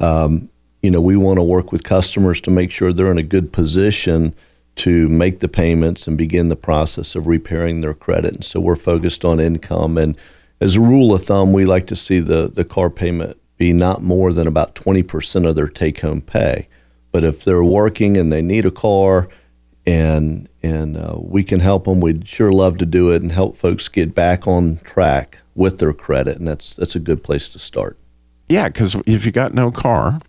Um, 0.00 0.48
you 0.82 0.90
know, 0.90 1.00
we 1.00 1.16
want 1.16 1.38
to 1.38 1.42
work 1.42 1.72
with 1.72 1.82
customers 1.82 2.40
to 2.42 2.50
make 2.50 2.70
sure 2.70 2.92
they're 2.92 3.10
in 3.10 3.18
a 3.18 3.22
good 3.22 3.52
position 3.52 4.34
to 4.76 5.08
make 5.08 5.40
the 5.40 5.48
payments 5.48 6.06
and 6.06 6.18
begin 6.18 6.48
the 6.48 6.56
process 6.56 7.14
of 7.14 7.26
repairing 7.26 7.80
their 7.80 7.94
credit. 7.94 8.34
And 8.34 8.44
so 8.44 8.60
we're 8.60 8.76
focused 8.76 9.24
on 9.24 9.40
income. 9.40 9.96
And 9.96 10.16
as 10.60 10.76
a 10.76 10.80
rule 10.80 11.14
of 11.14 11.24
thumb, 11.24 11.52
we 11.52 11.64
like 11.64 11.86
to 11.88 11.96
see 11.96 12.20
the 12.20 12.50
the 12.52 12.64
car 12.64 12.90
payment 12.90 13.36
be 13.56 13.72
not 13.72 14.02
more 14.02 14.32
than 14.32 14.46
about 14.46 14.74
twenty 14.74 15.02
percent 15.02 15.46
of 15.46 15.54
their 15.54 15.68
take 15.68 16.00
home 16.00 16.20
pay. 16.20 16.68
But 17.12 17.24
if 17.24 17.44
they're 17.44 17.64
working 17.64 18.16
and 18.16 18.32
they 18.32 18.42
need 18.42 18.66
a 18.66 18.70
car, 18.70 19.28
and 19.86 20.48
and 20.62 20.96
uh, 20.96 21.16
we 21.18 21.44
can 21.44 21.60
help 21.60 21.84
them. 21.84 22.00
We'd 22.00 22.26
sure 22.28 22.52
love 22.52 22.78
to 22.78 22.86
do 22.86 23.12
it 23.12 23.22
and 23.22 23.30
help 23.30 23.56
folks 23.56 23.88
get 23.88 24.14
back 24.14 24.46
on 24.46 24.78
track 24.78 25.38
with 25.54 25.78
their 25.78 25.92
credit, 25.92 26.38
and 26.38 26.48
that's 26.48 26.74
that's 26.74 26.96
a 26.96 27.00
good 27.00 27.22
place 27.22 27.48
to 27.50 27.58
start. 27.58 27.98
Yeah, 28.48 28.68
because 28.68 28.96
if 29.06 29.24
you 29.24 29.32
got 29.32 29.54
no 29.54 29.70
car, 29.70 30.20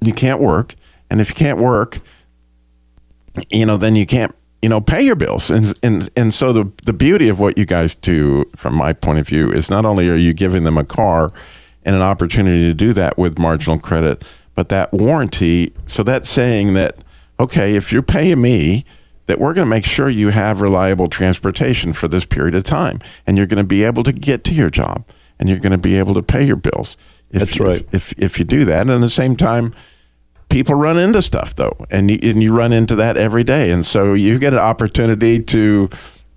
you 0.00 0.12
can't 0.12 0.40
work, 0.40 0.74
and 1.10 1.20
if 1.20 1.30
you 1.30 1.34
can't 1.34 1.58
work, 1.58 1.98
you 3.50 3.66
know, 3.66 3.76
then 3.76 3.96
you 3.96 4.06
can't 4.06 4.34
you 4.62 4.68
know 4.68 4.80
pay 4.80 5.02
your 5.02 5.16
bills, 5.16 5.50
and 5.50 5.72
and 5.82 6.08
and 6.16 6.34
so 6.34 6.52
the 6.52 6.70
the 6.84 6.92
beauty 6.92 7.28
of 7.28 7.40
what 7.40 7.58
you 7.58 7.66
guys 7.66 7.94
do, 7.94 8.44
from 8.56 8.74
my 8.74 8.92
point 8.92 9.18
of 9.18 9.26
view, 9.26 9.50
is 9.50 9.70
not 9.70 9.84
only 9.84 10.08
are 10.08 10.16
you 10.16 10.32
giving 10.32 10.62
them 10.62 10.78
a 10.78 10.84
car 10.84 11.32
and 11.84 11.96
an 11.96 12.02
opportunity 12.02 12.64
to 12.64 12.74
do 12.74 12.92
that 12.92 13.16
with 13.18 13.38
marginal 13.38 13.78
credit, 13.78 14.24
but 14.54 14.68
that 14.68 14.92
warranty. 14.92 15.72
So 15.86 16.02
that's 16.02 16.28
saying 16.28 16.74
that 16.74 16.98
okay, 17.40 17.76
if 17.76 17.92
you're 17.92 18.02
paying 18.02 18.40
me, 18.40 18.84
that 19.26 19.38
we're 19.38 19.54
going 19.54 19.66
to 19.66 19.70
make 19.70 19.84
sure 19.84 20.08
you 20.08 20.30
have 20.30 20.60
reliable 20.60 21.06
transportation 21.06 21.92
for 21.92 22.08
this 22.08 22.24
period 22.24 22.54
of 22.54 22.64
time, 22.64 22.98
and 23.26 23.36
you're 23.36 23.46
going 23.46 23.62
to 23.62 23.68
be 23.68 23.84
able 23.84 24.02
to 24.02 24.12
get 24.12 24.42
to 24.44 24.54
your 24.54 24.70
job, 24.70 25.04
and 25.38 25.48
you're 25.48 25.58
going 25.58 25.72
to 25.72 25.78
be 25.78 25.98
able 25.98 26.14
to 26.14 26.22
pay 26.22 26.44
your 26.44 26.56
bills. 26.56 26.96
If, 27.30 27.40
That's 27.40 27.60
right. 27.60 27.86
If, 27.92 28.14
if 28.18 28.38
you 28.38 28.44
do 28.44 28.64
that, 28.64 28.82
and 28.82 28.90
at 28.90 29.00
the 29.00 29.08
same 29.08 29.36
time, 29.36 29.74
people 30.48 30.74
run 30.74 30.98
into 30.98 31.22
stuff 31.22 31.54
though, 31.54 31.76
and 31.90 32.10
you, 32.10 32.18
and 32.22 32.42
you 32.42 32.56
run 32.56 32.72
into 32.72 32.96
that 32.96 33.16
every 33.16 33.44
day, 33.44 33.70
and 33.70 33.84
so 33.84 34.14
you 34.14 34.38
get 34.38 34.52
an 34.52 34.60
opportunity 34.60 35.40
to. 35.40 35.88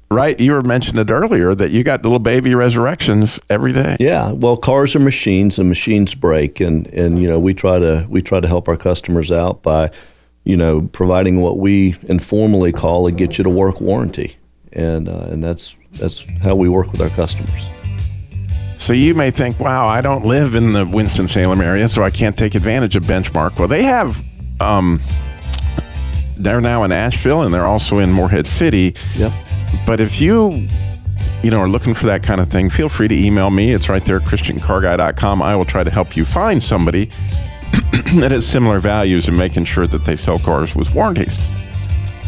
Right, 0.10 0.38
you 0.42 0.52
were 0.52 0.62
mentioning 0.62 1.00
it 1.08 1.10
earlier 1.10 1.56
that 1.56 1.72
you 1.72 1.86
got 1.86 2.04
little 2.04 2.20
baby 2.20 2.54
resurrections 2.54 3.40
every 3.50 3.72
day. 3.72 3.96
Yeah, 3.98 4.34
well, 4.34 4.58
cars 4.58 4.94
are 4.94 5.00
machines, 5.00 5.58
and 5.58 5.70
machines 5.70 6.16
break, 6.16 6.60
and 6.60 6.86
and 6.88 7.22
you 7.22 7.30
know 7.30 7.40
we 7.40 7.54
try 7.54 7.80
to 7.80 8.06
we 8.10 8.22
try 8.22 8.42
to 8.42 8.48
help 8.50 8.68
our 8.68 8.76
customers 8.76 9.32
out 9.32 9.64
by, 9.64 9.90
you 10.44 10.58
know, 10.58 10.82
providing 10.92 11.40
what 11.40 11.60
we 11.60 11.96
informally 12.10 12.74
call 12.74 13.08
a 13.08 13.14
get 13.14 13.38
you 13.38 13.46
to 13.46 13.50
work 13.50 13.80
warranty, 13.80 14.36
and 14.74 15.08
uh, 15.08 15.28
and 15.30 15.42
that's 15.42 15.78
that's 15.94 16.26
how 16.42 16.56
we 16.56 16.68
work 16.68 16.92
with 16.92 17.00
our 17.00 17.12
customers. 17.12 17.70
So 18.82 18.94
you 18.94 19.14
may 19.14 19.30
think, 19.30 19.60
wow, 19.60 19.88
I 19.88 20.02
don't 20.02 20.26
live 20.26 20.56
in 20.56 20.74
the 20.74 20.88
Winston 20.88 21.28
Salem 21.28 21.62
area, 21.62 21.88
so 21.88 22.02
I 22.02 22.10
can't 22.10 22.36
take 22.36 22.56
advantage 22.56 22.96
of 22.96 23.04
Benchmark. 23.04 23.60
Well, 23.60 23.68
they 23.68 23.84
have. 23.84 24.26
Um, 24.60 25.00
they're 26.36 26.62
now 26.62 26.82
in 26.82 26.92
Asheville, 26.92 27.44
and 27.44 27.54
they're 27.54 27.68
also 27.68 28.00
in 28.00 28.12
Morehead 28.12 28.48
City. 28.48 28.96
Yep. 29.18 29.32
But 29.86 30.00
if 30.00 30.20
you, 30.20 30.68
you 31.44 31.52
know, 31.52 31.60
are 31.60 31.70
looking 31.70 31.94
for 31.94 32.08
that 32.08 32.24
kind 32.24 32.42
of 32.42 32.50
thing, 32.50 32.72
feel 32.72 32.90
free 32.90 33.08
to 33.08 33.16
email 33.16 33.52
me. 33.52 33.72
It's 33.72 33.88
right 33.88 34.04
there, 34.04 34.20
ChristianCarGuy.com. 34.20 35.44
I 35.44 35.56
will 35.56 35.66
try 35.66 35.84
to 35.84 35.92
help 35.92 36.18
you 36.18 36.26
find 36.26 36.62
somebody 36.62 37.06
that 38.16 38.32
has 38.32 38.48
similar 38.48 38.80
values 38.80 39.30
in 39.30 39.38
making 39.38 39.66
sure 39.66 39.86
that 39.86 40.06
they 40.06 40.16
sell 40.16 40.40
cars 40.40 40.76
with 40.76 40.92
warranties 40.92 41.38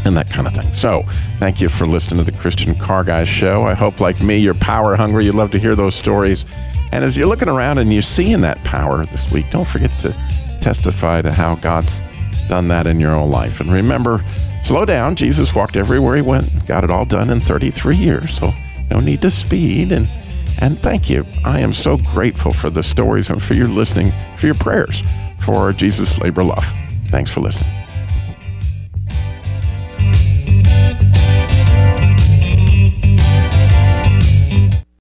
and 0.05 0.15
that 0.17 0.29
kind 0.29 0.47
of 0.47 0.53
thing. 0.53 0.71
So, 0.73 1.03
thank 1.39 1.61
you 1.61 1.69
for 1.69 1.85
listening 1.85 2.23
to 2.23 2.31
the 2.31 2.37
Christian 2.37 2.75
Car 2.75 3.03
Guys 3.03 3.27
show. 3.27 3.63
I 3.63 3.73
hope, 3.73 3.99
like 3.99 4.21
me, 4.21 4.37
you're 4.37 4.53
power 4.53 4.95
hungry. 4.95 5.25
You 5.25 5.31
love 5.31 5.51
to 5.51 5.59
hear 5.59 5.75
those 5.75 5.95
stories. 5.95 6.45
And 6.91 7.03
as 7.03 7.17
you're 7.17 7.27
looking 7.27 7.49
around 7.49 7.79
and 7.79 7.91
you're 7.91 8.01
seeing 8.01 8.41
that 8.41 8.63
power 8.63 9.05
this 9.07 9.31
week, 9.31 9.49
don't 9.49 9.67
forget 9.67 9.97
to 9.99 10.11
testify 10.61 11.21
to 11.21 11.31
how 11.31 11.55
God's 11.55 12.01
done 12.47 12.67
that 12.67 12.87
in 12.87 12.99
your 12.99 13.15
own 13.15 13.29
life. 13.29 13.59
And 13.59 13.71
remember, 13.71 14.23
slow 14.63 14.85
down. 14.85 15.15
Jesus 15.15 15.55
walked 15.55 15.75
everywhere 15.75 16.15
he 16.15 16.21
went, 16.21 16.65
got 16.67 16.83
it 16.83 16.91
all 16.91 17.05
done 17.05 17.29
in 17.29 17.41
33 17.41 17.97
years. 17.97 18.37
So 18.37 18.51
no 18.91 18.99
need 18.99 19.21
to 19.23 19.31
speed. 19.31 19.91
And 19.91 20.07
and 20.59 20.79
thank 20.79 21.09
you. 21.09 21.25
I 21.43 21.59
am 21.59 21.73
so 21.73 21.97
grateful 21.97 22.53
for 22.53 22.69
the 22.69 22.83
stories 22.83 23.29
and 23.29 23.41
for 23.41 23.53
your 23.53 23.67
listening, 23.67 24.13
for 24.35 24.45
your 24.45 24.55
prayers 24.55 25.03
for 25.43 25.73
Jesus 25.73 26.19
Labor 26.19 26.43
Love. 26.43 26.73
Thanks 27.09 27.31
for 27.31 27.41
listening. 27.41 27.82